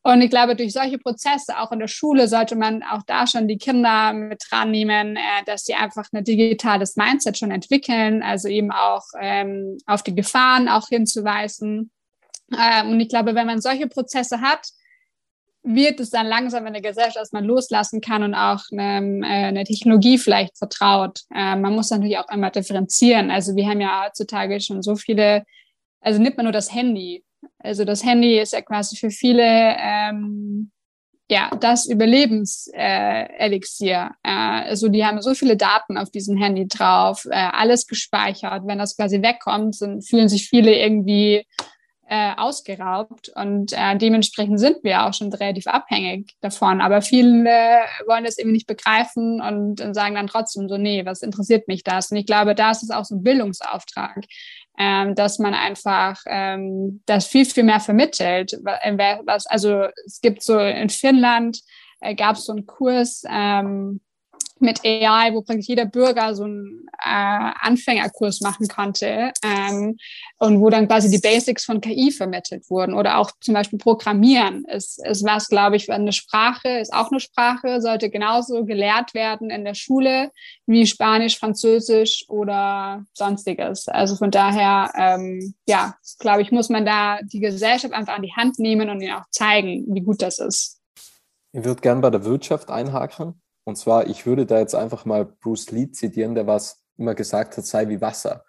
Und 0.04 0.22
ich 0.22 0.32
glaube, 0.32 0.56
durch 0.56 0.74
solche 0.74 0.98
Prozesse, 0.98 1.60
auch 1.60 1.72
in 1.72 1.80
der 1.80 1.88
Schule, 1.88 2.28
sollte 2.28 2.56
man 2.56 2.82
auch 2.82 3.04
da 3.06 3.28
schon 3.28 3.48
die 3.48 3.60
Kinder 3.60 4.14
mit 4.14 4.44
dran 4.50 4.72
nehmen, 4.72 5.16
äh, 5.16 5.44
dass 5.46 5.66
sie 5.66 5.76
einfach 5.76 6.06
ein 6.12 6.24
digitales 6.24 6.96
Mindset 6.96 7.38
schon 7.38 7.52
entwickeln, 7.52 8.24
also 8.24 8.48
eben 8.48 8.72
auch 8.72 9.04
ähm, 9.20 9.78
auf 9.86 10.02
die 10.02 10.16
Gefahren 10.16 10.68
auch 10.70 10.88
hinzuweisen. 10.88 11.92
Ähm, 12.52 12.90
und 12.90 13.00
ich 13.00 13.10
glaube, 13.10 13.36
wenn 13.36 13.46
man 13.46 13.62
solche 13.62 13.88
Prozesse 13.88 14.42
hat, 14.42 14.68
wird 15.64 16.00
es 16.00 16.10
dann 16.10 16.26
langsam 16.26 16.66
in 16.66 16.74
der 16.74 16.82
Gesellschaft, 16.82 17.18
dass 17.18 17.32
man 17.32 17.46
loslassen 17.46 18.02
kann 18.02 18.24
und 18.24 18.34
auch 18.34 18.62
eine, 18.72 19.26
äh, 19.26 19.48
eine 19.48 19.64
Technologie 19.64 20.18
vielleicht 20.18 20.58
vertraut. 20.58 21.20
Äh, 21.34 21.56
man 21.56 21.76
muss 21.76 21.92
natürlich 21.92 22.18
auch 22.18 22.28
einmal 22.28 22.52
differenzieren. 22.52 23.30
Also 23.30 23.56
wir 23.56 23.68
haben 23.68 23.82
ja 23.82 24.06
heutzutage 24.06 24.60
schon 24.60 24.82
so 24.82 24.96
viele, 24.96 25.44
also 26.02 26.22
nimmt 26.22 26.38
man 26.38 26.46
nur 26.46 26.54
das 26.54 26.74
Handy. 26.74 27.24
Also 27.60 27.86
das 27.86 28.04
Handy 28.04 28.40
ist 28.40 28.54
ja 28.54 28.62
quasi 28.62 28.96
für 28.96 29.12
viele 29.12 29.44
ähm, 29.44 30.72
ja, 31.32 31.50
das 31.62 31.88
Überlebenselixier. 31.88 34.12
Äh, 34.22 34.30
also 34.30 34.90
die 34.90 35.06
haben 35.06 35.22
so 35.22 35.34
viele 35.34 35.56
Daten 35.56 35.98
auf 35.98 36.12
diesem 36.12 36.36
Handy 36.36 36.68
drauf, 36.68 37.26
äh, 37.30 37.36
alles 37.36 37.88
gespeichert. 37.88 38.64
Wenn 38.66 38.80
das 38.80 38.98
quasi 38.98 39.22
wegkommt, 39.22 39.76
sind, 39.76 40.06
fühlen 40.06 40.28
sich 40.28 40.50
viele 40.50 40.76
irgendwie 40.76 41.48
äh, 42.12 42.34
ausgeraubt 42.36 43.32
und 43.36 43.72
äh, 43.72 43.98
dementsprechend 43.98 44.60
sind 44.60 44.84
wir 44.84 45.06
auch 45.06 45.14
schon 45.14 45.32
relativ 45.32 45.66
abhängig 45.68 46.36
davon. 46.42 46.82
Aber 46.82 47.02
viele 47.02 47.46
wollen 48.06 48.26
das 48.26 48.38
irgendwie 48.38 48.56
nicht 48.56 48.68
begreifen 48.68 49.40
und, 49.40 49.80
und 49.80 49.94
sagen 49.94 50.16
dann 50.16 50.28
trotzdem 50.28 50.68
so, 50.68 50.78
nee, 50.78 51.06
was 51.06 51.22
interessiert 51.22 51.70
mich 51.70 51.86
das? 51.86 52.12
Und 52.12 52.18
ich 52.18 52.26
glaube, 52.26 52.54
da 52.54 52.72
ist 52.72 52.84
es 52.84 52.92
auch 52.92 53.06
so 53.06 53.16
ein 53.16 53.24
Bildungsauftrag, 53.24 54.26
ähm, 54.78 55.16
dass 55.16 55.40
man 55.40 55.54
einfach 55.54 56.22
ähm, 56.26 57.02
das 57.06 57.28
viel, 57.28 57.46
viel 57.46 57.64
mehr 57.64 57.80
vermittelt. 57.80 58.60
Was, 58.62 59.48
also 59.48 59.86
es 60.06 60.20
gibt 60.20 60.44
so 60.44 60.60
in 60.60 60.90
Finnland 60.90 61.62
äh, 62.02 62.14
gab 62.14 62.36
es 62.36 62.44
so 62.44 62.52
einen 62.52 62.66
Kurs, 62.66 63.24
ähm, 63.30 64.02
mit 64.62 64.84
AI, 64.86 65.34
wo 65.34 65.42
praktisch 65.42 65.68
jeder 65.68 65.86
Bürger 65.86 66.36
so 66.36 66.44
einen 66.44 66.86
äh, 67.04 67.52
Anfängerkurs 67.62 68.42
machen 68.42 68.68
konnte 68.68 69.32
ähm, 69.44 69.98
und 70.38 70.62
wo 70.62 70.70
dann 70.70 70.88
quasi 70.88 71.10
die 71.10 71.20
Basics 71.20 71.66
von 71.66 71.82
KI 71.82 72.12
vermittelt 72.12 72.70
wurden 72.70 72.94
oder 72.94 73.18
auch 73.18 73.32
zum 73.42 73.54
Beispiel 73.54 73.80
Programmieren 73.80 74.66
ist, 74.66 75.04
ist 75.06 75.24
was, 75.26 75.48
glaube 75.48 75.76
ich, 75.76 75.92
eine 75.92 76.14
Sprache, 76.14 76.80
ist 76.80 76.94
auch 76.94 77.12
eine 77.12 77.20
Sprache, 77.20 77.82
sollte 77.82 78.10
genauso 78.10 78.66
gelehrt 78.66 79.14
werden 79.14 79.50
in 79.50 79.66
der 79.66 79.76
Schule 79.76 80.32
wie 80.66 80.86
Spanisch, 80.86 81.38
Französisch 81.38 82.26
oder 82.28 83.04
sonstiges. 83.14 83.88
Also 83.88 84.16
von 84.16 84.32
daher, 84.32 84.92
ähm, 84.96 85.54
ja, 85.68 85.96
glaube 86.20 86.42
ich, 86.42 86.52
muss 86.52 86.70
man 86.70 86.86
da 86.86 87.20
die 87.24 87.40
Gesellschaft 87.40 87.94
einfach 87.94 88.16
an 88.16 88.22
die 88.22 88.34
Hand 88.36 88.60
nehmen 88.60 88.90
und 88.90 89.02
ihnen 89.02 89.16
auch 89.16 89.30
zeigen, 89.32 89.86
wie 89.90 90.02
gut 90.02 90.22
das 90.22 90.40
ist. 90.40 90.80
Ich 91.54 91.64
würde 91.64 91.82
gern 91.82 92.02
bei 92.02 92.10
der 92.10 92.24
Wirtschaft 92.24 92.70
einhaken. 92.70 93.42
Und 93.72 93.78
zwar, 93.78 94.08
ich 94.08 94.26
würde 94.26 94.46
da 94.46 94.60
jetzt 94.60 94.76
einfach 94.76 95.06
mal 95.06 95.24
Bruce 95.24 95.72
Lee 95.72 95.90
zitieren, 95.90 96.36
der 96.36 96.46
was 96.46 96.84
immer 96.98 97.16
gesagt 97.16 97.56
hat, 97.56 97.66
sei 97.66 97.88
wie 97.88 98.02
Wasser. 98.02 98.44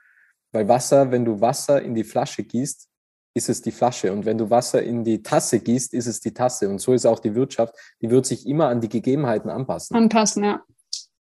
Weil 0.50 0.66
Wasser, 0.66 1.12
wenn 1.12 1.24
du 1.24 1.40
Wasser 1.40 1.80
in 1.80 1.94
die 1.94 2.02
Flasche 2.02 2.42
gießt, 2.42 2.88
ist 3.34 3.48
es 3.48 3.62
die 3.62 3.70
Flasche. 3.70 4.12
Und 4.12 4.24
wenn 4.24 4.36
du 4.36 4.50
Wasser 4.50 4.82
in 4.82 5.04
die 5.04 5.22
Tasse 5.22 5.60
gießt, 5.60 5.94
ist 5.94 6.08
es 6.08 6.18
die 6.18 6.34
Tasse. 6.34 6.68
Und 6.68 6.80
so 6.80 6.92
ist 6.92 7.06
auch 7.06 7.20
die 7.20 7.36
Wirtschaft. 7.36 7.72
Die 8.00 8.10
wird 8.10 8.26
sich 8.26 8.48
immer 8.48 8.66
an 8.66 8.80
die 8.80 8.88
Gegebenheiten 8.88 9.48
anpassen. 9.48 9.96
Anpassen, 9.96 10.42
ja. 10.42 10.64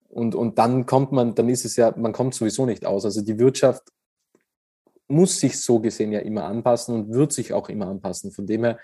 Und, 0.10 0.36
und 0.36 0.60
dann 0.60 0.86
kommt 0.86 1.12
man, 1.12 1.34
dann 1.34 1.50
ist 1.50 1.66
es 1.66 1.76
ja, 1.76 1.92
man 1.98 2.14
kommt 2.14 2.36
sowieso 2.36 2.68
nicht 2.68 2.86
aus. 2.86 3.04
Also 3.04 3.24
die 3.24 3.40
Wirtschaft 3.40 3.82
muss 5.08 5.40
sich 5.40 5.60
so 5.60 5.80
gesehen 5.80 6.12
ja 6.12 6.20
immer 6.20 6.44
anpassen 6.44 6.94
und 6.94 7.14
wird 7.16 7.34
sich 7.34 7.52
auch 7.52 7.68
immer 7.68 7.88
anpassen. 7.88 8.32
Von 8.32 8.46
dem 8.46 8.64
her 8.64 8.78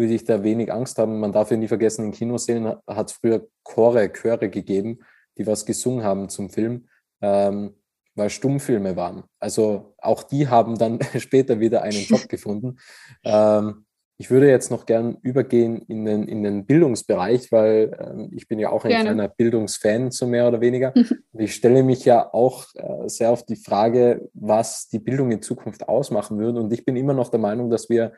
würde 0.00 0.14
ich 0.14 0.24
da 0.24 0.42
wenig 0.42 0.72
Angst 0.72 0.98
haben. 0.98 1.20
Man 1.20 1.30
darf 1.30 1.50
ja 1.50 1.58
nie 1.58 1.68
vergessen, 1.68 2.06
in 2.06 2.12
Kinosälen 2.12 2.74
hat 2.86 3.10
es 3.10 3.16
früher 3.18 3.46
Chore, 3.62 4.10
Chöre 4.12 4.48
gegeben, 4.48 5.00
die 5.38 5.46
was 5.46 5.66
gesungen 5.66 6.02
haben 6.02 6.30
zum 6.30 6.48
Film, 6.48 6.88
ähm, 7.20 7.74
weil 8.14 8.30
Stummfilme 8.30 8.96
waren. 8.96 9.24
Also 9.38 9.94
auch 9.98 10.22
die 10.22 10.48
haben 10.48 10.78
dann 10.78 10.98
später 11.18 11.60
wieder 11.60 11.82
einen 11.82 12.02
Job 12.02 12.28
gefunden. 12.28 12.78
Ähm, 13.24 13.84
ich 14.16 14.30
würde 14.30 14.50
jetzt 14.50 14.70
noch 14.70 14.84
gern 14.84 15.16
übergehen 15.22 15.82
in 15.88 16.04
den, 16.04 16.28
in 16.28 16.42
den 16.42 16.66
Bildungsbereich, 16.66 17.52
weil 17.52 17.96
ähm, 18.00 18.30
ich 18.32 18.48
bin 18.48 18.58
ja 18.58 18.70
auch 18.70 18.84
ein 18.84 18.90
Gerne. 18.90 19.04
kleiner 19.04 19.28
Bildungsfan, 19.28 20.10
so 20.10 20.26
mehr 20.26 20.48
oder 20.48 20.60
weniger. 20.60 20.94
Und 21.32 21.40
ich 21.40 21.54
stelle 21.54 21.82
mich 21.82 22.04
ja 22.06 22.32
auch 22.32 22.66
äh, 22.74 23.08
sehr 23.08 23.30
auf 23.30 23.44
die 23.44 23.56
Frage, 23.56 24.28
was 24.34 24.88
die 24.88 24.98
Bildung 24.98 25.30
in 25.30 25.42
Zukunft 25.42 25.88
ausmachen 25.88 26.38
würde. 26.38 26.60
Und 26.60 26.72
ich 26.72 26.84
bin 26.84 26.96
immer 26.96 27.14
noch 27.14 27.28
der 27.28 27.40
Meinung, 27.40 27.70
dass 27.70 27.88
wir 27.88 28.12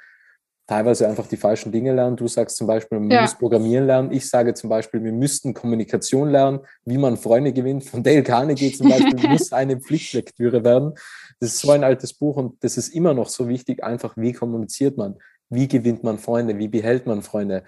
teilweise 0.72 1.06
einfach 1.06 1.26
die 1.26 1.36
falschen 1.36 1.70
Dinge 1.70 1.92
lernen. 1.92 2.16
Du 2.16 2.26
sagst 2.26 2.56
zum 2.56 2.66
Beispiel, 2.66 2.98
man 2.98 3.10
ja. 3.10 3.20
muss 3.22 3.36
Programmieren 3.36 3.86
lernen. 3.86 4.10
Ich 4.10 4.26
sage 4.26 4.54
zum 4.54 4.70
Beispiel, 4.70 5.04
wir 5.04 5.12
müssten 5.12 5.52
Kommunikation 5.52 6.30
lernen, 6.30 6.60
wie 6.86 6.96
man 6.96 7.18
Freunde 7.18 7.52
gewinnt. 7.52 7.84
Von 7.84 8.02
Dale 8.02 8.22
Carnegie 8.22 8.72
zum 8.72 8.88
Beispiel 8.88 9.28
muss 9.28 9.52
eine 9.52 9.78
Pflichtlektüre 9.78 10.64
werden. 10.64 10.94
Das 11.40 11.50
ist 11.50 11.58
so 11.58 11.72
ein 11.72 11.84
altes 11.84 12.14
Buch 12.14 12.36
und 12.36 12.64
das 12.64 12.78
ist 12.78 12.88
immer 12.88 13.12
noch 13.12 13.28
so 13.28 13.48
wichtig, 13.48 13.84
einfach 13.84 14.16
wie 14.16 14.32
kommuniziert 14.32 14.96
man, 14.96 15.16
wie 15.50 15.68
gewinnt 15.68 16.04
man 16.04 16.18
Freunde, 16.18 16.56
wie 16.56 16.68
behält 16.68 17.06
man 17.06 17.20
Freunde. 17.20 17.64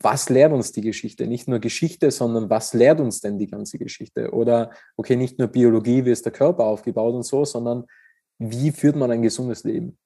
Was 0.00 0.30
lehrt 0.30 0.52
uns 0.52 0.72
die 0.72 0.80
Geschichte? 0.80 1.26
Nicht 1.26 1.46
nur 1.46 1.58
Geschichte, 1.58 2.10
sondern 2.10 2.48
was 2.48 2.72
lehrt 2.72 3.00
uns 3.00 3.20
denn 3.20 3.38
die 3.38 3.48
ganze 3.48 3.76
Geschichte? 3.76 4.30
Oder, 4.32 4.70
okay, 4.96 5.16
nicht 5.16 5.38
nur 5.38 5.48
Biologie, 5.48 6.06
wie 6.06 6.12
ist 6.12 6.24
der 6.24 6.32
Körper 6.32 6.64
aufgebaut 6.64 7.12
und 7.12 7.24
so, 7.24 7.44
sondern 7.44 7.84
wie 8.38 8.70
führt 8.70 8.96
man 8.96 9.10
ein 9.10 9.20
gesundes 9.20 9.64
Leben? 9.64 9.98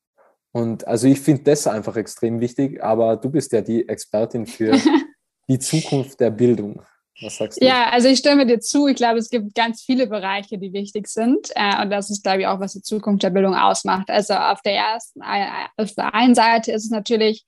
Und 0.55 0.87
also 0.87 1.09
ich 1.09 1.21
finde 1.21 1.43
das 1.43 1.67
einfach 1.67 1.97
extrem 1.97 2.39
wichtig, 2.39 2.81
aber 2.81 3.17
du 3.17 3.29
bist 3.29 3.51
ja 3.51 3.61
die 3.61 3.89
Expertin 3.89 4.47
für 4.47 4.71
die 5.49 5.59
Zukunft 5.59 6.21
der 6.21 6.31
Bildung. 6.31 6.81
Was 7.21 7.39
sagst 7.39 7.61
du? 7.61 7.67
Ja, 7.67 7.91
also 7.91 8.07
ich 8.07 8.21
stimme 8.21 8.47
dir 8.47 8.61
zu. 8.61 8.87
Ich 8.87 8.95
glaube, 8.95 9.19
es 9.19 9.31
gibt 9.31 9.57
ganz 9.57 9.83
viele 9.83 10.07
Bereiche, 10.07 10.57
die 10.57 10.73
wichtig 10.73 11.09
sind. 11.09 11.51
Äh, 11.57 11.83
und 11.83 11.91
das 11.91 12.09
ist, 12.09 12.23
glaube 12.23 12.43
ich, 12.43 12.47
auch, 12.47 12.61
was 12.61 12.73
die 12.73 12.83
Zukunft 12.83 13.25
der 13.25 13.31
Bildung 13.31 13.57
ausmacht. 13.57 14.09
Also 14.11 14.35
auf 14.35 14.63
der 14.63 14.77
ersten, 14.77 15.23
auf 15.77 15.93
der 15.97 16.15
einen 16.15 16.37
Seite 16.37 16.71
ist 16.71 16.85
es 16.85 16.91
natürlich, 16.91 17.45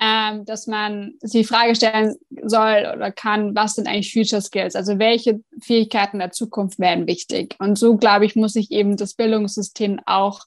ähm, 0.00 0.44
dass 0.44 0.68
man 0.68 1.14
sich 1.22 1.42
die 1.42 1.46
Frage 1.48 1.74
stellen 1.74 2.14
soll 2.44 2.86
oder 2.94 3.10
kann, 3.10 3.56
was 3.56 3.74
sind 3.74 3.88
eigentlich 3.88 4.12
Future 4.12 4.42
Skills? 4.42 4.76
Also 4.76 5.00
welche 5.00 5.40
Fähigkeiten 5.60 6.20
der 6.20 6.30
Zukunft 6.30 6.78
werden 6.78 7.08
wichtig? 7.08 7.56
Und 7.58 7.76
so, 7.76 7.96
glaube 7.96 8.26
ich, 8.26 8.36
muss 8.36 8.52
sich 8.52 8.70
eben 8.70 8.96
das 8.96 9.14
Bildungssystem 9.14 9.98
auch 10.06 10.42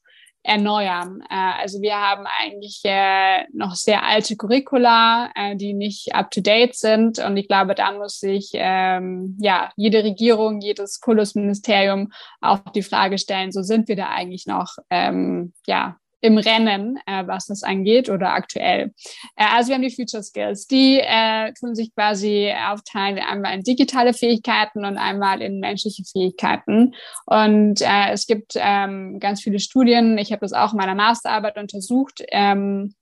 erneuern. 0.48 1.22
Äh, 1.30 1.62
also 1.62 1.82
wir 1.82 1.96
haben 1.96 2.26
eigentlich 2.26 2.80
äh, 2.86 3.44
noch 3.54 3.76
sehr 3.76 4.04
alte 4.04 4.38
Curricula, 4.38 5.30
äh, 5.36 5.56
die 5.58 5.74
nicht 5.74 6.16
up-to-date 6.16 6.76
sind. 6.76 7.20
Und 7.20 7.36
ich 7.36 7.48
glaube, 7.48 7.76
da 7.76 7.92
muss 7.92 8.20
sich 8.20 8.52
ähm, 8.54 9.38
ja 9.42 9.72
jede 9.76 10.04
Regierung, 10.04 10.62
jedes 10.62 11.02
Kultusministerium 11.02 12.14
auch 12.40 12.60
die 12.74 12.84
Frage 12.84 13.18
stellen, 13.18 13.52
so 13.52 13.62
sind 13.62 13.90
wir 13.90 13.98
da 13.98 14.10
eigentlich 14.10 14.46
noch 14.48 14.78
ähm, 14.90 15.54
ja 15.66 15.98
im 16.22 16.38
Rennen, 16.38 16.98
äh, 17.06 17.26
was 17.28 17.48
das 17.48 17.64
angeht 17.64 18.10
oder 18.10 18.34
aktuell. 18.34 18.94
Äh, 19.36 19.46
also 19.56 19.70
wir 19.70 19.76
haben 19.76 19.84
die 19.84 19.96
Future 19.96 20.24
Skills, 20.24 20.68
die 20.68 21.00
äh, 21.00 21.54
tun 21.54 21.76
sich 21.76 21.94
quasi 21.94 22.52
aufteilen 22.70 23.20
einmal 23.20 23.54
in 23.54 23.64
digitale 23.64 24.14
Fähigkeiten 24.14 24.86
und 24.86 24.98
einmal 24.98 25.42
in 25.42 25.60
menschliche 25.60 26.04
Fähigkeiten. 26.04 26.96
Und 27.26 27.82
äh, 27.82 28.12
es 28.12 28.26
gibt 28.28 28.54
ähm, 28.56 29.20
ganz 29.20 29.42
viele 29.42 29.60
Studien, 29.60 30.18
ich 30.18 30.32
habe 30.32 30.42
das 30.42 30.54
auch 30.54 30.74
in 30.74 30.78
meiner 30.78 30.96
Masterarbeit 30.96 31.58
untersucht, 31.58 32.24
ähm, 32.30 32.96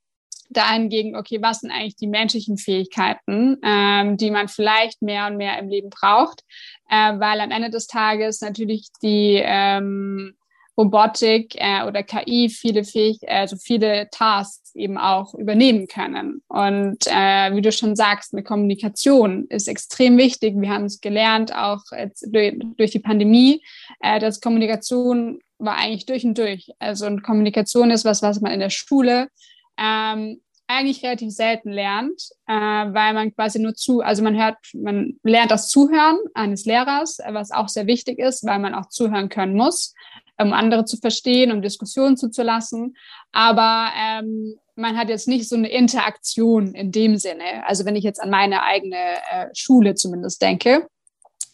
dahingegen, 0.49 1.15
okay, 1.15 1.41
was 1.41 1.61
sind 1.61 1.71
eigentlich 1.71 1.95
die 1.95 2.07
menschlichen 2.07 2.57
Fähigkeiten, 2.57 3.57
ähm, 3.63 4.17
die 4.17 4.29
man 4.29 4.47
vielleicht 4.47 5.01
mehr 5.01 5.27
und 5.27 5.37
mehr 5.37 5.57
im 5.57 5.69
Leben 5.69 5.89
braucht, 5.89 6.41
äh, 6.89 7.13
weil 7.19 7.39
am 7.41 7.51
Ende 7.51 7.69
des 7.69 7.87
Tages 7.87 8.41
natürlich 8.41 8.89
die 9.01 9.41
ähm, 9.43 10.35
Robotik 10.77 11.55
äh, 11.55 11.83
oder 11.87 12.03
KI 12.03 12.49
viele 12.49 12.83
Fähig 12.83 13.19
also 13.27 13.55
viele 13.55 14.09
Tasks 14.11 14.75
eben 14.75 14.97
auch 14.97 15.33
übernehmen 15.35 15.87
können. 15.87 16.41
Und 16.47 17.07
äh, 17.07 17.55
wie 17.55 17.61
du 17.61 17.71
schon 17.71 17.95
sagst, 17.95 18.33
eine 18.33 18.43
Kommunikation 18.43 19.45
ist 19.49 19.67
extrem 19.67 20.17
wichtig. 20.17 20.55
Wir 20.57 20.69
haben 20.69 20.85
es 20.85 20.99
gelernt, 20.99 21.55
auch 21.55 21.81
durch, 22.27 22.55
durch, 22.77 22.91
die 22.91 22.99
Pandemie, 22.99 23.63
äh, 24.01 24.19
dass 24.19 24.41
Kommunikation 24.41 25.39
war 25.57 25.77
eigentlich 25.77 26.05
durch 26.05 26.25
und 26.25 26.37
durch. 26.37 26.71
Also 26.79 27.05
und 27.05 27.23
Kommunikation 27.23 27.91
ist 27.91 28.03
was, 28.03 28.21
was 28.21 28.41
man 28.41 28.51
in 28.51 28.59
der 28.59 28.69
Schule 28.69 29.29
ähm, 29.77 30.41
eigentlich 30.67 31.03
relativ 31.03 31.31
selten 31.31 31.71
lernt, 31.71 32.21
äh, 32.47 32.53
weil 32.53 33.13
man 33.13 33.33
quasi 33.33 33.59
nur 33.59 33.75
zu, 33.75 34.01
also 34.01 34.23
man 34.23 34.35
hört, 34.35 34.57
man 34.73 35.17
lernt 35.23 35.51
das 35.51 35.69
Zuhören 35.69 36.17
eines 36.33 36.65
Lehrers, 36.65 37.19
was 37.29 37.51
auch 37.51 37.69
sehr 37.69 37.87
wichtig 37.87 38.19
ist, 38.19 38.45
weil 38.45 38.59
man 38.59 38.73
auch 38.73 38.89
zuhören 38.89 39.29
können 39.29 39.55
muss 39.55 39.93
um 40.37 40.53
andere 40.53 40.85
zu 40.85 40.97
verstehen, 40.97 41.51
um 41.51 41.61
Diskussionen 41.61 42.17
zuzulassen. 42.17 42.95
Aber 43.31 43.89
ähm, 43.97 44.55
man 44.75 44.97
hat 44.97 45.09
jetzt 45.09 45.27
nicht 45.27 45.47
so 45.47 45.55
eine 45.55 45.69
Interaktion 45.69 46.73
in 46.73 46.91
dem 46.91 47.17
Sinne. 47.17 47.65
Also 47.65 47.85
wenn 47.85 47.95
ich 47.95 48.03
jetzt 48.03 48.21
an 48.21 48.29
meine 48.29 48.63
eigene 48.63 48.97
äh, 49.31 49.47
Schule 49.53 49.95
zumindest 49.95 50.41
denke. 50.41 50.87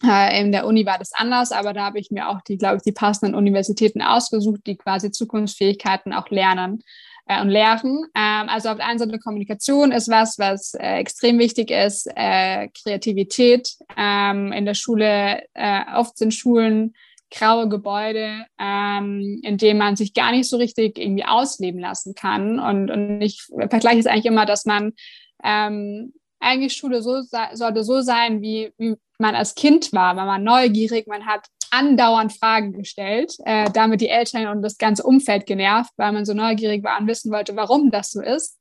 Äh, 0.03 0.41
in 0.41 0.51
der 0.51 0.65
Uni 0.65 0.85
war 0.85 0.97
das 0.97 1.13
anders, 1.13 1.51
aber 1.51 1.73
da 1.73 1.85
habe 1.85 1.99
ich 1.99 2.09
mir 2.09 2.29
auch 2.29 2.41
die, 2.41 2.57
glaube 2.57 2.77
ich, 2.77 2.83
die 2.83 2.91
passenden 2.91 3.35
Universitäten 3.35 4.01
ausgesucht, 4.01 4.61
die 4.65 4.75
quasi 4.75 5.11
Zukunftsfähigkeiten 5.11 6.13
auch 6.13 6.29
lernen 6.29 6.83
äh, 7.27 7.39
und 7.39 7.49
lehren. 7.49 8.05
Ähm, 8.15 8.49
also 8.49 8.69
auf 8.69 8.77
der 8.77 8.87
einen 8.87 8.97
Seite 8.97 9.19
Kommunikation 9.19 9.91
ist 9.91 10.09
was, 10.09 10.39
was 10.39 10.73
äh, 10.73 10.95
extrem 10.95 11.37
wichtig 11.37 11.69
ist. 11.69 12.09
Kreativität 12.15 13.75
ähm, 13.95 14.51
in 14.51 14.65
der 14.65 14.73
Schule, 14.73 15.43
oft 15.95 16.17
sind 16.17 16.33
Schulen 16.33 16.93
graue 17.31 17.69
Gebäude, 17.69 18.45
ähm, 18.59 19.39
in 19.43 19.57
dem 19.57 19.77
man 19.77 19.95
sich 19.95 20.13
gar 20.13 20.31
nicht 20.31 20.49
so 20.49 20.57
richtig 20.57 20.99
irgendwie 20.99 21.25
ausleben 21.25 21.79
lassen 21.79 22.13
kann. 22.13 22.59
Und, 22.59 22.91
und 22.91 23.21
ich 23.21 23.41
vergleiche 23.69 23.99
es 23.99 24.05
eigentlich 24.05 24.25
immer, 24.25 24.45
dass 24.45 24.65
man 24.65 24.93
ähm, 25.43 26.13
eigentlich 26.39 26.73
Schule 26.73 27.01
so 27.01 27.21
sollte 27.53 27.83
so 27.83 28.01
sein, 28.01 28.41
wie, 28.41 28.73
wie 28.77 28.95
man 29.19 29.35
als 29.35 29.55
Kind 29.55 29.93
war. 29.93 30.13
Man 30.13 30.27
war 30.27 30.39
neugierig, 30.39 31.07
man 31.07 31.25
hat 31.25 31.47
andauernd 31.71 32.33
Fragen 32.33 32.73
gestellt, 32.73 33.33
äh, 33.45 33.69
damit 33.71 34.01
die 34.01 34.09
Eltern 34.09 34.47
und 34.47 34.61
das 34.61 34.77
ganze 34.77 35.03
Umfeld 35.03 35.45
genervt, 35.45 35.91
weil 35.95 36.11
man 36.11 36.25
so 36.25 36.33
neugierig 36.33 36.83
war 36.83 36.99
und 36.99 37.07
wissen 37.07 37.31
wollte, 37.31 37.55
warum 37.55 37.91
das 37.91 38.11
so 38.11 38.21
ist. 38.21 38.59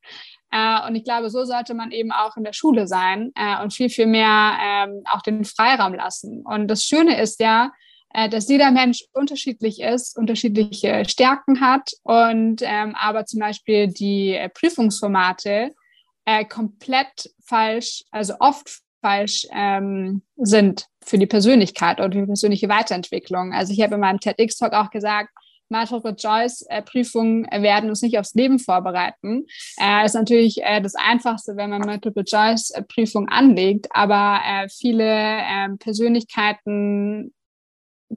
Äh, 0.52 0.86
und 0.86 0.94
ich 0.94 1.04
glaube, 1.04 1.30
so 1.30 1.44
sollte 1.44 1.74
man 1.74 1.90
eben 1.90 2.12
auch 2.12 2.36
in 2.36 2.44
der 2.44 2.52
Schule 2.52 2.86
sein 2.86 3.32
äh, 3.34 3.60
und 3.62 3.72
viel, 3.72 3.90
viel 3.90 4.06
mehr 4.06 4.52
ähm, 4.62 5.02
auch 5.10 5.22
den 5.22 5.44
Freiraum 5.44 5.94
lassen. 5.94 6.42
Und 6.44 6.68
das 6.68 6.84
Schöne 6.84 7.20
ist 7.20 7.40
ja, 7.40 7.72
dass 8.12 8.48
jeder 8.48 8.70
Mensch 8.70 9.04
unterschiedlich 9.12 9.80
ist, 9.80 10.18
unterschiedliche 10.18 11.04
Stärken 11.08 11.60
hat 11.60 11.92
und 12.02 12.60
ähm, 12.62 12.94
aber 12.96 13.24
zum 13.24 13.40
Beispiel 13.40 13.88
die 13.88 14.34
äh, 14.34 14.48
Prüfungsformate 14.48 15.72
äh, 16.24 16.44
komplett 16.44 17.30
falsch, 17.44 18.04
also 18.10 18.34
oft 18.40 18.80
falsch 19.00 19.46
ähm, 19.52 20.22
sind 20.36 20.86
für 21.02 21.18
die 21.18 21.26
Persönlichkeit 21.26 21.98
oder 21.98 22.08
die 22.10 22.26
persönliche 22.26 22.68
Weiterentwicklung. 22.68 23.52
Also 23.52 23.72
ich 23.72 23.80
habe 23.80 23.94
in 23.94 24.00
meinem 24.00 24.20
TEDx-Talk 24.20 24.72
auch 24.72 24.90
gesagt, 24.90 25.30
Multiple-Choice-Prüfungen 25.70 27.46
werden 27.50 27.90
uns 27.90 28.02
nicht 28.02 28.18
aufs 28.18 28.34
Leben 28.34 28.58
vorbereiten. 28.58 29.46
Äh, 29.80 30.04
ist 30.04 30.14
natürlich 30.14 30.62
äh, 30.62 30.80
das 30.80 30.94
Einfachste, 30.96 31.56
wenn 31.56 31.70
man 31.70 31.82
Multiple-Choice-Prüfungen 31.82 33.28
anlegt, 33.28 33.86
aber 33.90 34.40
äh, 34.44 34.68
viele 34.68 35.04
äh, 35.04 35.68
Persönlichkeiten 35.78 37.32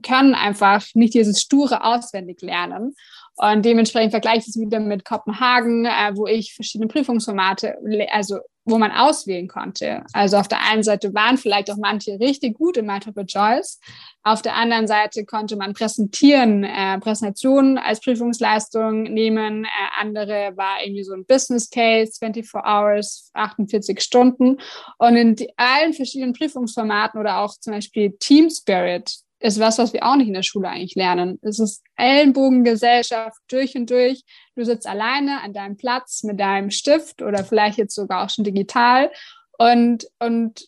können 0.02 0.34
einfach 0.34 0.84
nicht 0.94 1.14
dieses 1.14 1.40
sture 1.40 1.84
auswendig 1.84 2.40
lernen. 2.42 2.94
Und 3.36 3.64
dementsprechend 3.64 4.12
vergleiche 4.12 4.40
ich 4.40 4.48
es 4.48 4.60
wieder 4.60 4.78
mit 4.78 5.04
Kopenhagen, 5.04 5.86
äh, 5.86 6.12
wo 6.14 6.26
ich 6.26 6.54
verschiedene 6.54 6.86
Prüfungsformate, 6.88 7.76
also 8.12 8.38
wo 8.64 8.78
man 8.78 8.92
auswählen 8.92 9.48
konnte. 9.48 10.04
Also 10.12 10.38
auf 10.38 10.48
der 10.48 10.62
einen 10.62 10.82
Seite 10.82 11.12
waren 11.12 11.36
vielleicht 11.36 11.70
auch 11.70 11.76
manche 11.76 12.18
richtig 12.18 12.56
gut 12.56 12.76
in 12.76 12.86
Multiple 12.86 13.26
Choice. 13.26 13.78
Auf 14.22 14.40
der 14.40 14.54
anderen 14.54 14.86
Seite 14.86 15.26
konnte 15.26 15.56
man 15.56 15.74
präsentieren, 15.74 16.64
äh, 16.64 16.98
Präsentationen 16.98 17.76
als 17.76 18.00
Prüfungsleistung 18.00 19.02
nehmen. 19.02 19.64
Äh, 19.64 19.68
andere 20.00 20.52
war 20.56 20.78
irgendwie 20.82 21.04
so 21.04 21.12
ein 21.12 21.26
Business 21.26 21.68
Case, 21.68 22.12
24 22.18 22.54
Hours, 22.54 23.30
48 23.34 24.00
Stunden. 24.00 24.58
Und 24.98 25.16
in 25.16 25.36
allen 25.56 25.92
verschiedenen 25.92 26.32
Prüfungsformaten 26.32 27.20
oder 27.20 27.40
auch 27.40 27.52
zum 27.58 27.74
Beispiel 27.74 28.16
Team 28.18 28.48
Spirit 28.48 29.23
ist 29.44 29.60
was, 29.60 29.76
was 29.76 29.92
wir 29.92 30.06
auch 30.06 30.16
nicht 30.16 30.28
in 30.28 30.34
der 30.34 30.42
Schule 30.42 30.70
eigentlich 30.70 30.94
lernen. 30.94 31.38
Es 31.42 31.58
ist 31.58 31.82
Ellenbogengesellschaft 31.96 33.38
durch 33.48 33.76
und 33.76 33.90
durch. 33.90 34.22
Du 34.56 34.64
sitzt 34.64 34.86
alleine 34.86 35.42
an 35.42 35.52
deinem 35.52 35.76
Platz 35.76 36.22
mit 36.22 36.40
deinem 36.40 36.70
Stift 36.70 37.20
oder 37.20 37.44
vielleicht 37.44 37.76
jetzt 37.76 37.94
sogar 37.94 38.24
auch 38.24 38.30
schon 38.30 38.44
digital 38.44 39.12
und, 39.58 40.06
und 40.18 40.66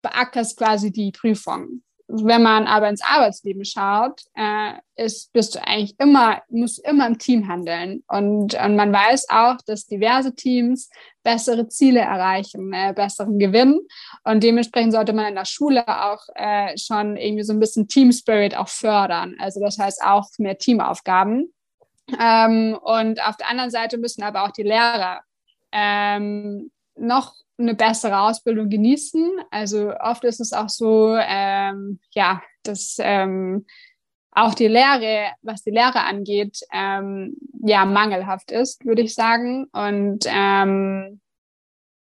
beackerst 0.00 0.56
quasi 0.56 0.90
die 0.90 1.12
Prüfung. 1.12 1.82
Wenn 2.10 2.42
man 2.42 2.66
aber 2.66 2.88
ins 2.88 3.02
Arbeitsleben 3.04 3.66
schaut, 3.66 4.22
äh, 4.34 4.72
ist, 4.96 5.30
bist 5.34 5.54
du 5.54 5.62
eigentlich 5.62 5.94
immer, 5.98 6.40
musst 6.48 6.78
immer 6.86 7.06
im 7.06 7.18
Team 7.18 7.46
handeln. 7.48 8.02
Und, 8.08 8.54
und 8.54 8.76
man 8.76 8.92
weiß 8.92 9.28
auch, 9.28 9.56
dass 9.66 9.86
diverse 9.86 10.34
Teams 10.34 10.88
bessere 11.22 11.68
Ziele 11.68 12.00
erreichen, 12.00 12.72
äh, 12.72 12.94
besseren 12.94 13.38
Gewinn. 13.38 13.78
Und 14.24 14.42
dementsprechend 14.42 14.94
sollte 14.94 15.12
man 15.12 15.26
in 15.26 15.34
der 15.34 15.44
Schule 15.44 15.86
auch 15.86 16.22
äh, 16.34 16.78
schon 16.78 17.18
irgendwie 17.18 17.44
so 17.44 17.52
ein 17.52 17.60
bisschen 17.60 17.88
Team 17.88 18.10
Spirit 18.10 18.56
auch 18.56 18.68
fördern. 18.68 19.36
Also 19.38 19.60
das 19.60 19.78
heißt 19.78 20.02
auch 20.02 20.26
mehr 20.38 20.56
Teamaufgaben. 20.56 21.52
Ähm, 22.18 22.78
und 22.80 23.22
auf 23.22 23.36
der 23.36 23.50
anderen 23.50 23.70
Seite 23.70 23.98
müssen 23.98 24.22
aber 24.22 24.44
auch 24.44 24.52
die 24.52 24.62
Lehrer 24.62 25.20
ähm, 25.72 26.70
noch 26.96 27.34
eine 27.58 27.74
bessere 27.74 28.20
Ausbildung 28.20 28.68
genießen. 28.68 29.40
Also 29.50 29.92
oft 29.98 30.24
ist 30.24 30.40
es 30.40 30.52
auch 30.52 30.68
so, 30.68 31.16
ähm, 31.16 32.00
ja, 32.12 32.42
dass 32.62 32.96
ähm, 33.00 33.66
auch 34.30 34.54
die 34.54 34.68
Lehre, 34.68 35.32
was 35.42 35.62
die 35.62 35.70
Lehre 35.70 36.04
angeht, 36.04 36.60
ähm, 36.72 37.36
ja, 37.64 37.84
mangelhaft 37.84 38.50
ist, 38.52 38.84
würde 38.84 39.02
ich 39.02 39.14
sagen. 39.14 39.66
Und 39.72 40.24
ähm, 40.28 41.20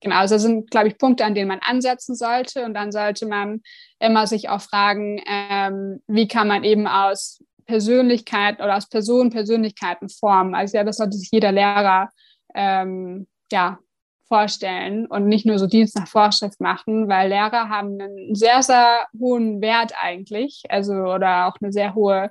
genau, 0.00 0.16
also 0.16 0.36
das 0.36 0.42
sind, 0.42 0.70
glaube 0.70 0.88
ich, 0.88 0.98
Punkte, 0.98 1.24
an 1.24 1.34
denen 1.34 1.48
man 1.48 1.60
ansetzen 1.60 2.14
sollte. 2.14 2.64
Und 2.64 2.74
dann 2.74 2.92
sollte 2.92 3.26
man 3.26 3.62
immer 3.98 4.26
sich 4.26 4.48
auch 4.48 4.60
fragen, 4.60 5.20
ähm, 5.26 6.00
wie 6.06 6.28
kann 6.28 6.46
man 6.46 6.62
eben 6.62 6.86
aus 6.86 7.42
Persönlichkeit 7.66 8.60
oder 8.60 8.76
aus 8.76 8.88
Personen 8.88 9.30
Persönlichkeiten 9.30 10.08
formen. 10.08 10.54
Also 10.54 10.76
ja, 10.76 10.84
das 10.84 10.98
sollte 10.98 11.16
sich 11.16 11.30
jeder 11.32 11.52
Lehrer 11.52 12.10
ähm, 12.54 13.26
ja, 13.52 13.78
vorstellen 14.30 15.06
und 15.06 15.26
nicht 15.26 15.44
nur 15.44 15.58
so 15.58 15.66
Dienst 15.66 15.96
nach 15.96 16.06
Vorschrift 16.06 16.60
machen, 16.60 17.08
weil 17.08 17.30
Lehrer 17.30 17.68
haben 17.68 18.00
einen 18.00 18.34
sehr, 18.36 18.62
sehr 18.62 19.06
hohen 19.18 19.60
Wert 19.60 19.92
eigentlich, 20.00 20.62
also 20.68 20.92
oder 20.92 21.48
auch 21.48 21.56
eine 21.60 21.72
sehr 21.72 21.96
hohe 21.96 22.30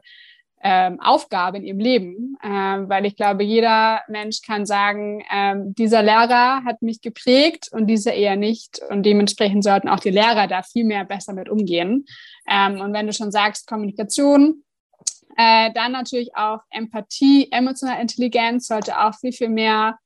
ähm, 0.61 0.99
Aufgabe 1.01 1.57
in 1.57 1.65
ihrem 1.65 1.79
Leben, 1.79 2.37
ähm, 2.41 2.87
weil 2.87 3.05
ich 3.05 3.17
glaube, 3.17 3.43
jeder 3.43 4.01
Mensch 4.07 4.41
kann 4.41 4.65
sagen, 4.65 5.23
ähm, 5.29 5.73
dieser 5.75 6.01
Lehrer 6.01 6.63
hat 6.63 6.81
mich 6.81 7.01
geprägt 7.01 7.69
und 7.71 7.87
dieser 7.87 8.13
eher 8.13 8.37
nicht. 8.37 8.81
Und 8.89 9.03
dementsprechend 9.05 9.63
sollten 9.63 9.89
auch 9.89 9.99
die 9.99 10.09
Lehrer 10.09 10.47
da 10.47 10.61
viel 10.63 10.85
mehr 10.85 11.05
besser 11.05 11.33
mit 11.33 11.49
umgehen. 11.49 12.05
Ähm, 12.49 12.79
und 12.79 12.93
wenn 12.93 13.07
du 13.07 13.13
schon 13.13 13.31
sagst, 13.31 13.67
Kommunikation, 13.67 14.63
äh, 15.37 15.71
dann 15.73 15.93
natürlich 15.93 16.35
auch 16.35 16.59
Empathie, 16.69 17.49
emotionale 17.51 18.01
Intelligenz 18.01 18.67
sollte 18.67 18.99
auch 18.99 19.13
viel, 19.15 19.31
viel 19.31 19.49
mehr 19.49 19.97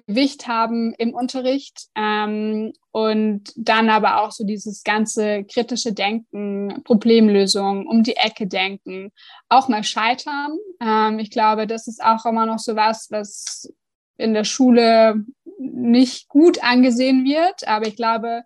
Gewicht 0.00 0.48
haben 0.48 0.94
im 0.94 1.14
Unterricht 1.14 1.88
ähm, 1.94 2.72
und 2.90 3.52
dann 3.56 3.90
aber 3.90 4.22
auch 4.22 4.32
so 4.32 4.44
dieses 4.44 4.82
ganze 4.84 5.44
kritische 5.44 5.92
Denken, 5.92 6.82
Problemlösung, 6.84 7.86
um 7.86 8.02
die 8.02 8.16
Ecke 8.16 8.46
denken, 8.46 9.12
auch 9.48 9.68
mal 9.68 9.84
scheitern. 9.84 10.56
Ähm, 10.80 11.18
ich 11.18 11.30
glaube, 11.30 11.66
das 11.66 11.86
ist 11.86 12.02
auch 12.02 12.24
immer 12.24 12.46
noch 12.46 12.58
so 12.58 12.76
was, 12.76 13.10
was 13.10 13.72
in 14.16 14.34
der 14.34 14.44
Schule 14.44 15.24
nicht 15.58 16.28
gut 16.28 16.62
angesehen 16.62 17.24
wird, 17.24 17.66
aber 17.66 17.86
ich 17.86 17.96
glaube, 17.96 18.42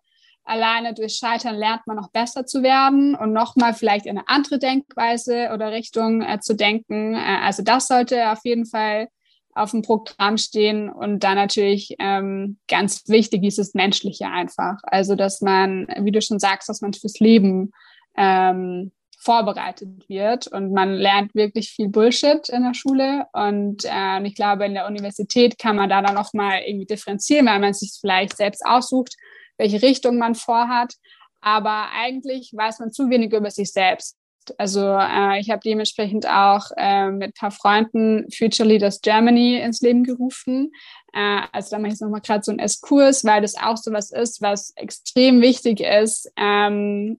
alleine 0.46 0.94
durch 0.94 1.16
Scheitern 1.16 1.56
lernt 1.56 1.86
man 1.86 1.96
noch 1.96 2.10
besser 2.10 2.46
zu 2.46 2.62
werden 2.62 3.14
und 3.14 3.32
nochmal 3.32 3.74
vielleicht 3.74 4.06
in 4.06 4.16
eine 4.16 4.28
andere 4.28 4.58
Denkweise 4.58 5.50
oder 5.52 5.72
Richtung 5.72 6.22
äh, 6.22 6.40
zu 6.40 6.54
denken. 6.54 7.14
Äh, 7.14 7.38
also 7.42 7.62
das 7.62 7.88
sollte 7.88 8.30
auf 8.30 8.40
jeden 8.44 8.64
Fall 8.64 9.08
auf 9.56 9.70
dem 9.70 9.82
Programm 9.82 10.38
stehen. 10.38 10.90
Und 10.90 11.20
dann 11.24 11.36
natürlich 11.36 11.96
ähm, 11.98 12.58
ganz 12.68 13.08
wichtig 13.08 13.42
ist 13.44 13.58
das 13.58 13.74
Menschliche 13.74 14.26
einfach. 14.28 14.76
Also, 14.82 15.14
dass 15.16 15.40
man, 15.40 15.86
wie 16.00 16.12
du 16.12 16.20
schon 16.20 16.38
sagst, 16.38 16.68
dass 16.68 16.80
man 16.80 16.92
fürs 16.92 17.18
Leben 17.18 17.72
ähm, 18.16 18.92
vorbereitet 19.18 20.08
wird 20.08 20.46
und 20.46 20.72
man 20.72 20.92
lernt 20.92 21.34
wirklich 21.34 21.70
viel 21.70 21.88
Bullshit 21.88 22.48
in 22.48 22.62
der 22.62 22.74
Schule 22.74 23.26
und 23.32 23.84
äh, 23.84 24.22
ich 24.22 24.36
glaube 24.36 24.66
in 24.66 24.74
der 24.74 24.86
Universität 24.86 25.58
kann 25.58 25.74
man 25.74 25.88
da 25.88 26.00
dann 26.00 26.16
auch 26.16 26.32
mal 26.32 26.60
irgendwie 26.64 26.86
differenzieren, 26.86 27.46
weil 27.46 27.58
man 27.58 27.74
sich 27.74 27.98
vielleicht 28.00 28.36
selbst 28.36 28.64
aussucht, 28.64 29.16
welche 29.58 29.82
Richtung 29.82 30.18
man 30.18 30.36
vorhat, 30.36 30.94
aber 31.40 31.88
eigentlich 31.92 32.52
weiß 32.54 32.78
man 32.78 32.92
zu 32.92 33.10
wenig 33.10 33.32
über 33.32 33.50
sich 33.50 33.72
selbst 33.72 34.16
also 34.58 34.80
äh, 34.80 35.40
ich 35.40 35.50
habe 35.50 35.60
dementsprechend 35.64 36.28
auch 36.28 36.70
äh, 36.76 37.10
mit 37.10 37.30
ein 37.30 37.32
paar 37.32 37.50
Freunden 37.50 38.26
Future 38.30 38.68
Leaders 38.68 39.00
Germany 39.00 39.58
ins 39.58 39.80
Leben 39.80 40.04
gerufen. 40.04 40.72
Äh, 41.12 41.40
also 41.52 41.70
da 41.70 41.78
mache 41.78 41.88
ich 41.88 41.92
jetzt 41.94 42.02
nochmal 42.02 42.20
gerade 42.20 42.42
so 42.44 42.52
einen 42.52 42.58
S-Kurs, 42.58 43.24
weil 43.24 43.42
das 43.42 43.56
auch 43.56 43.76
so 43.76 43.92
was 43.92 44.10
ist, 44.10 44.42
was 44.42 44.70
extrem 44.76 45.40
wichtig 45.40 45.80
ist. 45.80 46.30
Ähm, 46.36 47.18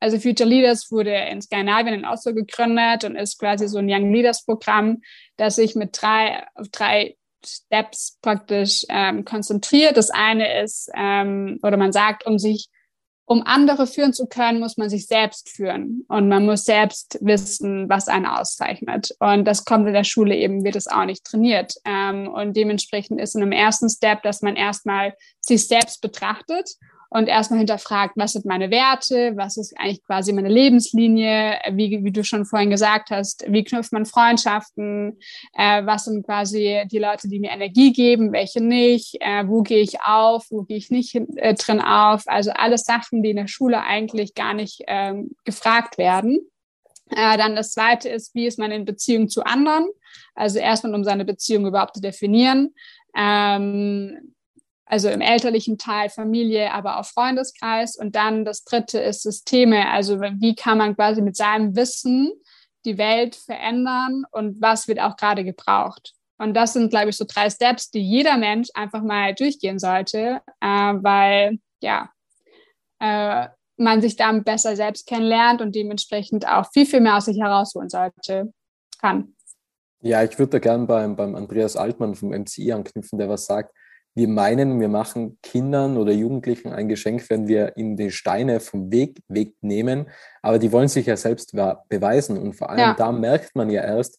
also 0.00 0.18
Future 0.18 0.48
Leaders 0.48 0.90
wurde 0.90 1.14
in 1.14 1.40
Skandinavien 1.40 1.94
in 1.94 2.04
Oslo 2.04 2.34
gegründet 2.34 3.04
und 3.04 3.14
ist 3.14 3.38
quasi 3.38 3.68
so 3.68 3.78
ein 3.78 3.88
Young 3.88 4.12
Leaders 4.12 4.44
Programm, 4.44 5.00
das 5.36 5.56
sich 5.56 5.76
mit 5.76 5.96
drei, 6.00 6.44
auf 6.56 6.68
drei 6.70 7.16
Steps 7.46 8.18
praktisch 8.20 8.84
ähm, 8.88 9.24
konzentriert. 9.24 9.96
Das 9.96 10.10
eine 10.10 10.62
ist, 10.62 10.90
ähm, 10.96 11.60
oder 11.62 11.76
man 11.76 11.92
sagt, 11.92 12.26
um 12.26 12.38
sich 12.38 12.68
um 13.24 13.42
andere 13.44 13.86
führen 13.86 14.12
zu 14.12 14.26
können, 14.26 14.60
muss 14.60 14.76
man 14.76 14.90
sich 14.90 15.06
selbst 15.06 15.48
führen 15.48 16.04
und 16.08 16.28
man 16.28 16.44
muss 16.44 16.64
selbst 16.64 17.18
wissen, 17.20 17.88
was 17.88 18.08
einen 18.08 18.26
auszeichnet. 18.26 19.14
Und 19.20 19.44
das 19.44 19.64
kommt 19.64 19.86
in 19.86 19.94
der 19.94 20.04
Schule 20.04 20.36
eben, 20.36 20.64
wird 20.64 20.76
es 20.76 20.88
auch 20.88 21.04
nicht 21.04 21.24
trainiert. 21.24 21.74
Ähm, 21.84 22.28
und 22.28 22.56
dementsprechend 22.56 23.20
ist 23.20 23.34
in 23.34 23.42
einem 23.42 23.52
ersten 23.52 23.88
Step, 23.88 24.22
dass 24.22 24.42
man 24.42 24.56
erstmal 24.56 25.14
sich 25.40 25.66
selbst 25.66 26.00
betrachtet 26.00 26.68
und 27.14 27.28
erstmal 27.28 27.58
hinterfragt, 27.58 28.14
was 28.16 28.32
sind 28.32 28.46
meine 28.46 28.70
Werte, 28.70 29.32
was 29.36 29.58
ist 29.58 29.78
eigentlich 29.78 30.02
quasi 30.02 30.32
meine 30.32 30.48
Lebenslinie, 30.48 31.58
wie, 31.72 32.02
wie 32.02 32.10
du 32.10 32.24
schon 32.24 32.46
vorhin 32.46 32.70
gesagt 32.70 33.10
hast, 33.10 33.44
wie 33.48 33.64
knüpft 33.64 33.92
man 33.92 34.06
Freundschaften, 34.06 35.18
äh, 35.52 35.84
was 35.84 36.04
sind 36.04 36.24
quasi 36.24 36.84
die 36.90 36.98
Leute, 36.98 37.28
die 37.28 37.38
mir 37.38 37.50
Energie 37.50 37.92
geben, 37.92 38.32
welche 38.32 38.62
nicht, 38.62 39.16
äh, 39.20 39.46
wo 39.46 39.62
gehe 39.62 39.82
ich 39.82 40.00
auf, 40.00 40.46
wo 40.50 40.62
gehe 40.62 40.78
ich 40.78 40.90
nicht 40.90 41.14
äh, 41.14 41.54
drin 41.54 41.82
auf, 41.82 42.22
also 42.26 42.50
alles 42.52 42.84
Sachen, 42.84 43.22
die 43.22 43.30
in 43.30 43.36
der 43.36 43.48
Schule 43.48 43.82
eigentlich 43.82 44.34
gar 44.34 44.54
nicht 44.54 44.82
ähm, 44.86 45.32
gefragt 45.44 45.98
werden. 45.98 46.40
Äh, 47.10 47.36
dann 47.36 47.56
das 47.56 47.72
zweite 47.72 48.08
ist, 48.08 48.34
wie 48.34 48.46
ist 48.46 48.58
man 48.58 48.70
in 48.70 48.86
Beziehung 48.86 49.28
zu 49.28 49.44
anderen? 49.44 49.86
Also 50.34 50.58
erstmal, 50.58 50.94
um 50.94 51.04
seine 51.04 51.26
Beziehung 51.26 51.66
überhaupt 51.66 51.96
zu 51.96 52.00
definieren. 52.00 52.74
Ähm, 53.14 54.34
also 54.92 55.08
im 55.08 55.22
elterlichen 55.22 55.78
Teil 55.78 56.10
Familie, 56.10 56.70
aber 56.70 57.00
auch 57.00 57.06
Freundeskreis. 57.06 57.96
Und 57.96 58.14
dann 58.14 58.44
das 58.44 58.62
dritte 58.62 59.00
ist 59.00 59.22
Systeme. 59.22 59.88
Also 59.88 60.20
wie 60.20 60.54
kann 60.54 60.76
man 60.76 60.94
quasi 60.94 61.22
mit 61.22 61.34
seinem 61.34 61.74
Wissen 61.74 62.30
die 62.84 62.98
Welt 62.98 63.34
verändern 63.34 64.24
und 64.32 64.60
was 64.60 64.88
wird 64.88 65.00
auch 65.00 65.16
gerade 65.16 65.44
gebraucht. 65.44 66.12
Und 66.36 66.52
das 66.52 66.74
sind, 66.74 66.90
glaube 66.90 67.08
ich, 67.08 67.16
so 67.16 67.24
drei 67.26 67.48
Steps, 67.48 67.90
die 67.90 68.02
jeder 68.02 68.36
Mensch 68.36 68.68
einfach 68.74 69.02
mal 69.02 69.34
durchgehen 69.34 69.78
sollte, 69.78 70.42
äh, 70.60 70.66
weil 70.66 71.58
ja, 71.80 72.10
äh, 72.98 73.48
man 73.78 74.02
sich 74.02 74.16
damit 74.16 74.44
besser 74.44 74.76
selbst 74.76 75.06
kennenlernt 75.06 75.62
und 75.62 75.74
dementsprechend 75.74 76.46
auch 76.46 76.70
viel, 76.70 76.84
viel 76.84 77.00
mehr 77.00 77.16
aus 77.16 77.24
sich 77.24 77.40
herausholen 77.40 77.88
sollte, 77.88 78.52
kann. 79.00 79.36
Ja, 80.02 80.22
ich 80.22 80.38
würde 80.38 80.50
da 80.50 80.58
gerne 80.58 80.84
beim, 80.84 81.16
beim 81.16 81.34
Andreas 81.34 81.76
Altmann 81.76 82.14
vom 82.14 82.28
MCI 82.28 82.72
anknüpfen, 82.72 83.18
der 83.18 83.30
was 83.30 83.46
sagt, 83.46 83.72
wir 84.14 84.28
meinen, 84.28 84.80
wir 84.80 84.88
machen 84.88 85.38
Kindern 85.42 85.96
oder 85.96 86.12
Jugendlichen 86.12 86.72
ein 86.72 86.88
Geschenk, 86.88 87.28
wenn 87.30 87.48
wir 87.48 87.76
ihnen 87.76 87.96
die 87.96 88.10
Steine 88.10 88.60
vom 88.60 88.92
Weg 88.92 89.22
wegnehmen, 89.28 90.10
aber 90.42 90.58
die 90.58 90.70
wollen 90.72 90.88
sich 90.88 91.06
ja 91.06 91.16
selbst 91.16 91.54
beweisen 91.88 92.36
und 92.36 92.54
vor 92.54 92.70
allem 92.70 92.80
ja. 92.80 92.94
da 92.94 93.10
merkt 93.10 93.56
man 93.56 93.70
ja 93.70 93.82
erst, 93.82 94.18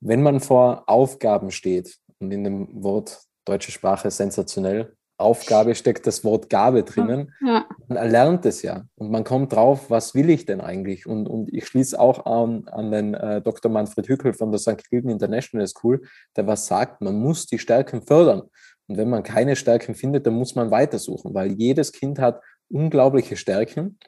wenn 0.00 0.22
man 0.22 0.40
vor 0.40 0.84
Aufgaben 0.86 1.50
steht 1.50 1.98
und 2.18 2.30
in 2.30 2.44
dem 2.44 2.68
Wort 2.82 3.20
deutsche 3.44 3.72
Sprache 3.72 4.10
sensationell, 4.10 4.96
Aufgabe 5.18 5.74
steckt 5.74 6.06
das 6.06 6.24
Wort 6.24 6.50
Gabe 6.50 6.82
drinnen. 6.82 7.32
Ja. 7.40 7.66
Man 7.88 7.96
erlernt 7.96 8.44
es 8.44 8.62
ja 8.62 8.84
und 8.96 9.10
man 9.10 9.24
kommt 9.24 9.52
drauf, 9.52 9.88
was 9.90 10.14
will 10.14 10.28
ich 10.28 10.44
denn 10.44 10.60
eigentlich? 10.60 11.06
Und, 11.06 11.26
und 11.26 11.52
ich 11.54 11.66
schließe 11.66 11.98
auch 11.98 12.26
an, 12.26 12.68
an 12.68 12.90
den 12.90 13.14
äh, 13.14 13.40
Dr. 13.40 13.70
Manfred 13.70 14.08
Hückel 14.08 14.34
von 14.34 14.50
der 14.50 14.58
St. 14.58 14.76
Kilden 14.88 15.10
International 15.10 15.66
School, 15.66 16.02
der 16.36 16.46
was 16.46 16.66
sagt, 16.66 17.00
man 17.00 17.18
muss 17.18 17.46
die 17.46 17.58
Stärken 17.58 18.02
fördern. 18.02 18.42
Und 18.88 18.96
wenn 18.96 19.10
man 19.10 19.22
keine 19.22 19.56
Stärken 19.56 19.94
findet, 19.94 20.26
dann 20.26 20.34
muss 20.34 20.54
man 20.54 20.70
weitersuchen, 20.70 21.34
weil 21.34 21.52
jedes 21.52 21.92
Kind 21.92 22.18
hat 22.18 22.40
unglaubliche 22.68 23.36
Stärken 23.36 23.98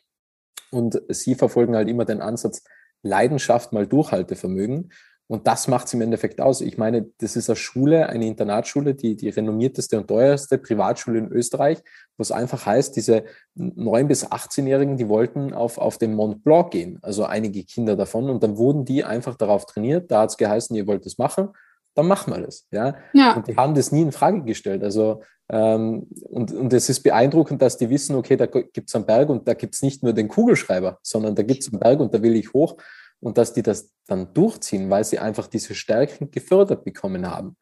und 0.71 1.01
sie 1.09 1.35
verfolgen 1.35 1.75
halt 1.77 1.89
immer 1.89 2.05
den 2.05 2.21
Ansatz, 2.21 2.63
Leidenschaft 3.03 3.73
mal 3.73 3.87
Durchhaltevermögen. 3.87 4.91
Und 5.31 5.47
das 5.47 5.69
macht 5.69 5.87
es 5.87 5.95
im 5.95 6.01
Endeffekt 6.01 6.41
aus. 6.41 6.63
Ich 6.63 6.79
meine, 6.79 7.11
das 7.19 7.37
ist 7.37 7.51
eine 7.51 7.57
Schule, 7.57 8.09
eine 8.09 8.27
Internatsschule, 8.27 8.95
die, 8.95 9.15
die 9.15 9.29
renommierteste 9.29 9.99
und 9.99 10.09
teuerste 10.09 10.57
Privatschule 10.57 11.19
in 11.19 11.31
Österreich, 11.31 11.83
wo 12.17 12.23
es 12.23 12.33
einfach 12.33 12.65
heißt, 12.65 12.97
diese 12.97 13.25
9- 13.59 14.05
bis 14.05 14.27
18-Jährigen, 14.27 14.97
die 14.97 15.09
wollten 15.09 15.53
auf, 15.53 15.77
auf 15.77 15.99
den 15.99 16.15
Mont 16.15 16.45
Blanc 16.45 16.71
gehen, 16.71 16.99
also 17.03 17.25
einige 17.25 17.63
Kinder 17.65 17.95
davon. 17.95 18.31
Und 18.31 18.43
dann 18.43 18.57
wurden 18.57 18.87
die 18.87 19.05
einfach 19.05 19.37
darauf 19.37 19.67
trainiert. 19.67 20.11
Da 20.11 20.23
hat 20.23 20.31
es 20.31 20.39
geheißen, 20.39 20.75
ihr 20.75 20.87
wollt 20.87 21.05
das 21.05 21.19
machen, 21.19 21.51
dann 21.99 22.07
machen 22.07 22.33
wir 22.33 22.43
das. 22.43 22.67
Ja? 22.71 22.97
ja. 23.13 23.35
Und 23.35 23.49
die 23.49 23.57
haben 23.57 23.75
das 23.75 23.91
nie 23.91 24.03
in 24.03 24.13
Frage 24.13 24.43
gestellt. 24.43 24.85
Also, 24.85 25.23
ähm, 25.51 26.07
und, 26.29 26.53
und 26.53 26.73
es 26.73 26.89
ist 26.89 27.01
beeindruckend, 27.01 27.61
dass 27.61 27.77
die 27.77 27.91
wissen, 27.91 28.15
okay, 28.15 28.37
da 28.37 28.47
gibt 28.47 28.89
es 28.89 28.95
einen 28.95 29.05
Berg 29.05 29.29
und 29.29 29.49
da 29.49 29.55
gibt 29.55 29.75
es 29.75 29.83
nicht 29.83 30.05
nur 30.05 30.13
den 30.13 30.29
Kugelschreiber, 30.29 30.99
sondern 31.03 31.35
da 31.35 31.43
gibt 31.43 31.63
es 31.63 31.73
einen 31.73 31.81
Berg 31.81 31.99
und 31.99 32.15
da 32.15 32.23
will 32.23 32.37
ich 32.37 32.53
hoch 32.53 32.77
und 33.19 33.37
dass 33.37 33.53
die 33.53 33.63
das 33.63 33.91
dann 34.07 34.33
durchziehen, 34.33 34.89
weil 34.91 35.03
sie 35.03 35.19
einfach 35.19 35.49
diese 35.49 35.75
Stärken 35.75 36.31
gefördert 36.31 36.85
bekommen 36.85 37.29
haben. 37.29 37.57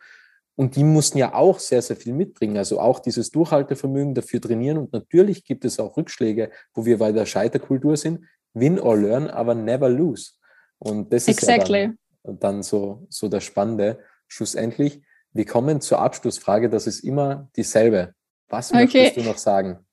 Und 0.55 0.76
die 0.76 0.84
mussten 0.84 1.16
ja 1.16 1.32
auch 1.32 1.59
sehr, 1.59 1.80
sehr 1.80 1.97
viel 1.97 2.12
mitbringen. 2.12 2.59
Also 2.59 2.78
auch 2.78 2.99
dieses 2.99 3.30
Durchhaltevermögen 3.30 4.14
dafür 4.14 4.41
trainieren. 4.41 4.78
Und 4.78 4.93
natürlich 4.93 5.45
gibt 5.45 5.64
es 5.64 5.80
auch 5.80 5.97
Rückschläge, 5.97 6.51
wo 6.74 6.84
wir 6.84 6.99
bei 6.99 7.12
der 7.12 7.26
Scheiterkultur 7.26 7.97
sind. 7.97 8.24
Win 8.55 8.78
or 8.80 8.97
learn, 8.97 9.28
aber 9.28 9.55
never 9.55 9.89
lose. 9.89 10.32
Und 10.78 11.12
das 11.12 11.28
ist 11.28 11.43
exactly. 11.43 11.80
ja 11.80 11.93
dann, 12.22 12.39
dann 12.39 12.62
so, 12.62 13.07
so 13.09 13.28
das 13.28 13.45
Spannende. 13.45 13.99
Schlussendlich, 14.29 15.03
wir 15.33 15.45
kommen 15.45 15.81
zur 15.81 16.01
Abschlussfrage. 16.01 16.68
Das 16.70 16.87
ist 16.87 17.01
immer 17.01 17.49
dieselbe. 17.57 18.14
Was 18.49 18.70
okay. 18.70 18.83
möchtest 18.83 19.16
du 19.16 19.22
noch 19.22 19.39
sagen? 19.39 19.87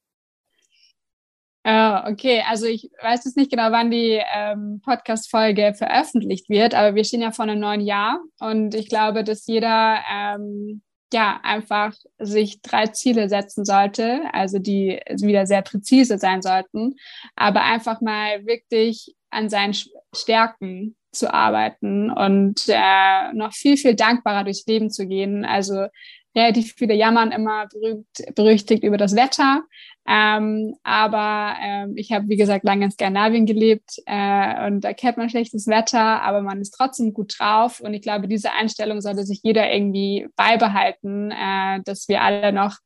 Oh, 1.66 2.12
okay, 2.12 2.44
also 2.46 2.66
ich 2.66 2.92
weiß 3.02 3.24
jetzt 3.24 3.38
nicht 3.38 3.50
genau, 3.50 3.72
wann 3.72 3.90
die 3.90 4.22
ähm, 4.36 4.82
Podcast-Folge 4.84 5.74
veröffentlicht 5.74 6.50
wird, 6.50 6.76
aber 6.76 6.94
wir 6.94 7.06
stehen 7.06 7.22
ja 7.22 7.32
vor 7.32 7.44
einem 7.44 7.62
neuen 7.62 7.80
Jahr 7.80 8.20
und 8.40 8.76
ich 8.76 8.90
glaube, 8.90 9.24
dass 9.24 9.48
jeder 9.48 10.00
ähm, 10.12 10.82
ja 11.14 11.40
einfach 11.42 11.94
sich 12.20 12.62
drei 12.62 12.88
Ziele 12.88 13.30
setzen 13.30 13.64
sollte, 13.64 14.24
also 14.34 14.60
die 14.60 15.00
wieder 15.08 15.46
sehr 15.46 15.62
präzise 15.62 16.18
sein 16.18 16.42
sollten, 16.42 16.96
aber 17.38 17.64
einfach 17.64 18.02
mal 18.02 18.46
wirklich 18.46 19.16
an 19.30 19.50
seinen 19.50 19.74
Stärken 20.14 20.98
zu 21.14 21.34
arbeiten 21.34 22.12
und 22.12 22.66
äh, 22.68 23.34
noch 23.34 23.54
viel, 23.54 23.78
viel 23.78 23.96
dankbarer 23.96 24.44
durchs 24.44 24.66
Leben 24.66 24.90
zu 24.90 25.08
gehen. 25.08 25.46
Also 25.46 25.88
relativ 26.36 26.74
viele 26.76 26.96
jammern 26.96 27.32
immer 27.32 27.68
berühmt, 27.68 28.08
berüchtigt 28.36 28.84
über 28.84 28.98
das 28.98 29.16
Wetter. 29.16 29.64
Ähm, 30.06 30.76
aber 30.84 31.56
ähm, 31.64 31.94
ich 31.96 32.12
habe, 32.12 32.28
wie 32.28 32.36
gesagt, 32.36 32.66
lange 32.66 32.86
in 32.86 32.92
Skandinavien 32.92 33.46
gelebt 33.46 34.02
äh, 34.06 34.68
und 34.68 34.82
da 34.82 34.92
kennt 34.94 35.18
man 35.18 35.30
schlechtes 35.30 35.68
Wetter, 35.68 36.22
aber 36.24 36.42
man 36.42 36.60
ist 36.60 36.72
trotzdem 36.72 37.14
gut 37.14 37.36
drauf. 37.38 37.80
Und 37.80 37.94
ich 37.94 38.02
glaube, 38.02 38.28
diese 38.28 38.52
Einstellung 38.52 39.00
sollte 39.00 39.24
sich 39.24 39.40
jeder 39.44 39.72
irgendwie 39.72 40.28
beibehalten, 40.36 41.32
äh, 41.32 41.82
dass 41.86 42.10
wir 42.10 42.22
alle 42.22 42.52
noch 42.52 42.78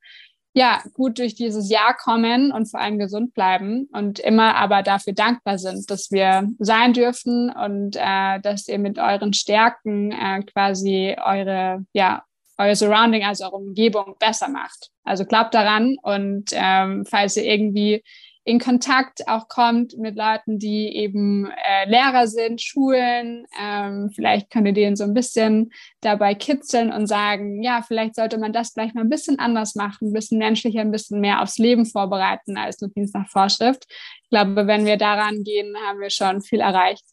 ja, 0.58 0.82
gut 0.96 1.20
durch 1.20 1.36
dieses 1.36 1.70
Jahr 1.70 1.96
kommen 1.96 2.52
und 2.52 2.66
vor 2.66 2.80
allem 2.80 2.98
gesund 2.98 3.36
bleiben 3.36 3.88
und 3.94 4.18
immer 4.18 4.56
aber 4.56 4.82
dafür 4.82 5.14
dankbar 5.14 5.60
sind, 5.60 5.92
dass 5.92 6.10
wir 6.10 6.50
sein 6.58 6.94
dürfen 6.94 7.52
und 7.52 7.96
äh, 7.96 8.40
dass 8.42 8.68
ihr 8.68 8.80
mit 8.80 8.98
euren 8.98 9.34
Stärken 9.34 10.12
äh, 10.12 10.42
quasi 10.52 11.16
eure, 11.24 11.86
ja, 11.94 12.24
euer 12.58 12.76
Surrounding, 12.76 13.24
also 13.24 13.46
eure 13.46 13.58
Umgebung 13.58 14.16
besser 14.20 14.50
macht. 14.50 14.90
Also 15.04 15.26
glaubt 15.26 15.54
daran 15.54 15.96
und 16.02 16.46
ähm, 16.54 17.06
falls 17.06 17.38
ihr 17.38 17.46
irgendwie 17.46 18.04
in 18.48 18.60
Kontakt 18.60 19.28
auch 19.28 19.50
kommt 19.50 19.98
mit 19.98 20.16
Leuten, 20.16 20.58
die 20.58 20.96
eben 20.96 21.52
äh, 21.52 21.90
Lehrer 21.90 22.28
sind, 22.28 22.62
Schulen. 22.62 23.46
Ähm, 23.62 24.10
vielleicht 24.16 24.50
könnt 24.50 24.66
ihr 24.68 24.74
denen 24.74 24.96
so 24.96 25.04
ein 25.04 25.14
bisschen 25.14 25.74
dabei 26.00 26.34
kitzeln 26.34 26.94
und 26.94 27.08
sagen, 27.08 27.62
ja, 27.62 27.84
vielleicht 27.86 28.16
sollte 28.16 28.38
man 28.38 28.54
das 28.54 28.70
vielleicht 28.70 28.96
mal 28.96 29.02
ein 29.02 29.10
bisschen 29.10 29.38
anders 29.38 29.76
machen, 29.76 30.08
ein 30.08 30.14
bisschen 30.14 30.38
menschlicher, 30.38 30.80
ein 30.80 30.92
bisschen 30.92 31.20
mehr 31.20 31.42
aufs 31.42 31.58
Leben 31.58 31.86
vorbereiten 31.86 32.56
als 32.56 32.80
nur 32.80 32.90
Dienst 32.90 33.14
nach 33.14 33.28
Vorschrift. 33.28 33.86
Ich 34.24 34.30
glaube, 34.30 34.66
wenn 34.66 34.86
wir 34.86 34.96
daran 34.96 35.44
gehen, 35.44 35.76
haben 35.86 36.00
wir 36.00 36.10
schon 36.10 36.42
viel 36.42 36.62
erreicht. 36.62 37.04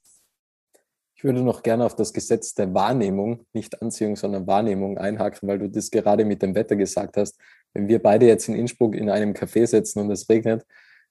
Ich 1.16 1.24
würde 1.24 1.42
noch 1.42 1.64
gerne 1.64 1.84
auf 1.84 1.96
das 1.96 2.12
Gesetz 2.12 2.54
der 2.54 2.72
Wahrnehmung, 2.74 3.44
nicht 3.52 3.82
Anziehung, 3.82 4.14
sondern 4.14 4.46
Wahrnehmung 4.46 4.98
einhaken, 4.98 5.48
weil 5.48 5.58
du 5.58 5.68
das 5.68 5.90
gerade 5.90 6.24
mit 6.24 6.42
dem 6.42 6.54
Wetter 6.54 6.76
gesagt 6.76 7.16
hast. 7.16 7.36
Wenn 7.72 7.88
wir 7.88 8.00
beide 8.00 8.24
jetzt 8.24 8.48
in 8.48 8.54
Innsbruck 8.54 8.94
in 8.94 9.10
einem 9.10 9.32
Café 9.32 9.66
sitzen 9.66 9.98
und 9.98 10.12
es 10.12 10.28
regnet, 10.28 10.64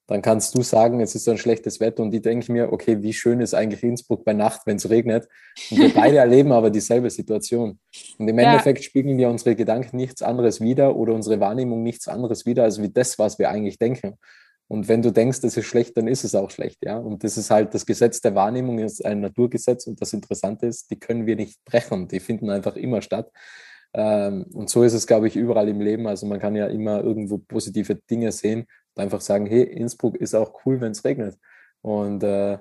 dann 0.08 0.22
kannst 0.22 0.58
du 0.58 0.62
sagen, 0.64 1.00
es 1.00 1.16
ist 1.16 1.24
so 1.24 1.32
ein 1.32 1.38
schlechtes 1.38 1.80
Wetter 1.80 2.04
und 2.04 2.14
ich 2.14 2.22
denke 2.22 2.52
mir, 2.52 2.74
okay, 2.74 3.02
wie 3.02 3.14
schön 3.14 3.40
ist 3.40 3.54
eigentlich 3.54 3.84
Innsbruck 3.84 4.26
bei 4.26 4.34
Nacht, 4.34 4.62
wenn 4.66 4.76
es 4.76 4.90
regnet. 4.90 5.30
Und 5.72 5.78
wir 5.78 5.94
beide 5.94 6.18
erleben 6.18 6.52
aber 6.52 6.70
dieselbe 6.70 7.10
Situation. 7.10 7.80
Und 8.18 8.28
im 8.28 8.38
ja. 8.38 8.52
Endeffekt 8.52 8.84
spiegeln 8.84 9.18
ja 9.18 9.30
unsere 9.30 9.56
Gedanken 9.56 9.96
nichts 9.96 10.22
anderes 10.22 10.60
wieder 10.60 10.96
oder 10.98 11.14
unsere 11.14 11.40
Wahrnehmung 11.40 11.84
nichts 11.84 12.08
anderes 12.10 12.46
wieder, 12.46 12.64
als 12.64 12.82
wie 12.82 12.90
das, 12.90 13.18
was 13.18 13.40
wir 13.40 13.50
eigentlich 13.50 13.80
denken. 13.80 14.18
Und 14.68 14.88
wenn 14.88 15.02
du 15.02 15.12
denkst, 15.12 15.42
das 15.42 15.56
ist 15.56 15.66
schlecht, 15.66 15.96
dann 15.98 16.08
ist 16.08 16.24
es 16.24 16.36
auch 16.36 16.50
schlecht, 16.50 16.80
ja. 16.84 16.98
Und 16.98 17.24
das 17.24 17.38
ist 17.38 17.52
halt 17.52 17.74
das 17.74 17.86
Gesetz 17.86 18.22
der 18.22 18.36
Wahrnehmung, 18.36 18.80
ist 18.80 19.06
ein 19.06 19.22
Naturgesetz 19.22 19.88
und 19.88 20.02
das 20.02 20.14
Interessante 20.14 20.66
ist, 20.66 20.90
die 20.90 21.00
können 21.00 21.26
wir 21.26 21.36
nicht 21.36 21.64
brechen, 21.64 22.08
die 22.08 22.20
finden 22.20 22.50
einfach 22.50 22.76
immer 22.76 23.02
statt. 23.02 23.32
Ähm, 23.94 24.46
und 24.54 24.70
so 24.70 24.84
ist 24.84 24.94
es, 24.94 25.08
glaube 25.08 25.28
ich, 25.28 25.36
überall 25.36 25.70
im 25.70 25.82
Leben. 25.82 26.08
Also 26.08 26.26
man 26.26 26.40
kann 26.40 26.56
ja 26.56 26.68
immer 26.68 27.02
irgendwo 27.02 27.38
positive 27.38 27.96
Dinge 28.10 28.32
sehen 28.32 28.66
und 28.96 29.04
einfach 29.04 29.22
sagen, 29.22 29.46
hey, 29.46 29.64
Innsbruck 29.64 30.18
ist 30.18 30.34
auch 30.36 30.66
cool, 30.66 30.82
wenn 30.82 30.92
es 30.92 31.06
regnet. 31.06 31.38
Und 31.82 32.24
äh, 32.24 32.58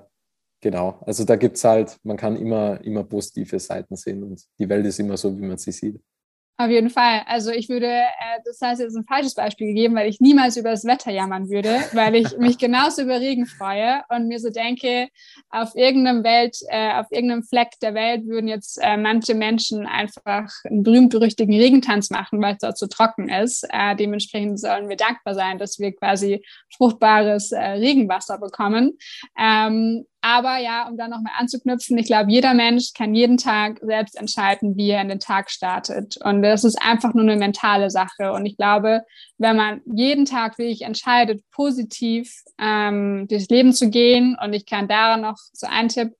genau, 0.61 0.99
also 1.05 1.23
da 1.25 1.35
gibt 1.35 1.57
es 1.57 1.63
halt, 1.63 1.97
man 2.03 2.17
kann 2.17 2.35
immer, 2.35 2.81
immer 2.83 3.03
positive 3.03 3.59
Seiten 3.59 3.95
sehen 3.95 4.23
und 4.23 4.43
die 4.59 4.69
Welt 4.69 4.85
ist 4.85 4.99
immer 4.99 5.17
so, 5.17 5.35
wie 5.37 5.45
man 5.45 5.57
sie 5.57 5.71
sieht. 5.71 5.99
Auf 6.57 6.69
jeden 6.69 6.91
Fall. 6.91 7.23
Also 7.25 7.49
ich 7.49 7.67
würde, 7.67 7.87
äh, 7.87 8.39
das 8.45 8.61
heißt 8.61 8.79
jetzt 8.79 8.95
ein 8.95 9.05
falsches 9.05 9.33
Beispiel 9.33 9.67
gegeben, 9.67 9.95
weil 9.95 10.07
ich 10.07 10.19
niemals 10.19 10.55
über 10.55 10.69
das 10.69 10.85
Wetter 10.85 11.11
jammern 11.11 11.49
würde, 11.49 11.79
weil 11.93 12.13
ich 12.13 12.37
mich 12.37 12.59
genauso 12.59 13.01
über 13.01 13.19
Regen 13.19 13.47
freue 13.47 14.03
und 14.09 14.27
mir 14.27 14.39
so 14.39 14.51
denke, 14.51 15.09
auf 15.49 15.75
irgendeinem 15.75 16.23
Welt, 16.23 16.57
äh, 16.67 16.93
auf 16.93 17.07
irgendeinem 17.09 17.41
Fleck 17.41 17.71
der 17.81 17.95
Welt 17.95 18.27
würden 18.27 18.47
jetzt 18.47 18.77
äh, 18.83 18.97
manche 18.97 19.33
Menschen 19.33 19.87
einfach 19.87 20.47
einen 20.65 20.83
berühmt-berüchtigten 20.83 21.55
Regentanz 21.55 22.11
machen, 22.11 22.39
weil 22.39 22.53
es 22.53 22.59
dort 22.59 22.77
so 22.77 22.85
trocken 22.85 23.29
ist. 23.29 23.67
Äh, 23.71 23.95
dementsprechend 23.95 24.59
sollen 24.59 24.89
wir 24.89 24.95
dankbar 24.95 25.33
sein, 25.33 25.57
dass 25.57 25.79
wir 25.79 25.91
quasi 25.95 26.45
fruchtbares 26.77 27.51
äh, 27.51 27.59
Regenwasser 27.59 28.37
bekommen. 28.37 28.99
Ähm, 29.39 30.05
aber 30.25 30.57
ja, 30.57 30.87
um 30.87 30.95
da 30.95 31.09
nochmal 31.09 31.33
anzuknüpfen, 31.37 31.97
ich 31.97 32.05
glaube, 32.05 32.31
jeder 32.31 32.53
Mensch 32.53 32.93
kann 32.93 33.13
jeden 33.13 33.35
Tag 33.35 33.81
selbst 33.81 34.17
entscheiden, 34.17 34.77
wie 34.77 34.89
er 34.89 35.01
in 35.01 35.09
den 35.09 35.19
Tag 35.19 35.51
startet. 35.51 36.15
Und 36.23 36.41
das 36.41 36.63
ist 36.63 36.81
einfach 36.81 37.13
nur 37.13 37.23
eine 37.23 37.35
mentale 37.35 37.89
Sache. 37.89 38.31
Und 38.31 38.45
ich 38.45 38.55
glaube, 38.55 39.03
wenn 39.37 39.57
man 39.57 39.81
jeden 39.85 40.23
Tag 40.23 40.57
wirklich 40.57 40.83
entscheidet, 40.83 41.43
positiv 41.51 42.33
ähm, 42.57 43.27
durchs 43.27 43.49
Leben 43.49 43.73
zu 43.73 43.89
gehen, 43.89 44.37
und 44.41 44.53
ich 44.53 44.65
kann 44.65 44.87
daran 44.87 45.19
noch 45.19 45.35
so 45.51 45.67
einen 45.67 45.89
Tipp 45.89 46.13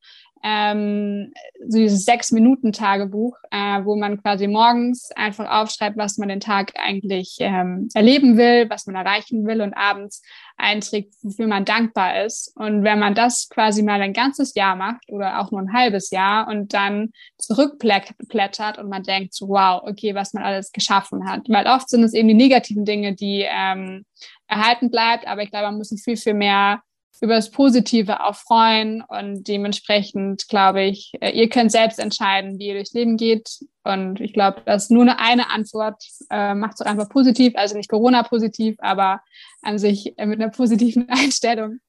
ähm, 0.43 1.31
so 1.67 1.77
dieses 1.77 2.03
Sechs-Minuten-Tagebuch, 2.03 3.37
äh, 3.49 3.85
wo 3.85 3.95
man 3.95 4.21
quasi 4.21 4.47
morgens 4.47 5.09
einfach 5.15 5.49
aufschreibt, 5.49 5.97
was 5.97 6.17
man 6.17 6.27
den 6.27 6.41
Tag 6.41 6.73
eigentlich 6.75 7.37
ähm, 7.39 7.87
erleben 7.93 8.37
will, 8.37 8.69
was 8.69 8.85
man 8.85 8.95
erreichen 8.95 9.47
will 9.47 9.61
und 9.61 9.73
abends 9.73 10.21
einträgt, 10.57 11.13
wofür 11.21 11.47
man 11.47 11.63
dankbar 11.63 12.25
ist. 12.25 12.51
Und 12.55 12.83
wenn 12.83 12.99
man 12.99 13.15
das 13.15 13.47
quasi 13.49 13.83
mal 13.83 14.01
ein 14.01 14.11
ganzes 14.11 14.53
Jahr 14.53 14.75
macht 14.75 15.09
oder 15.09 15.39
auch 15.39 15.51
nur 15.51 15.61
ein 15.61 15.73
halbes 15.73 16.11
Jahr 16.11 16.47
und 16.49 16.73
dann 16.73 17.11
zurückblättert 17.37 18.77
und 18.77 18.89
man 18.89 19.03
denkt, 19.03 19.33
so, 19.33 19.47
wow, 19.47 19.81
okay, 19.83 20.13
was 20.13 20.33
man 20.33 20.43
alles 20.43 20.73
geschaffen 20.73 21.27
hat. 21.27 21.47
Weil 21.47 21.67
oft 21.67 21.89
sind 21.89 22.03
es 22.03 22.13
eben 22.13 22.27
die 22.27 22.33
negativen 22.33 22.83
Dinge, 22.83 23.15
die 23.15 23.45
ähm, 23.49 24.05
erhalten 24.47 24.91
bleibt, 24.91 25.25
aber 25.25 25.41
ich 25.41 25.51
glaube, 25.51 25.67
man 25.67 25.77
muss 25.77 25.89
sich 25.89 26.03
viel, 26.03 26.17
viel 26.17 26.33
mehr 26.33 26.81
über 27.21 27.35
das 27.35 27.51
Positive 27.51 28.23
auch 28.23 28.35
freuen 28.35 29.03
und 29.07 29.47
dementsprechend 29.47 30.47
glaube 30.47 30.83
ich, 30.83 31.11
äh, 31.21 31.31
ihr 31.31 31.49
könnt 31.49 31.71
selbst 31.71 31.99
entscheiden, 31.99 32.59
wie 32.59 32.67
ihr 32.67 32.73
durchs 32.73 32.93
Leben 32.93 33.17
geht 33.17 33.59
und 33.83 34.19
ich 34.19 34.33
glaube, 34.33 34.61
dass 34.65 34.89
nur 34.89 35.03
eine 35.19 35.49
Antwort 35.49 36.03
äh, 36.29 36.53
macht 36.53 36.75
es 36.75 36.81
auch 36.81 36.89
einfach 36.89 37.09
positiv, 37.09 37.53
also 37.55 37.77
nicht 37.77 37.89
Corona-positiv, 37.89 38.75
aber 38.79 39.21
an 39.61 39.77
sich 39.77 40.17
äh, 40.17 40.25
mit 40.25 40.41
einer 40.41 40.51
positiven 40.51 41.07
Einstellung 41.09 41.79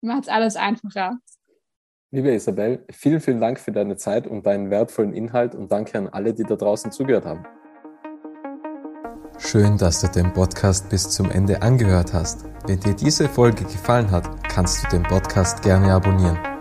macht 0.00 0.24
es 0.24 0.28
alles 0.28 0.56
einfacher. 0.56 1.18
Liebe 2.10 2.30
Isabel, 2.32 2.84
vielen, 2.90 3.20
vielen 3.20 3.40
Dank 3.40 3.58
für 3.58 3.72
deine 3.72 3.96
Zeit 3.96 4.26
und 4.26 4.44
deinen 4.44 4.70
wertvollen 4.70 5.14
Inhalt 5.14 5.54
und 5.54 5.72
danke 5.72 5.96
an 5.96 6.08
alle, 6.08 6.34
die 6.34 6.42
da 6.42 6.56
draußen 6.56 6.92
zugehört 6.92 7.24
haben. 7.24 7.46
Schön, 9.38 9.76
dass 9.78 10.00
du 10.00 10.08
den 10.08 10.32
Podcast 10.32 10.88
bis 10.88 11.10
zum 11.10 11.30
Ende 11.30 11.62
angehört 11.62 12.12
hast. 12.12 12.44
Wenn 12.66 12.80
dir 12.80 12.94
diese 12.94 13.28
Folge 13.28 13.64
gefallen 13.64 14.10
hat, 14.10 14.28
kannst 14.48 14.84
du 14.84 14.88
den 14.88 15.02
Podcast 15.02 15.62
gerne 15.62 15.92
abonnieren. 15.92 16.51